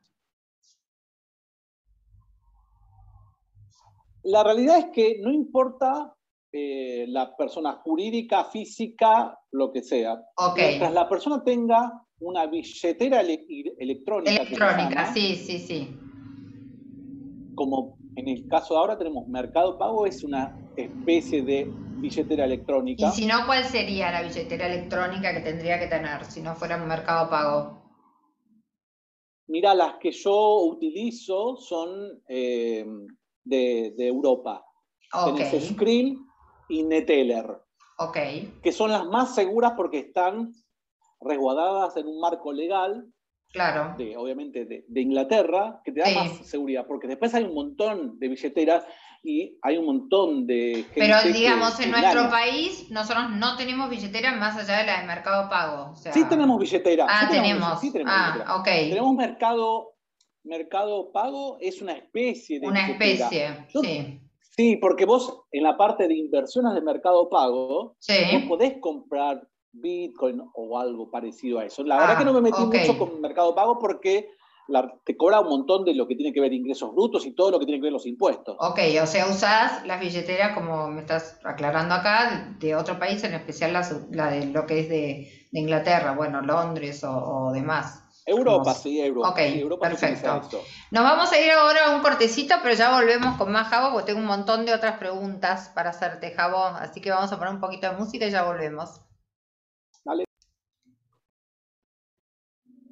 La 4.23 4.45
realidad 4.45 4.77
es 4.77 4.85
que 4.93 5.19
no 5.21 5.29
importa 5.29 6.14
eh, 6.57 7.05
la 7.09 7.35
persona 7.35 7.73
jurídica, 7.83 8.45
física, 8.45 9.37
lo 9.51 9.73
que 9.73 9.83
sea. 9.83 10.21
Mientras 10.55 10.93
la 10.93 11.09
persona 11.09 11.43
tenga 11.43 12.01
una 12.21 12.45
billetera 12.45 13.19
electrónica. 13.19 14.31
Electrónica, 14.31 15.13
sí, 15.13 15.35
sí, 15.35 15.59
sí. 15.59 15.99
Como 17.55 17.97
en 18.15 18.29
el 18.29 18.47
caso 18.47 18.73
de 18.73 18.79
ahora 18.79 18.97
tenemos 18.97 19.27
Mercado 19.27 19.77
Pago, 19.77 20.05
es 20.05 20.23
una 20.23 20.57
especie 20.77 21.41
de 21.41 21.69
billetera 21.97 22.45
electrónica. 22.45 23.09
Y 23.09 23.11
si 23.11 23.25
no, 23.25 23.45
¿cuál 23.45 23.65
sería 23.65 24.09
la 24.11 24.21
billetera 24.21 24.67
electrónica 24.67 25.33
que 25.33 25.41
tendría 25.41 25.77
que 25.77 25.87
tener 25.87 26.23
si 26.23 26.41
no 26.41 26.55
fuera 26.55 26.81
un 26.81 26.87
Mercado 26.87 27.29
Pago? 27.29 27.81
Mira, 29.47 29.75
las 29.75 29.95
que 29.95 30.13
yo 30.13 30.61
utilizo 30.61 31.57
son 31.57 32.23
eh, 32.29 32.85
de, 33.43 33.93
Europa. 33.97 34.63
Okay. 35.11 35.59
Screen 35.59 36.24
y 36.69 36.83
Neteller. 36.83 37.61
Ok. 37.97 38.17
Que 38.61 38.71
son 38.71 38.91
las 38.91 39.05
más 39.05 39.35
seguras 39.35 39.73
porque 39.75 39.99
están 39.99 40.53
resguardadas 41.21 41.95
en 41.97 42.07
un 42.07 42.19
marco 42.19 42.51
legal, 42.51 43.05
claro. 43.51 43.95
de, 43.97 44.17
obviamente 44.17 44.65
de, 44.65 45.01
Inglaterra, 45.01 45.81
que 45.83 45.91
te 45.91 46.01
da 46.01 46.11
más 46.13 46.45
seguridad, 46.45 46.85
porque 46.87 47.07
después 47.07 47.33
hay 47.33 47.43
un 47.43 47.53
montón 47.53 48.19
de 48.19 48.27
billeteras 48.27 48.85
y 49.23 49.57
hay 49.63 49.77
un 49.77 49.85
montón 49.85 50.45
de... 50.45 50.85
Pero 50.93 51.21
digamos, 51.23 51.79
en 51.79 51.91
nuestro 51.91 52.29
país 52.29 52.91
nosotros 52.91 53.31
no 53.31 53.55
tenemos 53.55 53.89
billetera 53.89 54.33
más 54.33 54.55
allá 54.57 54.79
de 54.79 54.85
la 54.85 55.01
de 55.01 55.07
Mercado 55.07 55.49
Pago. 55.49 55.95
sí 55.95 56.23
tenemos 56.25 56.59
billetera. 56.59 57.07
Ah, 57.09 57.27
tenemos. 57.29 57.79
Sí 57.79 57.91
tenemos 57.91 58.13
ah, 58.15 58.57
ok. 58.59 58.65
Tenemos 58.65 59.15
Mercado, 59.15 59.95
mercado 60.43 61.11
Pago, 61.11 61.57
es 61.59 61.81
una 61.81 61.93
especie 61.93 62.59
de... 62.59 62.67
Una 62.67 62.87
especie, 62.89 63.65
sí. 63.81 64.21
Sí, 64.55 64.77
porque 64.77 65.05
vos 65.05 65.43
en 65.51 65.63
la 65.63 65.75
parte 65.75 66.07
de 66.07 66.15
inversiones 66.15 66.73
de 66.73 66.81
Mercado 66.81 67.29
Pago, 67.29 67.95
sí. 67.99 68.13
vos 68.31 68.43
podés 68.47 68.77
comprar 68.79 69.45
Bitcoin 69.73 70.41
o 70.53 70.79
algo 70.79 71.11
parecido 71.11 71.59
a 71.59 71.65
eso. 71.65 71.83
La 71.83 71.99
verdad 71.99 72.17
que 72.17 72.25
no 72.25 72.33
me 72.33 72.41
metí 72.41 72.61
ah, 72.61 72.65
mucho 72.65 72.97
con 72.97 73.19
Mercado 73.19 73.53
Pago 73.53 73.77
porque 73.79 74.29
te 75.03 75.15
cobra 75.15 75.41
un 75.41 75.49
montón 75.49 75.85
de 75.85 75.93
lo 75.93 76.07
que 76.07 76.15
tiene 76.15 76.33
que 76.33 76.41
ver 76.41 76.53
ingresos 76.53 76.91
brutos 76.93 77.25
y 77.25 77.35
todo 77.35 77.51
lo 77.51 77.59
que 77.59 77.65
tiene 77.65 77.79
que 77.79 77.83
ver 77.83 77.93
los 77.93 78.05
impuestos. 78.05 78.55
Ok, 78.59 78.79
o 79.01 79.05
sea, 79.05 79.27
usás 79.27 79.85
las 79.85 79.99
billeteras, 79.99 80.53
como 80.53 80.87
me 80.87 81.01
estás 81.01 81.39
aclarando 81.43 81.93
acá, 81.93 82.55
de 82.59 82.75
otro 82.75 82.97
país, 82.97 83.23
en 83.23 83.33
especial 83.33 83.73
la, 83.73 84.29
de 84.31 84.47
lo 84.47 84.65
que 84.65 84.79
es 84.79 84.89
de, 84.89 85.41
Inglaterra, 85.51 86.13
bueno, 86.13 86.41
Londres 86.41 87.01
o, 87.05 87.51
demás. 87.53 88.03
Europa, 88.25 88.73
sí, 88.73 88.99
Europa. 88.99 89.29
Ok, 89.29 89.79
perfecto. 89.79 90.63
Nos 90.91 91.03
vamos 91.03 91.31
a 91.31 91.39
ir 91.39 91.51
ahora 91.51 91.85
a 91.85 91.95
un 91.95 92.01
cortecito, 92.01 92.55
pero 92.63 92.73
ya 92.73 92.91
volvemos 92.91 93.37
con 93.37 93.51
más 93.51 93.67
Jabo, 93.67 93.91
porque 93.91 94.07
tengo 94.07 94.19
un 94.19 94.25
montón 94.25 94.65
de 94.65 94.73
otras 94.73 94.97
preguntas 94.97 95.69
para 95.75 95.91
hacerte, 95.91 96.31
Jabo. 96.31 96.65
Así 96.65 97.01
que 97.01 97.11
vamos 97.11 97.31
a 97.31 97.37
poner 97.37 97.53
un 97.53 97.59
poquito 97.59 97.89
de 97.89 97.97
música 97.97 98.25
y 98.25 98.31
ya 98.31 98.43
volvemos. 98.43 99.01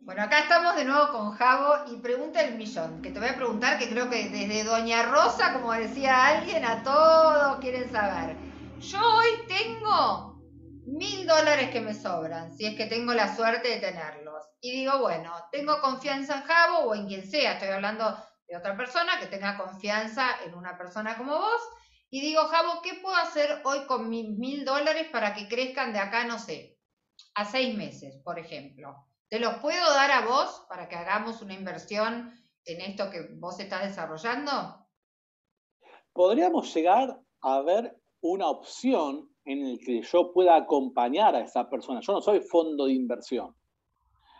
Bueno, 0.05 0.21
acá 0.21 0.39
estamos 0.39 0.75
de 0.75 0.83
nuevo 0.83 1.13
con 1.13 1.31
Javo 1.31 1.89
y 1.89 1.95
pregunta 1.95 2.41
el 2.41 2.55
millón, 2.55 3.01
que 3.01 3.09
te 3.09 3.19
voy 3.19 3.29
a 3.29 3.37
preguntar, 3.37 3.79
que 3.79 3.89
creo 3.89 4.09
que 4.09 4.27
desde 4.27 4.65
Doña 4.65 5.03
Rosa, 5.03 5.53
como 5.53 5.71
decía 5.71 6.27
alguien, 6.27 6.65
a 6.65 6.83
todos 6.83 7.57
quieren 7.59 7.89
saber. 7.89 8.35
Yo 8.79 8.99
hoy 8.99 9.47
tengo 9.47 10.43
mil 10.85 11.25
dólares 11.25 11.69
que 11.69 11.79
me 11.79 11.93
sobran, 11.93 12.53
si 12.53 12.65
es 12.65 12.75
que 12.75 12.87
tengo 12.87 13.13
la 13.13 13.33
suerte 13.33 13.69
de 13.69 13.79
Y 14.61 14.71
digo, 14.71 14.99
bueno, 14.99 15.33
tengo 15.51 15.81
confianza 15.81 16.37
en 16.37 16.43
Javo 16.43 16.79
o 16.89 16.95
en 16.95 17.07
quien 17.07 17.29
sea, 17.29 17.53
estoy 17.53 17.69
hablando 17.69 18.15
de 18.47 18.57
otra 18.57 18.77
persona 18.77 19.19
que 19.19 19.27
tenga 19.27 19.57
confianza 19.57 20.27
en 20.45 20.55
una 20.55 20.77
persona 20.77 21.17
como 21.17 21.37
vos. 21.37 21.61
Y 22.09 22.21
digo, 22.21 22.43
Javo, 22.45 22.81
¿qué 22.81 22.95
puedo 23.01 23.15
hacer 23.15 23.61
hoy 23.65 23.85
con 23.87 24.09
mis 24.09 24.29
mil 24.29 24.63
dólares 24.65 25.07
para 25.11 25.33
que 25.33 25.47
crezcan 25.47 25.93
de 25.93 25.99
acá, 25.99 26.25
no 26.25 26.39
sé, 26.39 26.77
a 27.35 27.45
seis 27.45 27.75
meses, 27.75 28.21
por 28.23 28.39
ejemplo? 28.39 28.95
¿Te 29.29 29.39
los 29.39 29.55
puedo 29.55 29.93
dar 29.93 30.11
a 30.11 30.25
vos 30.25 30.65
para 30.69 30.87
que 30.87 30.95
hagamos 30.95 31.41
una 31.41 31.55
inversión 31.55 32.31
en 32.65 32.81
esto 32.81 33.09
que 33.09 33.29
vos 33.39 33.59
estás 33.59 33.83
desarrollando? 33.83 34.87
Podríamos 36.13 36.71
llegar 36.73 37.19
a 37.41 37.61
ver 37.61 37.97
una 38.21 38.47
opción 38.47 39.29
en 39.45 39.73
la 39.73 39.77
que 39.83 40.01
yo 40.03 40.31
pueda 40.31 40.55
acompañar 40.55 41.35
a 41.35 41.41
esa 41.41 41.69
persona. 41.69 41.99
Yo 42.01 42.13
no 42.13 42.21
soy 42.21 42.41
fondo 42.41 42.85
de 42.85 42.93
inversión. 42.93 43.55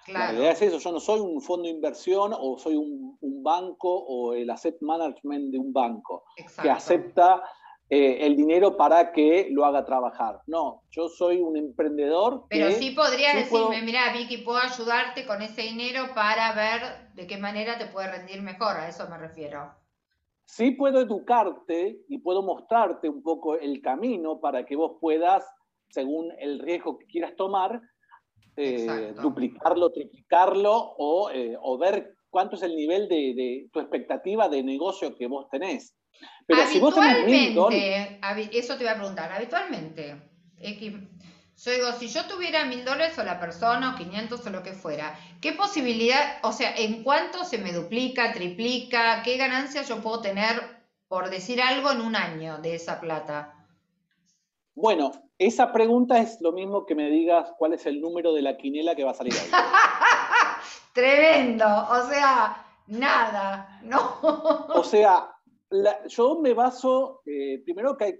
La 0.07 0.31
realidad 0.31 0.51
es 0.51 0.61
eso, 0.61 0.79
yo 0.79 0.91
no 0.91 0.99
soy 0.99 1.19
un 1.19 1.41
fondo 1.41 1.63
de 1.63 1.69
inversión 1.69 2.33
o 2.37 2.57
soy 2.57 2.75
un, 2.75 3.17
banco 3.43 3.93
o 3.93 4.33
el 4.33 4.49
asset 4.49 4.77
management 4.79 5.51
de 5.51 5.59
un 5.59 5.73
banco 5.73 6.23
que 6.61 6.69
acepta 6.69 7.43
eh, 7.89 8.25
el 8.25 8.37
dinero 8.37 8.77
para 8.77 9.11
que 9.11 9.49
lo 9.51 9.65
haga 9.65 9.85
trabajar. 9.85 10.39
No, 10.47 10.83
yo 10.89 11.09
soy 11.09 11.41
un 11.41 11.57
emprendedor. 11.57 12.45
Pero 12.49 12.71
sí 12.71 12.91
podrías 12.91 13.35
decirme, 13.35 13.81
mira, 13.81 14.13
Vicky, 14.13 14.37
puedo 14.37 14.59
ayudarte 14.59 15.27
con 15.27 15.41
ese 15.41 15.63
dinero 15.63 16.13
para 16.15 16.53
ver 16.53 17.13
de 17.13 17.27
qué 17.27 17.37
manera 17.37 17.77
te 17.77 17.87
puede 17.87 18.11
rendir 18.11 18.41
mejor, 18.41 18.77
a 18.77 18.87
eso 18.87 19.07
me 19.09 19.17
refiero. 19.17 19.73
Sí 20.45 20.71
puedo 20.71 21.01
educarte 21.01 21.99
y 22.07 22.17
puedo 22.19 22.41
mostrarte 22.41 23.09
un 23.09 23.21
poco 23.21 23.59
el 23.59 23.81
camino 23.81 24.39
para 24.39 24.65
que 24.65 24.75
vos 24.75 24.93
puedas, 24.99 25.45
según 25.89 26.31
el 26.39 26.59
riesgo 26.59 26.97
que 26.97 27.05
quieras 27.05 27.35
tomar, 27.35 27.79
eh, 28.55 29.13
duplicarlo, 29.21 29.91
triplicarlo 29.91 30.73
o, 30.73 31.29
eh, 31.31 31.55
o, 31.59 31.77
ver 31.77 32.15
cuánto 32.29 32.55
es 32.55 32.63
el 32.63 32.75
nivel 32.75 33.07
de, 33.07 33.33
de 33.35 33.69
tu 33.71 33.79
expectativa 33.79 34.49
de 34.49 34.63
negocio 34.63 35.15
que 35.15 35.27
vos 35.27 35.49
tenés. 35.49 35.95
Pero 36.45 36.67
si 36.67 36.79
vos 36.79 36.93
tenés 36.93 37.25
mil 37.25 37.55
dólares. 37.55 38.19
Eso 38.51 38.77
te 38.77 38.83
voy 38.83 38.93
a 38.93 38.95
preguntar, 38.95 39.31
habitualmente. 39.31 40.21
yo 40.59 41.71
digo, 41.71 41.91
si 41.97 42.07
yo 42.07 42.25
tuviera 42.27 42.65
mil 42.65 42.83
dólares 42.85 43.17
o 43.17 43.23
la 43.23 43.39
persona 43.39 43.93
o 43.93 43.97
500 43.97 44.45
o 44.45 44.49
lo 44.49 44.63
que 44.63 44.73
fuera, 44.73 45.17
¿qué 45.41 45.53
posibilidad, 45.53 46.39
o 46.43 46.51
sea, 46.51 46.75
en 46.75 47.03
cuánto 47.03 47.43
se 47.45 47.57
me 47.57 47.73
duplica, 47.73 48.33
triplica, 48.33 49.23
qué 49.23 49.37
ganancias 49.37 49.87
yo 49.87 50.01
puedo 50.01 50.21
tener, 50.21 50.61
por 51.07 51.29
decir 51.29 51.61
algo, 51.61 51.91
en 51.91 52.01
un 52.01 52.15
año 52.15 52.57
de 52.59 52.75
esa 52.75 52.99
plata? 52.99 53.55
Bueno, 54.75 55.11
esa 55.45 55.71
pregunta 55.71 56.19
es 56.19 56.39
lo 56.41 56.51
mismo 56.51 56.85
que 56.85 56.95
me 56.95 57.09
digas 57.09 57.51
cuál 57.57 57.73
es 57.73 57.85
el 57.85 58.01
número 58.01 58.33
de 58.33 58.41
la 58.41 58.57
quinela 58.57 58.95
que 58.95 59.03
va 59.03 59.11
a 59.11 59.15
salir. 59.15 59.33
Tremendo, 60.93 61.65
o 61.65 62.07
sea, 62.07 62.65
nada, 62.87 63.79
¿no? 63.83 64.19
o 64.21 64.83
sea, 64.83 65.29
yo 66.07 66.39
me 66.39 66.53
baso, 66.53 67.21
eh, 67.25 67.61
primero 67.63 67.97
que 67.97 68.03
hay 68.03 68.13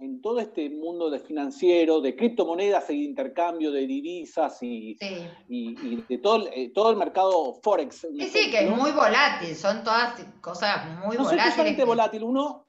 en 0.00 0.22
todo 0.22 0.40
este 0.40 0.70
mundo 0.70 1.10
de 1.10 1.18
financiero, 1.18 2.00
de 2.00 2.16
criptomonedas 2.16 2.88
e 2.88 2.94
intercambio 2.94 3.70
de 3.70 3.86
divisas 3.86 4.58
y, 4.62 4.96
de 4.96 6.18
todo, 6.18 6.48
eh, 6.52 6.72
todo 6.74 6.90
el 6.90 6.96
mercado 6.96 7.60
forex. 7.62 8.06
Sí, 8.10 8.28
sí, 8.28 8.50
que 8.50 8.64
es 8.64 8.70
muy 8.70 8.92
volátil, 8.92 9.54
son 9.54 9.84
todas 9.84 10.14
cosas 10.40 10.86
muy 11.04 11.16
no 11.16 11.24
volátiles. 11.24 11.78
No 11.78 11.86
volátil, 11.86 12.22
uno, 12.22 12.66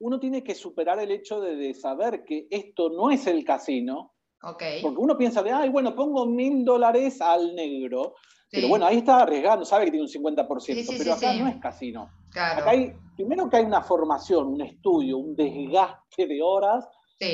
uno 0.00 0.18
tiene 0.18 0.42
que 0.42 0.54
superar 0.54 0.98
el 0.98 1.10
hecho 1.10 1.40
de, 1.40 1.72
saber 1.74 2.24
que 2.24 2.46
esto 2.50 2.90
no 2.90 3.10
es 3.10 3.26
el 3.26 3.44
casino. 3.44 4.14
Okay. 4.42 4.80
Porque 4.80 4.98
uno 4.98 5.16
piensa 5.16 5.42
de, 5.42 5.52
ay, 5.52 5.68
bueno, 5.68 5.94
pongo 5.94 6.26
mil 6.26 6.64
dólares 6.64 7.20
al 7.20 7.54
negro. 7.54 8.14
Pero 8.50 8.66
bueno, 8.66 8.86
ahí 8.86 8.98
está 8.98 9.22
arriesgando, 9.22 9.64
sabe 9.64 9.84
que 9.84 9.92
tiene 9.92 10.06
un 10.06 10.24
50%, 10.24 10.94
pero 10.98 11.12
acá 11.12 11.34
no 11.34 11.46
es 11.46 11.56
casino. 11.58 12.10
Acá 12.30 12.70
hay, 12.70 12.92
primero 13.14 13.48
que 13.48 13.58
hay 13.58 13.64
una 13.64 13.82
formación, 13.82 14.48
un 14.48 14.60
estudio, 14.62 15.18
un 15.18 15.36
desgaste 15.36 16.26
de 16.26 16.42
horas, 16.42 16.88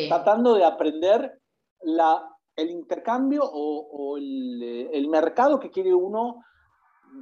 tratando 0.08 0.54
de 0.54 0.64
aprender 0.64 1.40
la, 1.82 2.22
el 2.54 2.70
intercambio 2.70 3.42
o, 3.44 4.18
el, 4.18 5.08
mercado 5.08 5.58
que 5.58 5.70
quiere 5.70 5.94
uno 5.94 6.42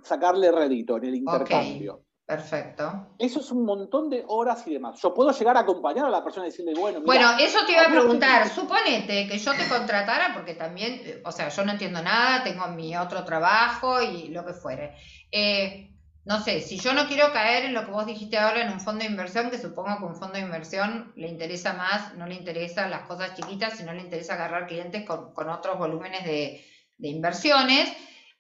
sacarle 0.03 0.51
rédito 0.51 0.97
en 0.97 1.05
el 1.05 1.15
intercambio. 1.17 2.05
Perfecto. 2.27 3.09
Eso 3.19 3.41
es 3.41 3.51
un 3.51 3.67
montón 3.67 4.09
de 4.09 4.25
horas 4.27 4.67
y 4.67 4.73
demás. 4.73 4.99
Yo 5.03 5.13
puedo 5.13 5.31
llegar 5.31 5.59
a 5.59 5.61
acompañar 5.61 6.07
a 6.07 6.11
la 6.11 6.25
persona 6.25 6.47
y 6.47 6.51
decirle, 6.51 6.73
bueno, 6.75 7.03
bueno, 7.05 7.37
eso 7.39 7.59
te 7.67 7.73
iba 7.73 7.83
a 7.83 7.91
preguntar. 7.91 8.49
Suponete 8.49 9.29
que 9.29 9.39
yo 9.39 9.53
te 9.53 9.69
contratara, 9.69 10.33
porque 10.33 10.55
también, 10.55 11.21
o 11.25 11.31
sea, 11.31 11.51
yo 11.51 11.65
no 11.67 11.73
entiendo 11.73 12.03
nada, 12.03 12.43
tengo 12.43 12.67
mi 12.69 12.97
otro 12.97 13.25
trabajo 13.25 14.01
y 14.01 14.29
lo 14.29 14.47
que 14.47 14.55
fuere. 14.55 14.95
Eh, 15.31 15.91
no 16.25 16.41
sé, 16.41 16.63
si 16.63 16.79
yo 16.79 16.95
no 16.95 17.07
quiero 17.07 17.31
caer 17.35 17.67
en 17.67 17.75
lo 17.75 17.85
que 17.85 17.91
vos 17.91 18.07
dijiste 18.07 18.39
ahora 18.39 18.63
en 18.63 18.73
un 18.73 18.81
fondo 18.81 19.05
de 19.05 19.11
inversión, 19.11 19.51
que 19.51 19.59
supongo 19.59 19.99
que 19.99 20.05
un 20.05 20.17
fondo 20.17 20.39
de 20.39 20.45
inversión 20.45 21.13
le 21.17 21.29
interesa 21.29 21.75
más, 21.75 22.15
no 22.15 22.27
le 22.27 22.37
interesan 22.37 22.91
las 22.91 23.03
cosas 23.03 23.35
chiquitas, 23.35 23.77
sino 23.77 23.93
le 23.93 24.01
interesa 24.01 24.33
agarrar 24.33 24.67
clientes 24.67 25.05
con, 25.05 25.49
otros 25.51 25.79
volúmenes 25.79 26.25
de, 26.25 26.65
de 26.97 27.09
inversiones. 27.09 27.93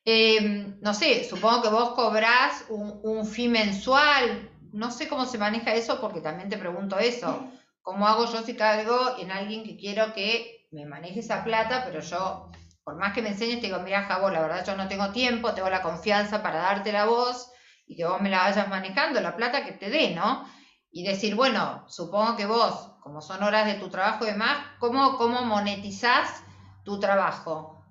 Em, 0.05 0.78
no 0.80 0.92
sé, 0.92 1.24
supongo 1.24 1.62
que 1.62 1.68
vos 1.68 1.90
cobrás 1.94 2.66
un, 2.68 3.00
un 3.02 3.26
fee 3.26 3.48
mensual, 3.48 4.50
no 4.72 4.90
sé 4.90 5.09
cómo 5.09 5.24
se 5.24 5.38
maneja 5.38 5.72
eso 5.74 6.00
porque 6.00 6.20
también 6.20 6.48
te 6.48 6.59
pregunto 6.59 6.98
eso. 6.98 7.48
¿Cómo 7.80 8.07
hago 8.07 8.26
yo 8.26 8.42
si 8.42 8.57
caigo 8.57 9.18
en 9.18 9.30
alguien 9.30 9.64
que 9.64 9.76
quiero 9.76 10.12
que 10.12 10.66
me 10.72 10.84
maneje 10.84 11.20
esa 11.20 11.44
plata, 11.44 11.84
pero 11.86 12.00
yo, 12.00 12.50
por 12.82 12.96
más 12.96 13.12
que 13.12 13.22
me 13.22 13.28
enseñes, 13.30 13.61
te 13.61 13.66
digo, 13.66 13.78
mira, 13.80 14.05
Jabo, 14.05 14.30
la 14.30 14.40
verdad 14.40 14.66
yo 14.66 14.76
no 14.76 14.88
tengo 14.88 15.11
tiempo, 15.11 15.55
tengo 15.55 15.70
la 15.70 15.82
confianza 15.82 16.42
para 16.42 16.59
darte 16.59 16.92
la 16.92 17.05
voz 17.07 17.50
y 17.86 17.96
que 17.96 18.05
vos 18.05 18.20
me 18.20 18.30
la 18.30 18.38
vayas 18.38 18.68
manejando, 18.68 19.20
la 19.20 19.36
plata 19.36 19.64
que 19.64 19.72
te 19.72 19.90
dé, 19.90 20.14
¿no? 20.14 20.44
Y 20.90 21.05
decir, 21.05 21.34
bueno, 21.34 21.84
supongo 21.88 22.36
que 22.36 22.46
vos, 22.46 22.92
como 23.00 23.20
son 23.20 23.42
horas 23.42 23.66
de 23.66 23.74
tu 23.74 23.88
trabajo 23.88 24.24
y 24.24 24.28
demás, 24.30 24.59
¿cómo, 24.80 25.16
cómo 25.16 25.42
monetizás 25.42 26.42
tu 26.84 26.98
trabajo? 26.98 27.84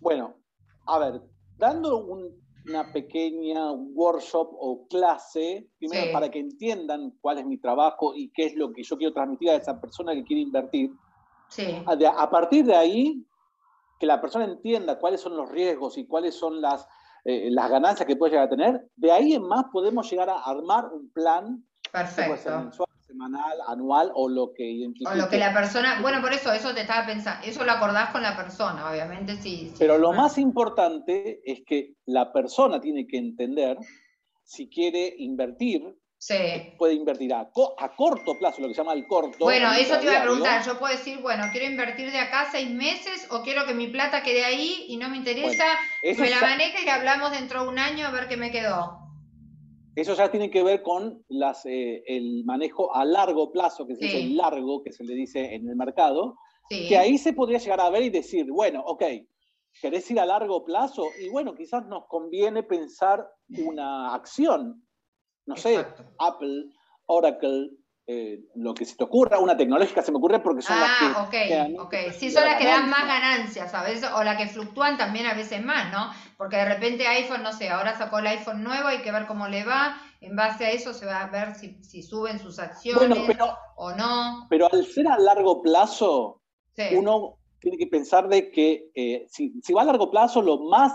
Bueno, 0.00 0.34
a 0.86 0.98
ver, 0.98 1.22
dando 1.56 1.98
una 1.98 2.92
pequeña 2.92 3.72
workshop 3.72 4.50
o 4.52 4.86
clase, 4.88 5.68
primero 5.78 6.12
para 6.12 6.30
que 6.30 6.40
entiendan 6.40 7.12
cuál 7.20 7.38
es 7.38 7.46
mi 7.46 7.58
trabajo 7.58 8.14
y 8.14 8.30
qué 8.32 8.46
es 8.46 8.56
lo 8.56 8.72
que 8.72 8.82
yo 8.82 8.96
quiero 8.96 9.14
transmitir 9.14 9.50
a 9.50 9.56
esa 9.56 9.80
persona 9.80 10.14
que 10.14 10.24
quiere 10.24 10.42
invertir. 10.42 10.90
A, 11.86 12.30
partir 12.30 12.64
de 12.64 12.74
ahí, 12.74 13.24
que 14.00 14.06
la 14.06 14.20
persona 14.20 14.44
entienda 14.44 14.98
cuáles 14.98 15.20
son 15.20 15.36
los 15.36 15.48
riesgos 15.50 15.96
y 15.96 16.06
cuáles 16.06 16.34
son 16.34 16.60
las, 16.60 16.86
eh, 17.24 17.48
las 17.50 17.70
ganancias 17.70 18.06
que 18.06 18.16
puede 18.16 18.32
llegar 18.32 18.46
a 18.46 18.50
tener, 18.50 18.88
de 18.96 19.12
ahí 19.12 19.34
en 19.34 19.42
más 19.42 19.64
podemos 19.72 20.10
llegar 20.10 20.28
a 20.28 20.42
armar 20.42 20.92
un 20.92 21.10
plan 21.10 21.64
Perfecto 21.92 22.85
semanal, 23.16 23.58
anual 23.66 24.10
o 24.14 24.28
lo 24.28 24.52
que 24.54 24.64
identifique. 24.64 25.10
O 25.10 25.14
lo 25.14 25.28
que 25.28 25.38
la 25.38 25.52
persona, 25.52 26.00
bueno, 26.02 26.20
por 26.20 26.32
eso, 26.32 26.52
eso 26.52 26.74
te 26.74 26.82
estaba 26.82 27.06
pensando, 27.06 27.46
eso 27.46 27.64
lo 27.64 27.72
acordás 27.72 28.10
con 28.10 28.22
la 28.22 28.36
persona, 28.36 28.90
obviamente 28.90 29.36
sí. 29.36 29.72
Pero 29.78 29.98
lo 29.98 30.12
más 30.12 30.38
importante 30.38 31.40
es 31.44 31.62
que 31.66 31.94
la 32.04 32.32
persona 32.32 32.80
tiene 32.80 33.06
que 33.06 33.16
entender 33.16 33.78
si 34.44 34.68
quiere 34.68 35.14
invertir, 35.18 35.82
puede 36.78 36.94
invertir 36.94 37.32
a, 37.32 37.48
corto 37.96 38.38
plazo, 38.38 38.60
lo 38.60 38.68
que 38.68 38.74
se 38.74 38.80
llama 38.80 38.92
el 38.92 39.06
corto. 39.06 39.38
Bueno, 39.44 39.72
eso 39.72 39.98
te 39.98 40.04
iba 40.04 40.18
a 40.18 40.22
preguntar. 40.22 40.64
Yo 40.64 40.78
puedo 40.78 40.94
decir, 40.94 41.20
bueno, 41.20 41.44
quiero 41.52 41.66
invertir 41.66 42.10
de 42.12 42.18
acá 42.18 42.48
seis 42.50 42.70
meses 42.70 43.26
o 43.30 43.42
quiero 43.42 43.66
que 43.66 43.74
mi 43.74 43.88
plata 43.88 44.22
quede 44.22 44.44
ahí 44.44 44.84
y 44.88 44.98
no 44.98 45.08
me 45.08 45.16
interesa, 45.16 45.64
me 46.02 46.30
la 46.30 46.40
maneje 46.40 46.84
y 46.84 46.88
hablamos 46.88 47.32
dentro 47.32 47.62
de 47.62 47.68
un 47.68 47.78
año 47.78 48.06
a 48.06 48.10
ver 48.10 48.28
qué 48.28 48.36
me 48.36 48.50
quedó. 48.50 49.05
Eso 49.96 50.14
ya 50.14 50.30
tiene 50.30 50.50
que 50.50 50.62
ver 50.62 50.82
con 50.82 51.24
las, 51.28 51.64
eh, 51.64 52.04
el 52.06 52.44
manejo 52.44 52.94
a 52.94 53.02
largo 53.06 53.50
plazo, 53.50 53.86
que 53.86 53.94
es 53.94 54.02
el 54.02 54.36
largo 54.36 54.82
que 54.82 54.92
se 54.92 55.02
le 55.02 55.14
dice 55.14 55.54
en 55.54 55.66
el 55.66 55.74
mercado, 55.74 56.36
que 56.68 56.98
ahí 56.98 57.16
se 57.16 57.32
podría 57.32 57.58
llegar 57.58 57.80
a 57.80 57.88
ver 57.88 58.02
y 58.02 58.10
decir, 58.10 58.46
bueno, 58.50 58.82
ok, 58.84 59.02
¿querés 59.80 60.10
ir 60.10 60.20
a 60.20 60.26
largo 60.26 60.64
plazo? 60.64 61.08
Y 61.18 61.30
bueno, 61.30 61.54
quizás 61.54 61.86
nos 61.86 62.06
conviene 62.08 62.62
pensar 62.62 63.26
una 63.48 64.14
acción. 64.14 64.86
No 65.46 65.56
sé, 65.56 65.82
Apple, 66.18 66.66
Oracle, 67.06 67.70
eh, 68.08 68.44
lo 68.54 68.72
que 68.72 68.84
se 68.84 68.94
te 68.94 69.02
ocurra, 69.02 69.40
una 69.40 69.56
tecnológica 69.56 70.00
se 70.00 70.12
me 70.12 70.18
ocurre 70.18 70.38
porque 70.38 70.62
son 70.62 70.78
las 70.78 70.90
ah, 71.00 71.28
que... 71.28 71.74
ok, 71.74 71.80
ok. 71.80 71.94
Sí, 72.16 72.30
son 72.30 72.44
las 72.44 72.56
que 72.56 72.66
dan 72.66 72.88
más 72.88 73.04
ganancias 73.04 73.74
a 73.74 73.82
veces, 73.82 74.08
o 74.14 74.22
las 74.22 74.36
que 74.36 74.46
fluctúan 74.46 74.96
también 74.96 75.26
a 75.26 75.34
veces 75.34 75.64
más, 75.64 75.90
¿no? 75.92 76.12
Porque 76.36 76.56
de 76.56 76.66
repente 76.66 77.06
iPhone, 77.08 77.42
no 77.42 77.52
sé, 77.52 77.68
ahora 77.68 77.98
sacó 77.98 78.20
el 78.20 78.28
iPhone 78.28 78.62
nuevo, 78.62 78.86
hay 78.86 79.02
que 79.02 79.10
ver 79.10 79.26
cómo 79.26 79.48
le 79.48 79.64
va, 79.64 80.00
en 80.20 80.36
base 80.36 80.66
a 80.66 80.70
eso 80.70 80.94
se 80.94 81.04
va 81.04 81.22
a 81.22 81.30
ver 81.30 81.56
si, 81.56 82.02
suben 82.02 82.38
sus 82.38 82.60
acciones 82.60 83.18
o 83.74 83.92
no. 83.92 84.46
Pero 84.48 84.72
al 84.72 84.86
ser 84.86 85.08
a 85.08 85.18
largo 85.18 85.60
plazo, 85.60 86.42
uno 86.92 87.38
tiene 87.58 87.76
que 87.76 87.88
pensar 87.88 88.28
de 88.28 88.52
que 88.52 88.90
eh, 88.94 89.26
si, 89.28 89.52
si 89.64 89.72
va 89.72 89.82
a 89.82 89.86
largo 89.86 90.12
plazo, 90.12 90.42
lo 90.42 90.58
más 90.58 90.92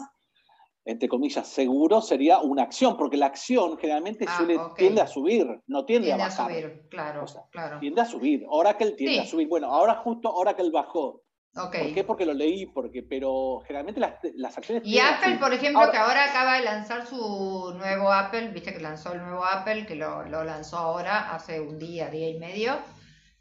entre 0.83 1.07
comillas, 1.07 1.47
seguro 1.47 2.01
sería 2.01 2.39
una 2.39 2.63
acción, 2.63 2.97
porque 2.97 3.17
la 3.17 3.27
acción 3.27 3.77
generalmente 3.77 4.25
ah, 4.27 4.73
tiende 4.75 5.01
a 5.01 5.07
subir, 5.07 5.45
no 5.67 5.85
tiende, 5.85 6.11
a 6.11 6.17
bajar. 6.17 6.47
Tiende 6.47 6.65
a 6.65 6.71
subir, 6.71 6.89
claro, 6.89 7.25
claro. 7.51 7.79
Tiende 7.79 8.01
a 8.01 8.05
subir. 8.05 8.45
Oracle 8.49 8.91
tiende 8.93 9.19
a 9.19 9.25
subir. 9.25 9.47
Bueno, 9.47 9.67
ahora 9.67 9.95
justo 9.95 10.33
Oracle 10.33 10.71
bajó. 10.71 11.21
¿Por 11.53 11.93
qué? 11.93 12.03
Porque 12.05 12.25
lo 12.25 12.33
leí, 12.33 12.65
porque, 12.67 13.03
pero 13.03 13.59
generalmente 13.67 13.99
las, 13.99 14.13
las 14.35 14.57
acciones... 14.57 14.83
Y 14.85 14.99
Apple, 14.99 15.37
por 15.37 15.53
ejemplo, 15.53 15.91
que 15.91 15.97
ahora 15.97 16.29
acaba 16.29 16.55
de 16.55 16.63
lanzar 16.63 17.05
su 17.05 17.73
nuevo 17.75 18.11
Apple, 18.11 18.51
viste 18.51 18.73
que 18.73 18.79
lanzó 18.79 19.11
el 19.11 19.21
nuevo 19.21 19.43
Apple, 19.43 19.85
que 19.85 19.95
lo, 19.95 20.23
lo 20.23 20.45
lanzó 20.45 20.77
ahora, 20.77 21.33
hace 21.33 21.59
un 21.59 21.77
día, 21.77 22.09
día 22.09 22.29
y 22.29 22.39
medio. 22.39 22.79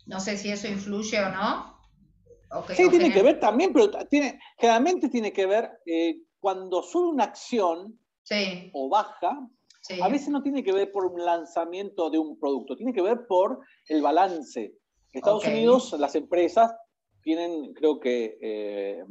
No 0.07 0.19
sé 0.19 0.37
si 0.37 0.51
eso 0.51 0.67
influye 0.67 1.21
o 1.21 1.29
no. 1.31 1.79
sí, 2.75 2.89
tiene 2.91 3.13
que 3.13 3.23
ver 3.23 3.39
también, 3.39 3.73
pero 3.73 3.91
tiene, 4.09 4.41
generalmente 4.59 5.09
tiene 5.09 5.33
que 5.33 5.47
ver 5.47 5.71
eh, 5.87 6.17
cuando 6.41 6.83
sube 6.83 7.09
una 7.09 7.25
acción 7.25 7.99
o 8.73 8.89
baja, 8.89 9.49
a 10.03 10.09
veces 10.09 10.29
no 10.29 10.43
tiene 10.43 10.63
que 10.63 10.73
ver 10.73 10.93
por 10.93 11.07
un 11.07 11.25
lanzamiento 11.25 12.11
de 12.11 12.19
un 12.19 12.39
producto, 12.39 12.77
tiene 12.77 12.93
que 12.93 13.03
ver 13.03 13.27
por 13.27 13.61
el 13.89 14.03
balance. 14.03 14.75
Estados 15.13 15.47
Unidos, 15.47 15.95
las 15.99 16.15
empresas 16.15 16.73
tienen, 17.23 17.75
creo 17.75 17.99
que, 17.99 18.39
eh, 18.41 19.05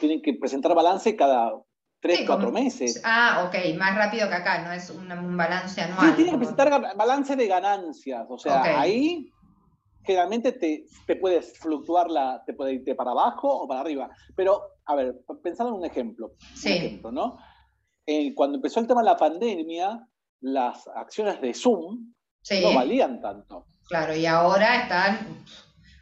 tienen 0.00 0.22
que 0.22 0.34
presentar 0.34 0.74
balance 0.74 1.16
cada 1.16 1.52
tres, 2.00 2.22
cuatro 2.26 2.52
meses. 2.52 3.00
Ah, 3.04 3.48
ok, 3.48 3.76
más 3.78 3.96
rápido 3.96 4.28
que 4.28 4.34
acá, 4.34 4.64
no 4.64 4.72
es 4.72 4.90
un, 4.90 5.36
balance 5.36 5.80
anual. 5.80 6.10
Sí, 6.10 6.14
tienen 6.16 6.34
que 6.34 6.38
presentar 6.38 6.96
balance 6.96 7.36
de 7.36 7.46
ganancias, 7.46 8.26
o 8.28 8.38
sea, 8.38 8.80
ahí 8.80 9.31
generalmente 10.04 10.52
te, 10.52 10.84
te, 11.06 11.16
puedes 11.16 11.58
fluctuar, 11.58 12.10
la, 12.10 12.42
te 12.44 12.54
puede 12.54 12.74
irte 12.74 12.94
para 12.94 13.12
abajo 13.12 13.48
o 13.48 13.68
para 13.68 13.80
arriba. 13.80 14.10
Pero, 14.36 14.62
a 14.84 14.94
ver, 14.94 15.20
pensando 15.42 15.72
en 15.72 15.80
un 15.80 15.86
ejemplo. 15.86 16.32
Sí. 16.54 16.72
ejemplo 16.72 17.12
¿no? 17.12 17.38
Eh, 18.06 18.34
cuando 18.34 18.56
empezó 18.56 18.80
el 18.80 18.86
tema 18.86 19.00
de 19.02 19.06
la 19.06 19.16
pandemia, 19.16 20.06
las 20.40 20.88
acciones 20.88 21.40
de 21.40 21.54
Zoom 21.54 22.12
no 22.62 22.74
valían 22.74 23.20
tanto. 23.20 23.66
Claro, 23.88 24.14
y 24.14 24.26
ahora 24.26 24.82
están, 24.82 25.44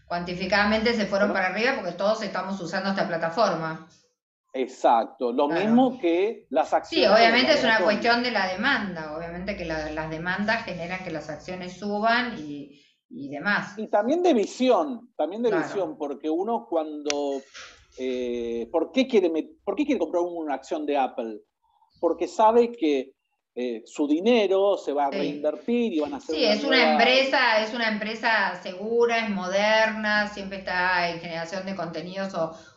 cuantificadamente 0.07 0.95
se 0.95 1.07
fueron 1.07 1.33
para 1.33 1.49
arriba 1.49 1.75
porque 1.77 1.93
todos 1.93 2.23
estamos 2.23 2.61
usando 2.61 2.91
esta 2.91 3.07
plataforma. 3.07 3.89
Exacto, 4.53 5.33
lo 5.33 5.49
mismo 5.49 5.99
que 6.01 6.47
las 6.51 6.73
acciones. 6.73 7.09
Sí, 7.09 7.15
obviamente 7.15 7.53
es 7.53 7.63
una 7.63 7.81
cuestión 7.81 8.23
de 8.23 8.33
la 8.33 8.49
demanda, 8.49 9.17
obviamente 9.17 9.57
que 9.57 9.65
las 9.65 10.11
demandas 10.11 10.65
generan 10.65 11.05
que 11.05 11.11
las 11.11 11.31
acciones 11.31 11.79
suban 11.79 12.37
y, 12.39 12.83
y 13.11 13.29
demás. 13.29 13.75
Y 13.77 13.89
también 13.89 14.23
de 14.23 14.33
visión, 14.33 15.11
también 15.17 15.43
de 15.43 15.55
visión, 15.55 15.99
porque 15.99 16.31
uno 16.31 16.67
cuando... 16.69 17.43
Eh, 17.99 18.69
¿por, 18.71 18.93
qué 18.93 19.07
quiere, 19.07 19.31
¿Por 19.65 19.75
qué 19.75 19.85
quiere 19.85 19.99
comprar 19.99 20.23
una 20.23 20.55
acción 20.55 20.87
de 20.87 20.97
Apple? 20.97 21.41
Porque 21.99 22.29
sabe 22.29 22.73
que 22.73 23.15
eh, 23.57 23.83
su 23.85 24.07
dinero 24.07 24.77
se 24.77 24.93
va 24.93 25.07
a 25.07 25.11
reinvertir 25.11 25.93
y 25.93 26.01
van 26.01 26.15
a 26.15 26.19
hacer... 26.19 26.37
Sí, 26.37 26.45
es 26.45 26.63
una 26.63 26.93
empresa, 26.93 27.63
es 27.63 27.75
una 27.75 27.89
empresa 27.89 28.55
segura, 28.63 29.27
es 29.27 29.31
moderna, 29.31 30.29
siempre 30.29 30.59
está 30.59 31.11
en 31.11 31.21
generación 31.21 31.67
de 31.67 31.75
contenidos 31.75 32.33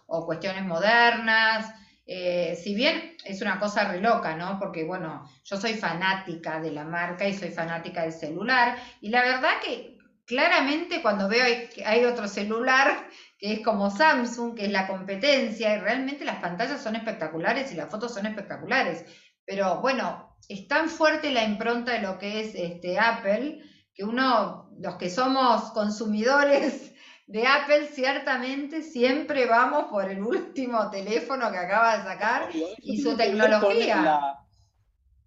o, 0.08 0.26
cuestiones 0.26 0.66
modernas. 0.66 1.74
Eh, 2.06 2.60
si 2.62 2.76
bien 2.76 3.16
es 3.24 3.42
una 3.42 3.60
cosa 3.60 3.90
re 3.90 4.02
loca, 4.02 4.36
¿no? 4.36 4.60
Porque 4.60 4.84
bueno, 4.84 5.30
yo 5.46 5.58
soy 5.58 5.76
fanática 5.76 6.60
de 6.60 6.72
la 6.72 6.84
marca 6.84 7.28
y 7.28 7.34
soy 7.34 7.50
fanática 7.50 8.02
del 8.02 8.12
celular 8.12 8.76
y 9.00 9.10
la 9.10 9.22
verdad 9.22 9.62
que 9.64 9.93
claramente 10.26 11.02
cuando 11.02 11.28
veo 11.28 11.46
que 11.74 11.86
hay 11.86 12.06
otro 12.06 12.28
celular 12.28 13.08
que 13.38 13.54
es 13.54 13.60
como 13.60 13.90
Samsung, 13.90 14.56
que 14.56 14.66
es 14.66 14.72
la 14.72 14.88
competencia, 14.88 15.76
y 15.76 15.80
realmente 15.80 16.24
las 16.24 16.38
pantallas 16.38 16.82
son 16.82 16.96
espectaculares 16.96 17.72
y 17.72 17.76
las 17.76 17.90
fotos 17.92 18.14
son 18.14 18.26
espectaculares. 18.26 19.06
Pero 19.46 19.82
bueno, 19.82 20.38
es 20.48 20.68
tan 20.68 20.90
fuerte 20.90 21.32
la 21.32 21.44
impronta 21.44 21.92
de 21.92 22.00
lo 22.00 22.18
que 22.18 22.42
es 22.42 22.56
este 22.56 22.98
Apple 22.98 23.62
que 23.94 24.04
uno, 24.04 24.70
los 24.80 24.96
que 24.96 25.10
somos 25.10 25.72
consumidores 25.72 26.94
de 27.28 27.46
Apple, 27.46 27.88
ciertamente 27.88 28.82
siempre 28.82 29.46
vamos 29.46 29.86
por 29.86 30.10
el 30.10 30.22
último 30.24 30.90
teléfono 30.90 31.52
que 31.52 31.58
acaba 31.58 31.98
de 31.98 32.04
sacar 32.04 32.50
y 32.80 33.02
su 33.02 33.16
tecnología. 33.16 34.38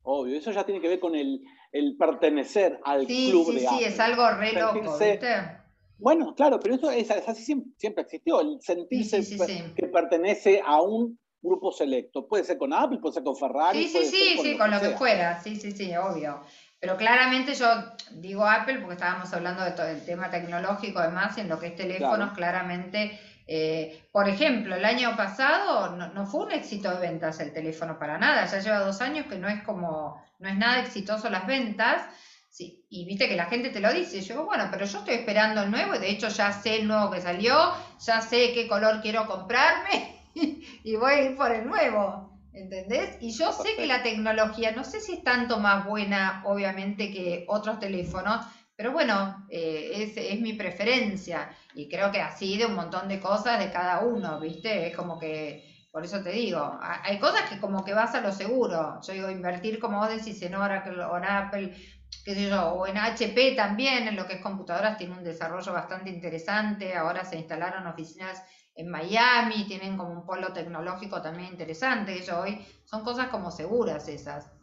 obvio, 0.03 0.39
eso 0.39 0.51
ya 0.51 0.65
tiene 0.65 0.81
que 0.81 0.89
ver 0.89 1.01
con 1.01 1.15
el, 1.15 1.43
pertenecer 1.99 2.81
al 2.85 3.07
club 3.07 3.55
de 3.55 3.67
Apple. 3.67 3.79
Sí, 3.79 3.85
es 3.85 4.01
algo 4.01 4.31
re 4.31 4.53
loco, 4.53 4.99
Bueno, 5.99 6.35
claro, 6.35 6.61
pero 6.61 6.75
eso 6.75 6.91
es, 6.91 7.11
así 7.11 7.43
siempre, 7.77 8.03
existió, 8.03 8.41
el 8.41 8.59
sentirse 8.61 9.23
que 9.75 9.87
pertenece 9.87 10.61
a 10.65 10.81
un 10.81 11.19
grupo 11.43 11.73
selecto. 11.73 12.27
Puede 12.27 12.45
ser 12.45 12.59
con 12.59 12.73
Apple, 12.73 12.99
puede 12.99 13.15
ser 13.15 13.23
con 13.23 13.37
Ferrari. 13.37 13.87
Sí, 13.87 14.05
sí, 14.05 14.07
sí, 14.07 14.39
sí, 14.43 14.57
con 14.59 14.71
lo 14.71 14.81
que 14.81 14.91
fuera. 14.91 15.41
Sí, 15.41 15.57
sí, 15.57 15.73
sí, 15.73 15.95
obvio. 15.97 16.41
Pero 16.79 16.97
claramente 16.97 17.55
yo 17.55 17.67
digo 18.13 18.47
Apple 18.47 18.79
porque 18.79 18.95
estábamos 18.95 19.33
hablando 19.33 19.65
de 19.65 19.71
todo 19.73 19.87
el 19.87 20.05
tema 20.05 20.31
tecnológico, 20.31 20.99
además, 20.99 21.39
en 21.39 21.49
lo 21.49 21.59
que 21.59 21.69
es 21.69 21.77
teléfonos, 21.77 22.33
claramente. 22.33 23.19
Eh, 23.47 24.09
por 24.11 24.29
ejemplo, 24.29 24.75
el 24.75 24.85
año 24.85 25.17
pasado 25.17 25.97
no, 25.97 26.27
fue 26.27 26.47
un 26.47 26.53
éxito 26.53 26.91
de 26.91 27.01
ventas 27.01 27.39
el 27.41 27.53
teléfono 27.53 27.99
para 27.99 28.19
nada. 28.19 28.47
Ya 28.47 28.59
lleva 28.59 28.81
dos 28.81 29.01
años 29.01 29.27
que 29.27 29.39
no 29.39 29.49
es 29.49 29.63
como, 29.63 30.23
no 30.39 30.49
es 30.49 30.57
nada 30.57 30.81
exitoso 30.81 31.31
las 31.31 31.47
ventas. 31.47 32.03
Sí, 32.49 32.87
y 32.89 33.05
viste 33.05 33.29
que 33.29 33.37
la 33.37 33.47
gente 33.47 33.71
te 33.71 33.81
lo 33.81 33.93
dice. 33.93 34.21
Yo, 34.23 34.45
bueno, 34.47 34.69
pero 34.71 34.87
yo 34.87 34.99
estoy 34.99 35.15
esperando 35.15 35.63
el 35.63 35.71
nuevo 35.71 35.95
y 35.95 35.99
de 35.99 36.11
hecho 36.11 36.29
ya 36.29 36.53
sé 36.53 36.81
el 36.81 36.89
nuevo 36.89 37.11
que 37.11 37.21
salió, 37.21 37.73
ya 38.01 38.21
sé 38.21 38.53
qué 38.55 38.67
color 38.67 39.01
quiero 39.03 39.27
comprarme 39.27 40.17
y 40.35 40.97
voy 40.97 41.13
a 41.13 41.23
ir 41.23 41.37
por 41.37 41.53
el 41.53 41.67
nuevo. 41.67 42.27
¿Entendés? 42.53 43.19
Y 43.21 43.33
yo 43.33 43.53
sé 43.53 43.77
que 43.77 43.87
la 43.87 44.03
tecnología, 44.03 44.73
no 44.73 44.83
sé 44.83 45.01
si 45.01 45.13
es 45.13 45.23
tanto 45.23 45.61
más 45.61 45.85
buena, 45.85 46.43
obviamente, 46.47 47.13
que 47.13 47.45
otros 47.49 47.79
teléfonos, 47.79 48.47
pero 48.77 48.93
bueno, 48.93 49.47
eh, 49.51 49.91
es, 49.95 50.17
es, 50.17 50.41
mi 50.41 50.53
preferencia. 50.53 51.51
Y 51.75 51.89
creo 51.89 52.13
que 52.13 52.21
así 52.21 52.59
de 52.59 52.67
un 52.67 52.75
montón 52.75 53.09
de 53.09 53.21
cosas 53.21 53.59
de 53.59 53.71
cada 53.73 54.01
uno, 54.01 54.39
¿viste? 54.39 54.89
Es 54.89 54.97
como 54.97 55.19
que, 55.19 55.89
por 55.91 56.05
eso 56.05 56.23
te 56.23 56.31
digo, 56.31 56.79
hay 56.81 57.19
cosas 57.19 57.49
que 57.49 57.59
como 57.59 57.85
que 57.85 57.95
vas 57.95 58.15
a 58.15 58.21
lo 58.21 58.33
seguro. 58.33 59.01
Yo 59.07 59.13
digo, 59.15 59.31
invertir, 59.31 59.79
como 59.81 59.99
vos 59.99 60.11
decís, 60.11 60.41
en 60.43 60.55
Oracle 60.55 61.03
o 61.05 61.17
en 61.17 61.25
Apple, 61.25 61.75
qué 62.25 62.35
sé 62.35 62.51
yo, 62.51 62.69
o 62.75 62.87
en 62.87 62.99
HP 62.99 63.55
también, 63.57 64.09
en 64.09 64.17
lo 64.17 64.27
que 64.27 64.35
es 64.35 64.43
computadoras, 64.43 64.99
tiene 64.99 65.17
un 65.17 65.25
desarrollo 65.25 65.73
bastante 65.73 66.11
interesante. 66.11 66.95
Ahora 66.95 67.25
se 67.25 67.39
instalaron 67.39 67.87
oficinas 67.87 68.43
en 68.77 68.91
Miami, 68.91 69.65
tienen 69.67 69.97
como 69.97 70.13
un 70.13 70.27
polo 70.27 70.53
tecnológico 70.53 71.23
también 71.23 71.53
interesante, 71.53 72.13
ellos 72.13 72.37
hoy 72.37 72.65
son 72.85 73.03
cosas 73.03 73.29
como 73.29 73.51
seguras 73.51 74.07
esas. 74.09 74.56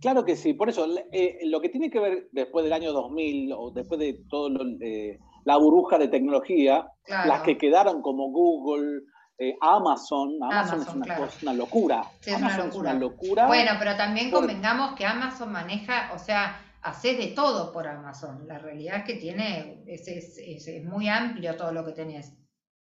Claro 0.00 0.24
que 0.24 0.36
sí, 0.36 0.54
por 0.54 0.68
eso 0.68 0.86
eh, 1.12 1.40
lo 1.44 1.60
que 1.60 1.68
tiene 1.68 1.90
que 1.90 1.98
ver 1.98 2.28
después 2.32 2.64
del 2.64 2.72
año 2.72 2.92
2000 2.92 3.52
o 3.56 3.70
después 3.70 3.98
de 3.98 4.20
todo 4.28 4.48
eh, 4.80 5.18
la 5.44 5.56
burbuja 5.56 5.98
de 5.98 6.08
tecnología, 6.08 6.86
las 7.06 7.42
que 7.42 7.58
quedaron 7.58 8.02
como 8.02 8.30
Google, 8.30 9.02
eh, 9.38 9.56
Amazon, 9.60 10.36
Amazon, 10.42 10.82
es 10.82 11.42
una, 11.42 11.52
locura. 11.52 12.02
Sí, 12.20 12.30
es 12.30 12.36
una 12.74 12.94
locura. 12.94 13.46
Bueno, 13.46 13.72
pero 13.78 13.96
también 13.96 14.30
convengamos 14.30 14.94
que 14.94 15.06
Amazon 15.06 15.50
maneja, 15.50 16.10
o 16.14 16.18
sea, 16.18 16.60
hace 16.82 17.16
de 17.16 17.28
todo 17.28 17.72
por 17.72 17.86
Amazon. 17.86 18.46
La 18.46 18.58
realidad 18.58 18.98
es 18.98 19.04
que 19.04 19.14
tiene, 19.14 19.82
es, 19.86 20.06
es 20.08 20.84
muy 20.84 21.08
amplio 21.08 21.56
todo 21.56 21.72
lo 21.72 21.84
que 21.84 21.92
tenés 21.92 22.36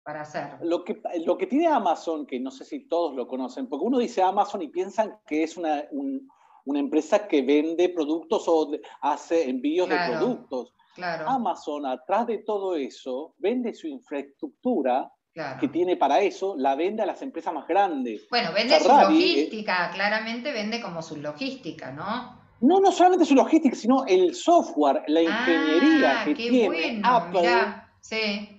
para 0.04 0.22
hacer. 0.22 0.58
Lo 0.62 0.84
que, 0.84 1.02
lo 1.26 1.38
que 1.38 1.48
tiene 1.48 1.68
Amazon, 1.68 2.26
que 2.26 2.40
no 2.40 2.52
sé 2.52 2.66
si 2.66 2.88
todos 2.88 3.16
lo 3.16 3.28
conocen, 3.28 3.68
porque 3.68 3.86
uno 3.86 4.00
dice 4.00 4.22
Amazon 4.22 4.62
y 4.62 4.70
piensan 4.70 5.20
que 5.28 5.44
es 5.44 5.56
una, 5.56 5.84
una 6.70 6.80
empresa 6.80 7.28
que 7.28 7.42
vende 7.42 7.90
productos 7.90 8.44
o 8.48 8.72
hace 9.02 9.50
envíos 9.50 9.90
de 9.90 9.98
productos. 10.08 10.74
Claro. 10.94 11.28
Amazon, 11.28 11.86
atrás 11.86 12.28
de 12.28 12.40
todo 12.40 12.76
eso, 12.76 13.34
vende 13.38 13.74
su 13.74 13.88
infraestructura 13.88 15.12
que 15.60 15.70
tiene 15.70 15.96
para 15.96 16.20
eso, 16.20 16.56
la 16.58 16.76
vende 16.76 17.02
a 17.02 17.06
las 17.06 17.22
empresas 17.22 17.54
más 17.54 17.66
grandes. 17.66 18.28
Bueno, 18.30 18.52
vende 18.52 18.78
su 18.78 18.90
eh, 18.90 18.94
logística, 19.04 19.90
claramente 19.94 20.52
vende 20.52 20.82
como 20.82 21.02
su 21.02 21.16
logística, 21.16 21.92
¿no? 21.92 22.38
No, 22.60 22.82
no 22.82 22.92
solamente 22.92 23.26
su 23.26 23.36
logística, 23.36 23.74
sino 23.74 24.06
el 24.06 24.36
software, 24.36 25.04
la 25.08 25.22
ingeniería 25.22 26.22
ah, 26.22 26.26
que 26.26 26.36
tiene 26.36 27.02
Apple 27.04 27.50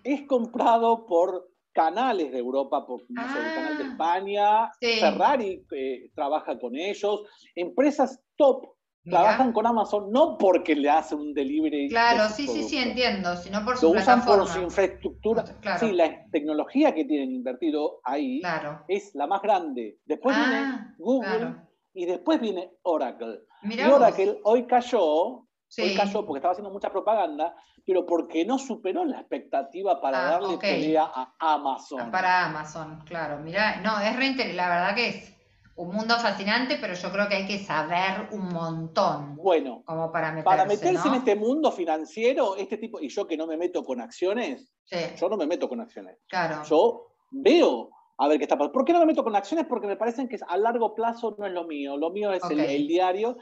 es 0.05 0.23
comprado 0.27 1.05
por 1.07 1.50
canales 1.73 2.33
de 2.33 2.39
Europa, 2.39 2.87
por 2.87 3.03
el 3.09 3.15
canal 3.15 3.79
de 3.79 3.85
ah, 3.85 3.89
España, 3.91 4.71
Ferrari 4.81 5.65
eh, 5.73 6.11
trabaja 6.15 6.59
con 6.59 6.77
ellos, 6.77 7.23
empresas 7.55 8.21
top 8.37 8.67
trabajan 9.05 9.53
con 9.53 9.67
Amazon 9.67 10.11
no 10.11 10.37
porque 10.37 10.75
le 10.75 10.91
hacen 10.91 11.19
un 11.19 11.35
delivery. 11.35 11.89
Claro, 11.89 12.29
sí, 12.29 12.47
sí, 12.47 12.63
sí, 12.65 12.77
entiendo, 12.77 13.37
sino 13.37 13.65
por 13.65 13.77
su 13.77 13.87
Lo 13.93 13.99
usan 13.99 14.25
por 14.25 14.47
su 14.47 14.61
infraestructura. 14.61 15.45
Sí, 15.79 15.93
la 15.93 16.25
tecnología 16.31 16.95
que 16.95 17.05
tienen 17.05 17.33
invertido 17.33 18.01
ahí 18.05 18.43
es 18.89 19.15
la 19.15 19.27
más 19.27 19.43
grande. 19.43 19.99
Después 20.05 20.37
viene 20.37 20.57
ah, 20.57 20.95
Google 20.99 21.57
y 21.95 22.07
después 22.07 22.41
viene 22.41 22.71
Oracle. 22.83 23.41
y 23.63 23.81
Oracle 23.81 24.39
hoy 24.45 24.67
cayó 24.67 25.47
Hoy 25.79 25.95
cayó 25.95 26.27
porque 26.27 26.39
estaba 26.39 26.53
haciendo 26.53 26.71
mucha 26.71 26.91
propaganda, 26.91 27.55
pero 27.87 28.05
porque 28.05 28.45
no 28.45 28.59
superó 28.59 29.05
la 29.05 29.21
expectativa 29.21 30.01
para 30.01 30.27
ah, 30.27 30.31
darle 30.33 30.59
pelea 30.59 31.05
a 31.05 31.35
Amazon. 31.39 32.01
Ah, 32.01 32.11
para 32.11 32.47
Amazon, 32.47 33.03
claro. 33.05 33.39
Mira, 33.39 33.81
no, 33.81 34.01
es 34.01 34.17
re 34.17 34.53
la 34.53 34.69
verdad 34.69 34.95
que 34.95 35.09
es 35.09 35.37
un 35.77 35.95
mundo 35.95 36.19
fascinante, 36.19 36.77
pero 36.81 36.95
yo 36.95 37.11
creo 37.11 37.29
que 37.29 37.37
hay 37.37 37.47
que 37.47 37.59
saber 37.59 38.29
un 38.33 38.53
montón. 38.53 39.37
Bueno, 39.37 39.83
como 39.87 40.13
para 40.13 40.31
meterse, 40.31 40.45
para 40.45 40.65
meterse 40.67 41.09
en 41.09 41.15
este 41.15 41.37
mundo 41.37 41.73
financiero, 41.73 42.57
este 42.57 42.77
tipo, 42.77 43.01
y 43.01 43.09
yo 43.09 43.27
que 43.27 43.37
no 43.37 43.47
me 43.47 43.57
meto 43.57 43.85
con 43.85 44.01
acciones, 44.01 44.73
yo 45.19 45.29
no 45.29 45.37
me 45.37 45.47
meto 45.47 45.69
con 45.69 45.81
acciones. 45.81 46.19
Claro. 46.29 46.63
Yo 46.65 47.15
veo 47.31 47.91
a 48.19 48.29
ver 48.29 48.37
qué 48.37 48.45
está 48.45 48.57
pasando. 48.57 48.73
¿Por 48.73 48.85
qué 48.85 48.93
no 48.93 49.01
me 49.01 49.07
meto 49.07 49.25
con 49.25 49.35
acciones? 49.35 49.67
Porque 49.67 49.87
me 49.87 49.97
parecen 49.97 50.29
que 50.29 50.39
a 50.47 50.57
largo 50.59 50.95
plazo 50.95 51.35
no 51.39 51.47
es 51.47 51.53
lo 51.53 51.65
mío. 51.65 51.97
Lo 51.97 52.11
mío 52.11 52.31
es 52.33 52.43
el, 52.51 52.87
diario 52.87 53.39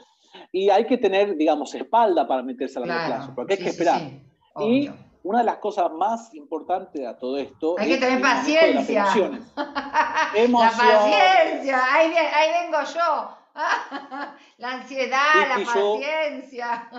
y 0.51 0.69
hay 0.69 0.85
que 0.85 0.97
tener, 0.97 1.35
digamos, 1.35 1.73
espalda 1.75 2.27
para 2.27 2.43
meterse 2.43 2.79
a 2.79 2.85
largo 2.85 3.07
plazo, 3.07 3.31
porque 3.35 3.53
hay 3.53 3.59
que 3.59 3.69
esperar. 3.69 4.01
y 4.59 4.89
una 5.23 5.39
de 5.39 5.45
las 5.45 5.57
cosas 5.57 5.91
más 5.91 6.33
importantes 6.33 7.05
a 7.05 7.17
todo 7.17 7.37
esto 7.37 7.75
hay 7.77 7.89
que 7.89 7.97
tener 7.97 8.21
paciencia. 8.21 9.05
La 9.55 10.71
paciencia, 10.71 11.93
ahí, 11.93 12.11
vengo 12.63 12.77
yo. 12.93 13.35
la 14.57 14.71
ansiedad, 14.71 15.49
la 15.49 15.65
paciencia, 15.65 16.89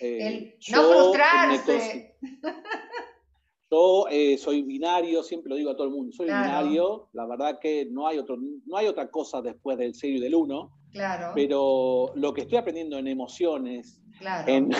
eh, 0.00 0.58
no 0.72 0.82
frustrarse. 0.82 2.16
Yo 3.70 4.06
eh, 4.10 4.36
soy 4.36 4.62
binario, 4.62 5.22
siempre 5.22 5.50
lo 5.50 5.54
digo 5.54 5.70
a 5.70 5.76
todo 5.76 5.86
el 5.86 5.92
mundo, 5.92 6.12
soy 6.12 6.26
binario, 6.26 7.08
la 7.12 7.24
verdad 7.24 7.60
que 7.60 7.86
no 7.88 8.08
hay, 8.08 8.18
otro, 8.18 8.36
no 8.66 8.76
hay 8.76 8.88
otra 8.88 9.08
cosa 9.10 9.40
después 9.42 9.78
del 9.78 9.94
cero 9.94 10.16
y 10.16 10.20
del 10.20 10.34
uno, 10.34 10.72
claro. 10.92 11.32
pero 11.34 12.12
lo 12.14 12.32
que 12.32 12.42
estoy 12.42 12.58
aprendiendo 12.58 12.98
en 12.98 13.08
emociones, 13.08 14.00
en, 14.46 14.70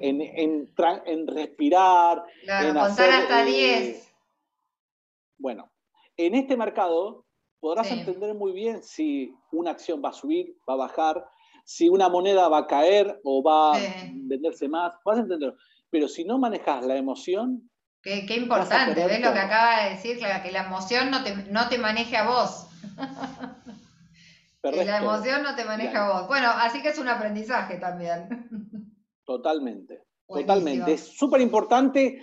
en, 0.00 1.26
respirar, 1.26 2.24
en 2.42 2.74
contar 2.74 3.10
hasta 3.10 3.44
10. 3.44 3.56
Eh, 3.56 4.02
bueno, 5.38 5.70
en 6.16 6.34
este 6.34 6.56
mercado 6.56 7.26
podrás 7.60 7.90
entender 7.90 8.34
muy 8.34 8.52
bien 8.52 8.82
si 8.82 9.34
una 9.52 9.72
acción 9.72 10.02
va 10.02 10.10
a 10.10 10.12
subir, 10.12 10.56
va 10.68 10.74
a 10.74 10.78
bajar, 10.78 11.26
si 11.64 11.88
una 11.88 12.08
moneda 12.08 12.48
va 12.48 12.58
a 12.58 12.66
caer 12.66 13.20
o 13.24 13.42
va 13.42 13.76
a 13.76 13.80
venderse 14.12 14.68
más, 14.68 14.94
vas 15.04 15.18
a 15.18 15.20
entenderlo 15.20 15.56
pero 15.94 16.08
si 16.08 16.24
no 16.24 16.38
manejas 16.40 16.84
la 16.84 16.96
emoción... 16.96 17.70
Qué, 18.02 18.26
importante, 18.34 19.06
¿ves 19.06 19.20
lo 19.20 19.32
que 19.32 19.38
acaba 19.38 19.84
de 19.84 19.90
decir? 19.90 20.18
que 20.18 20.50
la 20.50 20.64
emoción 20.64 21.08
no 21.08 21.22
te, 21.22 21.36
no 21.52 21.68
te 21.68 21.78
maneje 21.78 22.16
a 22.16 22.26
vos. 22.26 22.66
la 24.72 24.98
emoción 24.98 25.42
no 25.42 25.54
te 25.54 25.64
maneja 25.64 26.12
vos. 26.12 26.28
Bueno, 26.28 26.48
así 26.48 26.82
que 26.82 26.88
es 26.88 26.98
un 26.98 27.08
aprendizaje 27.08 27.76
también. 27.76 28.28
Totalmente, 29.26 30.02
totalmente. 30.28 30.92
Es 30.92 31.16
súper 31.16 31.40
importante 31.40 32.22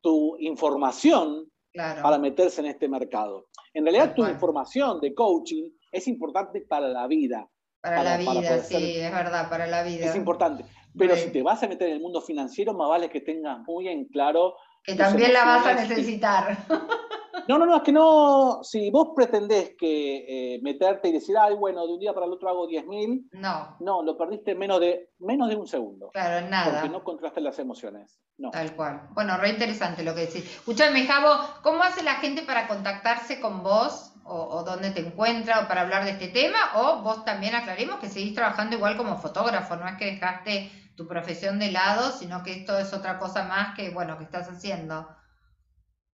tu 0.00 0.38
información 0.38 1.50
para 1.74 2.16
meterse 2.16 2.62
en 2.62 2.68
este 2.68 2.88
mercado. 2.88 3.48
En 3.74 3.84
realidad, 3.84 4.14
tu 4.14 4.26
información 4.26 5.00
de 5.00 5.14
coaching 5.14 5.70
es 5.92 6.08
importante 6.08 6.62
para 6.62 6.88
la 6.88 7.06
vida. 7.06 7.46
Para, 7.82 8.02
la 8.02 8.16
vida, 8.16 8.58
sí, 8.62 8.96
es 8.98 9.12
verdad, 9.12 9.50
para 9.50 9.66
la 9.66 9.82
vida. 9.82 10.06
Es 10.06 10.16
importante. 10.16 10.64
Pero 10.96 11.14
si 11.16 11.30
te 11.30 11.42
vas 11.42 11.62
a 11.62 11.68
meter 11.68 11.88
en 11.88 11.96
el 11.96 12.00
mundo 12.00 12.22
financiero, 12.22 12.72
más 12.72 12.88
vale 12.88 13.10
que 13.10 13.20
tengas 13.20 13.58
muy 13.66 13.88
en 13.88 14.06
claro. 14.06 14.54
Que 14.82 14.94
también 14.94 15.34
la 15.34 15.44
vas 15.44 15.66
a 15.66 15.74
necesitar. 15.74 16.56
No, 17.48 17.58
no, 17.58 17.66
no, 17.66 17.76
es 17.76 17.82
que 17.82 17.92
no, 17.92 18.60
si 18.62 18.90
vos 18.90 19.10
pretendés 19.14 19.74
que 19.76 20.54
eh, 20.54 20.60
meterte 20.62 21.08
y 21.08 21.12
decir, 21.12 21.36
ay, 21.38 21.54
bueno, 21.54 21.86
de 21.86 21.94
un 21.94 22.00
día 22.00 22.12
para 22.12 22.26
el 22.26 22.32
otro 22.32 22.48
hago 22.48 22.68
10.000, 22.68 23.28
no. 23.32 23.76
No, 23.80 24.02
lo 24.02 24.16
perdiste 24.16 24.54
menos 24.54 24.80
de, 24.80 25.10
menos 25.18 25.48
de 25.48 25.56
un 25.56 25.66
segundo. 25.66 26.10
Claro, 26.12 26.48
nada. 26.48 26.72
Porque 26.72 26.88
no 26.88 27.04
contraste 27.04 27.40
las 27.40 27.58
emociones. 27.58 28.20
No. 28.38 28.50
Tal 28.50 28.74
cual. 28.74 29.08
Bueno, 29.12 29.36
re 29.36 29.50
interesante 29.50 30.02
lo 30.02 30.14
que 30.14 30.22
decís. 30.22 30.44
Escúchame, 30.44 31.06
Javo, 31.06 31.30
¿cómo 31.62 31.82
hace 31.82 32.02
la 32.02 32.14
gente 32.16 32.42
para 32.42 32.68
contactarse 32.68 33.40
con 33.40 33.62
vos? 33.62 34.06
O, 34.32 34.62
dónde 34.62 34.92
te 34.92 35.00
encuentra 35.00 35.60
o 35.60 35.66
para 35.66 35.80
hablar 35.80 36.04
de 36.04 36.12
este 36.12 36.28
tema? 36.28 36.58
O 36.76 37.02
vos 37.02 37.24
también 37.24 37.54
aclaremos 37.56 37.98
que 37.98 38.08
seguís 38.08 38.34
trabajando 38.34 38.76
igual 38.76 38.96
como 38.96 39.16
fotógrafo, 39.16 39.74
no 39.74 39.88
es 39.88 39.96
que 39.96 40.04
dejaste 40.04 40.70
tu 40.94 41.08
profesión 41.08 41.58
de 41.58 41.72
lado, 41.72 42.12
sino 42.12 42.44
que 42.44 42.52
esto 42.52 42.78
es 42.78 42.92
otra 42.92 43.18
cosa 43.18 43.42
más 43.44 43.74
que, 43.74 43.90
bueno, 43.90 44.18
que 44.18 44.24
estás 44.24 44.48
haciendo 44.48 45.08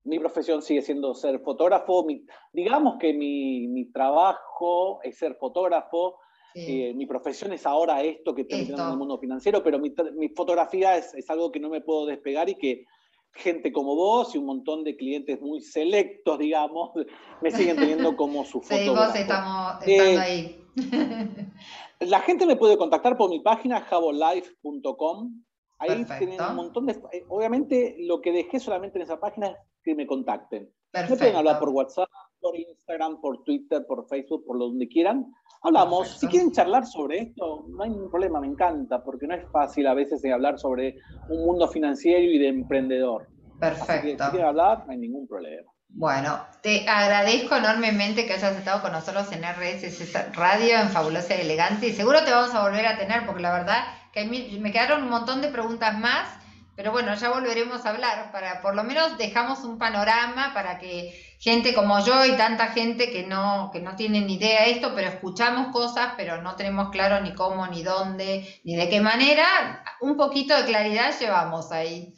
mi 0.07 0.19
profesión 0.19 0.63
sigue 0.63 0.83
siendo 0.83 1.15
ser 1.15 1.41
fotógrafo. 1.41 2.07
digamos 2.53 2.97
que 2.99 3.13
mi, 3.13 3.91
trabajo 3.93 5.01
es 5.03 5.19
ser 5.19 5.35
fotógrafo. 5.35 6.19
Eh, 6.55 6.95
mi 6.95 7.05
profesión 7.05 7.53
es 7.53 7.67
ahora 7.67 8.03
esto 8.03 8.35
que 8.35 8.43
estoy 8.43 8.61
en 8.61 8.81
el 8.81 8.97
mundo 8.97 9.19
financiero, 9.19 9.63
pero 9.63 9.79
mi, 9.79 9.93
fotografía 10.35 10.97
es, 10.97 11.29
algo 11.29 11.53
que 11.53 11.61
no 11.61 11.69
me 11.69 11.83
puedo 11.83 12.07
despegar 12.07 12.49
y 12.49 12.55
que 12.55 12.85
gente 13.33 13.71
como 13.71 13.95
vos 13.95 14.35
y 14.35 14.39
un 14.39 14.47
montón 14.47 14.83
de 14.83 14.97
clientes 14.97 15.43
muy 15.43 15.61
selectos, 15.61 16.39
digamos, 16.39 16.93
me 17.43 17.51
siguen 17.51 17.77
teniendo 17.77 18.17
como 18.17 18.45
su 18.45 18.63
fotógrafo. 18.63 18.95
Sí, 18.95 19.09
vos 19.09 19.17
estamos 19.17 19.87
estando 19.87 20.21
ahí. 20.21 20.63
la 22.01 22.21
gente 22.21 22.47
me 22.47 22.57
puede 22.57 22.79
contactar 22.79 23.17
por 23.17 23.29
mi 23.29 23.41
página 23.41 23.83
javolife.com. 23.83 25.43
Ahí 25.79 26.07
tienen 26.19 26.41
un 26.41 26.57
montón 26.57 26.87
de... 26.87 26.93
Eh, 27.13 27.25
obviamente 27.29 27.97
lo 27.99 28.23
que 28.23 28.33
dejé 28.33 28.61
solamente 28.61 28.99
en 28.99 29.03
esa 29.03 29.21
página 29.21 29.49
es 29.49 29.57
que 29.87 29.95
me 29.95 30.07
contacten. 30.07 30.69
Perfecto. 30.91 31.15
Me 31.15 31.19
pueden 31.19 31.37
hablar 31.37 31.59
por 31.61 31.69
WhatsApp, 31.71 32.09
por 32.41 32.59
Instagram, 32.59 33.21
por 33.21 33.45
Twitter, 33.45 33.87
por 33.87 34.07
Facebook, 34.09 34.45
por 34.45 34.59
donde 34.59 34.89
quieran. 34.89 35.33
Hablamos. 35.63 36.19
Si 36.19 36.27
quieren 36.27 36.53
charlar 36.53 36.87
sobre 36.87 37.21
esto, 37.21 37.65
no 37.69 37.83
hay 37.83 37.91
ningún 37.91 38.11
problema, 38.11 38.41
me 38.41 38.49
encanta, 38.49 39.03
porque 39.03 39.27
no 39.27 39.35
es 39.35 39.49
fácil 39.51 39.87
a 39.87 39.95
veces 39.95 40.25
hablar 40.33 40.59
sobre 40.59 40.97
un 41.29 41.47
mundo 41.47 41.69
financiero 41.69 42.23
y 42.23 42.39
de 42.39 42.49
emprendedor. 42.49 43.29
Perfecto. 43.59 44.25
si 44.25 44.31
quieren 44.31 44.49
hablar, 44.49 44.85
no 44.87 44.93
hay 44.93 44.99
ningún 44.99 45.27
problema. 45.27 45.71
Bueno, 45.89 46.39
te 46.63 46.87
agradezco 46.87 47.57
enormemente 47.57 48.27
que 48.27 48.35
hayas 48.35 48.57
estado 48.57 48.83
con 48.83 48.93
nosotros 48.93 49.31
en 49.33 49.43
RSS 49.43 50.35
Radio, 50.35 50.79
en 50.81 50.89
Fabulosa 50.89 51.37
y 51.37 51.41
Elegante, 51.43 51.89
y 51.89 51.93
seguro 51.93 52.25
te 52.25 52.33
vamos 52.33 52.55
a 52.55 52.63
volver 52.63 52.87
a 52.87 52.99
tener, 52.99 53.25
porque 53.25 53.41
la 53.41 53.53
verdad 53.53 53.85
que 54.13 54.25
me 54.25 54.73
quedaron 54.73 55.05
un 55.05 55.11
montón 55.11 55.41
de 55.41 55.49
preguntas 55.49 55.99
más 55.99 56.36
pero 56.77 56.93
bueno, 56.93 57.15
ya 57.15 57.31
volveremos 57.31 57.85
a 57.85 57.91
hablar 57.91 58.31
para, 58.31 58.61
por 58.61 58.77
lo 58.77 58.85
menos 58.85 59.17
dejamos 59.17 59.65
un 59.65 59.79
panorama 59.79 60.53
para 60.53 60.79
que 60.79 61.13
gente 61.41 61.75
como 61.75 61.99
yo 62.05 62.25
y 62.27 62.37
tanta 62.37 62.69
gente 62.69 63.11
que 63.11 63.27
no, 63.27 63.71
que 63.73 63.81
no 63.81 63.97
tiene 63.97 64.21
ni 64.21 64.35
idea 64.35 64.65
de 64.65 64.73
esto, 64.73 64.93
pero 64.95 65.09
escuchamos 65.09 65.73
cosas, 65.73 66.13
pero 66.17 66.43
no 66.43 66.55
tenemos 66.55 66.91
claro 66.91 67.23
ni 67.23 67.35
cómo, 67.35 67.67
ni 67.67 67.83
dónde, 67.83 68.47
ni 68.63 68.77
de 68.77 68.89
qué 68.91 69.01
manera, 69.01 69.83
un 70.01 70.17
poquito 70.17 70.55
de 70.55 70.67
claridad 70.67 71.19
llevamos 71.19 71.73
ahí. 71.73 72.15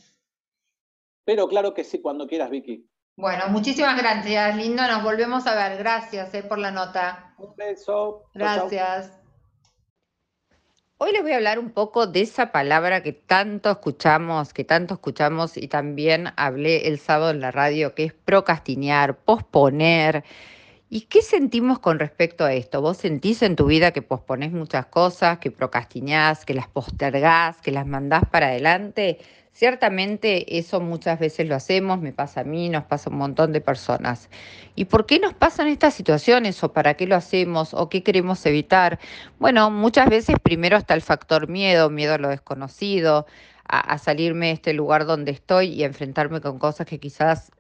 Pero 1.25 1.47
claro 1.47 1.73
que 1.73 1.85
sí, 1.85 2.03
cuando 2.03 2.27
quieras, 2.27 2.51
Vicky. 2.51 2.89
Bueno, 3.17 3.49
muchísimas 3.49 3.99
gracias, 3.99 4.57
lindo. 4.57 4.83
Nos 4.87 5.03
volvemos 5.03 5.47
a 5.47 5.55
ver. 5.55 5.77
Gracias 5.77 6.33
eh, 6.35 6.43
por 6.43 6.59
la 6.59 6.71
nota. 6.71 7.35
Un 7.37 7.55
beso. 7.57 8.31
Gracias. 8.33 9.18
Hoy 11.01 11.13
les 11.13 11.23
voy 11.23 11.31
a 11.31 11.37
hablar 11.37 11.61
un 11.61 11.71
poco 11.71 12.09
de 12.09 12.23
esa 12.23 12.51
palabra 12.51 13.05
que 13.05 13.13
tanto 13.13 13.71
escuchamos, 13.71 14.53
que 14.53 14.65
tanto 14.65 14.95
escuchamos 14.95 15.57
y 15.57 15.69
también 15.69 16.31
hablé 16.37 16.89
el 16.89 16.99
sábado 16.99 17.31
en 17.31 17.41
la 17.41 17.53
radio, 17.53 17.95
que 17.95 18.03
es 18.03 18.13
procrastinar, 18.13 19.17
posponer. 19.19 20.25
¿Y 20.91 21.03
qué 21.03 21.23
sentimos 21.23 21.79
con 21.79 22.01
respecto 22.01 22.45
a 22.45 22.53
esto? 22.53 22.83
¿Vos 22.83 22.97
sentís 22.97 23.43
en 23.43 23.55
tu 23.55 23.67
vida 23.67 23.93
que 23.93 24.03
posponés 24.03 24.51
muchas 24.51 24.87
cosas, 24.87 25.39
que 25.39 25.53
procrastinás, 25.53 26.45
que 26.45 26.55
las 26.55 26.67
postergás, 26.67 27.61
que 27.63 27.71
las 27.71 27.87
mandás 27.87 28.25
para 28.29 28.49
adelante? 28.49 29.19
Ciertamente 29.59 30.57
eso 30.57 30.81
muchas 30.81 31.19
veces 31.19 31.49
lo 31.49 31.57
hacemos, 31.57 32.01
me 32.01 32.13
pasa 32.13 32.43
a 32.43 32.45
mí, 32.45 32.69
nos 32.69 32.85
pasa 32.85 33.11
a 33.11 33.13
un 33.13 33.19
montón 33.19 33.53
de 33.53 33.61
personas. 33.61 34.31
¿Y 34.77 34.85
por 34.85 35.05
qué 35.05 35.19
nos 35.19 35.35
pasan 35.35 35.67
estas 35.67 35.95
situaciones 35.95 36.63
o 36.63 36.73
para 36.73 36.95
qué 36.95 37.09
lo 37.09 37.17
hacemos 37.17 37.75
o 37.75 37.89
qué 37.89 38.05
queremos 38.05 38.47
evitar? 38.47 39.01
Bueno, 39.41 39.69
muchas 39.73 40.09
veces 40.11 40.37
primero 40.41 40.77
está 40.77 40.95
el 40.95 41.03
factor 41.03 41.49
miedo, 41.49 41.91
miedo 41.91 42.15
a 42.15 42.19
lo 42.19 42.29
desconocido, 42.29 43.27
a, 43.65 43.99
salirme 43.99 44.47
de 44.47 44.53
este 44.53 44.75
lugar 44.75 45.07
donde 45.07 45.33
estoy 45.33 45.71
y 45.71 45.83
enfrentarme 45.83 46.41
con 46.41 46.61
cosas 46.61 46.87
que 46.87 47.01
quizás 47.01 47.51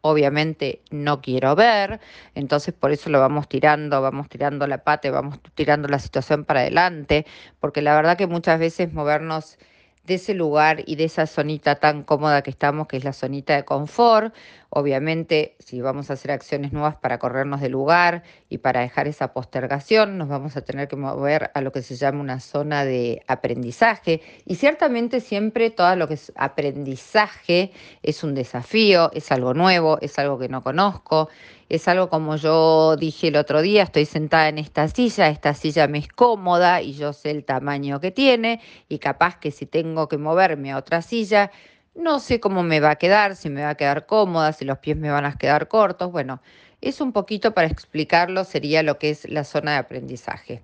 obviamente 0.00 0.80
no 0.90 1.20
quiero 1.20 1.54
ver, 1.54 2.00
entonces 2.34 2.72
por 2.72 2.90
eso 2.90 3.10
lo 3.10 3.20
vamos 3.20 3.50
tirando, 3.50 4.00
vamos 4.00 4.30
tirando 4.30 4.66
la 4.66 4.82
pata, 4.82 5.10
vamos 5.10 5.40
tirando 5.54 5.88
la 5.88 5.98
situación 5.98 6.46
para 6.46 6.60
adelante, 6.60 7.26
porque 7.60 7.82
la 7.82 7.94
verdad 7.94 8.16
que 8.16 8.26
muchas 8.26 8.58
veces 8.58 8.94
movernos 8.94 9.58
de 10.04 10.14
ese 10.14 10.34
lugar 10.34 10.82
y 10.86 10.96
de 10.96 11.04
esa 11.04 11.26
zonita 11.26 11.76
tan 11.76 12.02
cómoda 12.02 12.42
que 12.42 12.50
estamos, 12.50 12.86
que 12.86 12.96
es 12.96 13.04
la 13.04 13.12
zonita 13.12 13.54
de 13.56 13.64
confort. 13.64 14.34
Obviamente, 14.76 15.54
si 15.60 15.80
vamos 15.80 16.10
a 16.10 16.14
hacer 16.14 16.32
acciones 16.32 16.72
nuevas 16.72 16.96
para 16.96 17.20
corrernos 17.20 17.60
del 17.60 17.70
lugar 17.70 18.24
y 18.48 18.58
para 18.58 18.80
dejar 18.80 19.06
esa 19.06 19.32
postergación, 19.32 20.18
nos 20.18 20.26
vamos 20.26 20.56
a 20.56 20.62
tener 20.62 20.88
que 20.88 20.96
mover 20.96 21.52
a 21.54 21.60
lo 21.60 21.70
que 21.70 21.80
se 21.80 21.94
llama 21.94 22.20
una 22.20 22.40
zona 22.40 22.84
de 22.84 23.22
aprendizaje. 23.28 24.20
Y 24.44 24.56
ciertamente 24.56 25.20
siempre 25.20 25.70
todo 25.70 25.94
lo 25.94 26.08
que 26.08 26.14
es 26.14 26.32
aprendizaje 26.34 27.70
es 28.02 28.24
un 28.24 28.34
desafío, 28.34 29.12
es 29.12 29.30
algo 29.30 29.54
nuevo, 29.54 29.98
es 30.00 30.18
algo 30.18 30.40
que 30.40 30.48
no 30.48 30.64
conozco 30.64 31.28
es 31.68 31.88
algo 31.88 32.08
como 32.08 32.36
yo 32.36 32.96
dije 32.96 33.28
el 33.28 33.36
otro 33.36 33.62
día, 33.62 33.84
estoy 33.84 34.04
sentada 34.04 34.48
en 34.48 34.58
esta 34.58 34.86
silla, 34.88 35.28
esta 35.28 35.54
silla 35.54 35.88
me 35.88 35.98
es 35.98 36.08
cómoda 36.08 36.82
y 36.82 36.92
yo 36.92 37.12
sé 37.12 37.30
el 37.30 37.44
tamaño 37.44 38.00
que 38.00 38.10
tiene 38.10 38.60
y 38.88 38.98
capaz 38.98 39.38
que 39.38 39.50
si 39.50 39.66
tengo 39.66 40.08
que 40.08 40.18
moverme 40.18 40.72
a 40.72 40.78
otra 40.78 41.02
silla, 41.02 41.50
no 41.94 42.18
sé 42.20 42.40
cómo 42.40 42.62
me 42.62 42.80
va 42.80 42.90
a 42.90 42.96
quedar, 42.96 43.36
si 43.36 43.50
me 43.50 43.62
va 43.62 43.70
a 43.70 43.74
quedar 43.76 44.06
cómoda, 44.06 44.52
si 44.52 44.64
los 44.64 44.78
pies 44.78 44.96
me 44.96 45.10
van 45.10 45.24
a 45.24 45.36
quedar 45.36 45.68
cortos. 45.68 46.10
Bueno, 46.10 46.42
es 46.80 47.00
un 47.00 47.12
poquito 47.12 47.54
para 47.54 47.68
explicarlo, 47.68 48.44
sería 48.44 48.82
lo 48.82 48.98
que 48.98 49.10
es 49.10 49.28
la 49.28 49.44
zona 49.44 49.72
de 49.72 49.78
aprendizaje. 49.78 50.62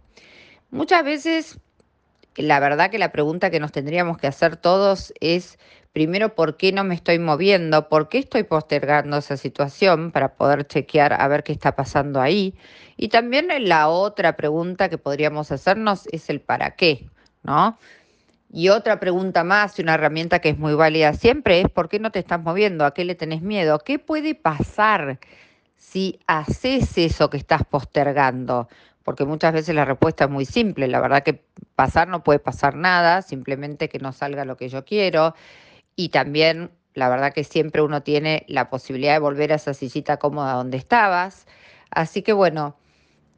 Muchas 0.71 1.05
veces, 1.05 1.59
la 2.37 2.61
verdad 2.61 2.91
que 2.91 2.99
la 2.99 3.13
pregunta 3.13 3.51
que 3.51 3.61
nos 3.61 3.73
tendríamos 3.73 4.19
que 4.19 4.27
hacer 4.27 4.57
todos 4.57 5.13
es 5.21 5.59
primero, 5.93 6.35
¿por 6.35 6.57
qué 6.57 6.73
no 6.73 6.85
me 6.85 6.95
estoy 6.95 7.19
moviendo? 7.19 7.89
¿Por 7.89 8.09
qué 8.09 8.19
estoy 8.19 8.45
postergando 8.45 9.17
esa 9.17 9.37
situación 9.37 10.13
para 10.13 10.35
poder 10.35 10.67
chequear 10.67 11.13
a 11.13 11.27
ver 11.29 11.43
qué 11.43 11.53
está 11.53 11.75
pasando 11.75 12.21
ahí? 12.21 12.55
Y 12.97 13.09
también 13.09 13.49
la 13.69 13.89
otra 13.89 14.37
pregunta 14.37 14.89
que 14.89 14.99
podríamos 14.99 15.51
hacernos 15.51 16.07
es 16.13 16.31
el 16.31 16.41
para 16.41 16.73
qué, 16.77 17.09
¿no? 17.43 17.79
Y 18.53 18.69
otra 18.69 18.99
pregunta 18.99 19.45
más 19.45 19.79
y 19.79 19.83
una 19.83 19.95
herramienta 19.95 20.41
que 20.41 20.51
es 20.51 20.59
muy 20.59 20.75
válida 20.75 21.13
siempre 21.13 21.61
es 21.61 21.69
¿por 21.69 21.89
qué 21.89 22.01
no 22.01 22.11
te 22.11 22.19
estás 22.19 22.43
moviendo? 22.43 22.85
¿A 22.85 22.93
qué 22.95 23.05
le 23.05 23.15
tenés 23.15 23.43
miedo? 23.43 23.79
¿Qué 23.79 23.99
puede 23.99 24.35
pasar 24.35 25.21
si 25.77 26.19
haces 26.27 26.99
eso 26.99 27.31
que 27.31 27.37
estás 27.37 27.65
postergando? 27.65 28.69
Porque 29.05 29.25
muchas 29.25 29.53
veces 29.53 29.75
la 29.75 29.85
respuesta 29.85 30.25
es 30.25 30.31
muy 30.31 30.47
simple. 30.47 30.89
La 30.89 31.01
verdad 31.01 31.23
que 31.23 31.45
pasar 31.77 32.09
no 32.09 32.25
puede 32.25 32.41
pasar 32.41 32.75
nada, 32.75 33.23
simplemente 33.23 33.89
que 33.89 34.01
no 34.01 34.13
salga 34.13 34.45
lo 34.45 34.57
que 34.57 34.69
yo 34.69 34.85
quiero 34.85 35.35
y 35.95 36.09
también 36.09 36.71
la 36.95 37.09
verdad 37.09 37.33
que 37.33 37.45
siempre 37.45 37.83
uno 37.83 38.03
tiene 38.03 38.45
la 38.49 38.69
posibilidad 38.69 39.13
de 39.13 39.21
volver 39.21 39.53
a 39.53 39.57
esa 39.57 39.75
sillita 39.75 40.17
cómoda 40.17 40.55
donde 40.55 40.77
estabas. 40.77 41.47
Así 41.91 42.23
que 42.23 42.33
bueno, 42.33 42.77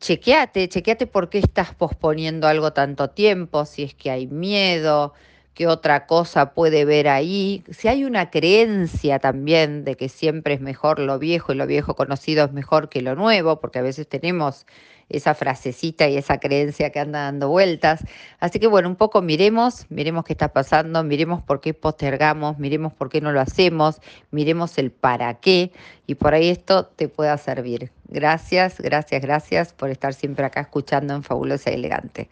chequeate, 0.02 0.68
chequeate 0.68 1.06
por 1.06 1.30
qué 1.30 1.38
estás 1.38 1.74
posponiendo 1.74 2.48
algo 2.48 2.72
tanto 2.72 3.10
tiempo, 3.10 3.64
si 3.64 3.84
es 3.84 3.94
que 3.94 4.10
hay 4.10 4.26
miedo, 4.26 5.14
qué 5.54 5.68
otra 5.68 6.06
cosa 6.06 6.54
puede 6.54 6.84
ver 6.84 7.08
ahí, 7.08 7.64
si 7.70 7.88
hay 7.88 8.04
una 8.04 8.30
creencia 8.30 9.20
también 9.20 9.84
de 9.84 9.96
que 9.96 10.08
siempre 10.08 10.54
es 10.54 10.60
mejor 10.60 10.98
lo 10.98 11.18
viejo 11.20 11.52
y 11.52 11.56
lo 11.56 11.66
viejo 11.68 11.94
conocido 11.94 12.44
es 12.44 12.52
mejor 12.52 12.88
que 12.88 13.00
lo 13.00 13.14
nuevo, 13.14 13.60
porque 13.60 13.78
a 13.78 13.82
veces 13.82 14.08
tenemos 14.08 14.66
esa 15.08 15.34
frasecita 15.34 16.08
y 16.08 16.16
esa 16.16 16.38
creencia 16.38 16.90
que 16.90 17.00
anda 17.00 17.24
dando 17.24 17.48
vueltas. 17.48 18.04
Así 18.40 18.58
que 18.58 18.66
bueno, 18.66 18.88
un 18.88 18.96
poco 18.96 19.22
miremos, 19.22 19.86
miremos 19.88 20.24
qué 20.24 20.32
está 20.32 20.52
pasando, 20.52 21.02
miremos 21.04 21.42
por 21.42 21.60
qué 21.60 21.74
postergamos, 21.74 22.58
miremos 22.58 22.92
por 22.92 23.08
qué 23.08 23.20
no 23.20 23.32
lo 23.32 23.40
hacemos, 23.40 24.00
miremos 24.30 24.78
el 24.78 24.90
para 24.90 25.34
qué 25.34 25.72
y 26.06 26.14
por 26.14 26.34
ahí 26.34 26.48
esto 26.48 26.86
te 26.86 27.08
pueda 27.08 27.36
servir. 27.38 27.90
Gracias, 28.08 28.80
gracias, 28.80 29.22
gracias 29.22 29.72
por 29.72 29.90
estar 29.90 30.14
siempre 30.14 30.44
acá 30.44 30.60
escuchando 30.60 31.14
en 31.14 31.22
Fabulosa 31.22 31.70
y 31.70 31.74
Elegante. 31.74 32.28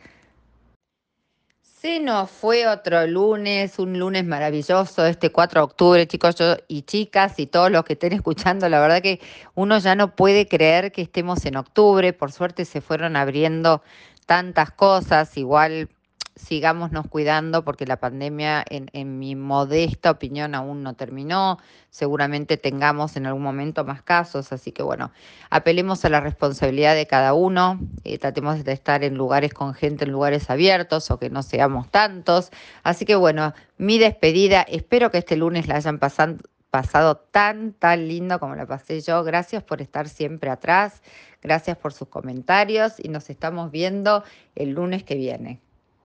Se 1.80 1.98
nos 1.98 2.30
fue 2.30 2.66
otro 2.68 3.06
lunes, 3.06 3.78
un 3.78 3.98
lunes 3.98 4.26
maravilloso, 4.26 5.06
este 5.06 5.32
4 5.32 5.60
de 5.62 5.64
octubre, 5.64 6.06
chicos 6.06 6.36
y 6.68 6.82
chicas 6.82 7.38
y 7.38 7.46
todos 7.46 7.70
los 7.70 7.84
que 7.84 7.94
estén 7.94 8.12
escuchando. 8.20 8.68
La 8.68 8.80
verdad 8.80 9.00
que 9.00 9.18
uno 9.54 9.78
ya 9.78 9.94
no 9.94 10.14
puede 10.14 10.46
creer 10.46 10.92
que 10.92 11.00
estemos 11.00 11.46
en 11.46 11.56
octubre. 11.56 12.12
Por 12.12 12.32
suerte 12.32 12.66
se 12.66 12.82
fueron 12.82 13.16
abriendo 13.16 13.82
tantas 14.26 14.72
cosas. 14.72 15.38
Igual 15.38 15.88
sigámonos 16.36 17.06
cuidando 17.08 17.64
porque 17.64 17.86
la 17.86 17.98
pandemia, 17.98 18.64
en, 18.68 19.18
mi 19.18 19.34
modesta 19.34 20.10
opinión, 20.10 20.54
aún 20.54 20.82
no 20.82 20.94
terminó. 20.94 21.58
Seguramente 21.90 22.56
tengamos 22.56 23.16
en 23.16 23.26
algún 23.26 23.42
momento 23.42 23.84
más 23.84 24.02
casos, 24.02 24.52
así 24.52 24.72
que 24.72 24.82
bueno, 24.82 25.12
apelemos 25.50 26.04
a 26.04 26.08
la 26.08 26.20
responsabilidad 26.20 26.94
de 26.94 27.06
cada 27.06 27.34
uno, 27.34 27.80
eh, 28.04 28.18
tratemos 28.18 28.64
de 28.64 28.72
estar 28.72 29.02
en 29.04 29.16
lugares 29.16 29.52
con 29.52 29.74
gente, 29.74 30.04
en 30.04 30.12
lugares 30.12 30.50
abiertos 30.50 31.10
o 31.10 31.18
que 31.18 31.30
no 31.30 31.42
seamos 31.42 31.90
tantos. 31.90 32.50
Así 32.82 33.04
que 33.04 33.16
bueno, 33.16 33.54
mi 33.76 33.98
despedida, 33.98 34.62
espero 34.62 35.10
que 35.10 35.18
este 35.18 35.36
lunes 35.36 35.66
la 35.66 35.76
hayan 35.76 35.98
pasado 35.98 37.16
tan, 37.16 37.72
tan 37.72 38.08
lindo 38.08 38.38
como 38.38 38.54
la 38.54 38.66
pasé 38.66 39.00
yo. 39.00 39.24
Gracias 39.24 39.62
por 39.62 39.82
estar 39.82 40.08
siempre 40.08 40.50
atrás, 40.50 41.02
gracias 41.42 41.76
por 41.76 41.92
sus 41.92 42.08
comentarios 42.08 42.94
y 42.98 43.08
nos 43.08 43.30
estamos 43.30 43.70
viendo 43.70 44.22
el 44.54 44.70
lunes 44.70 45.02
que 45.02 45.16
viene. 45.16 45.60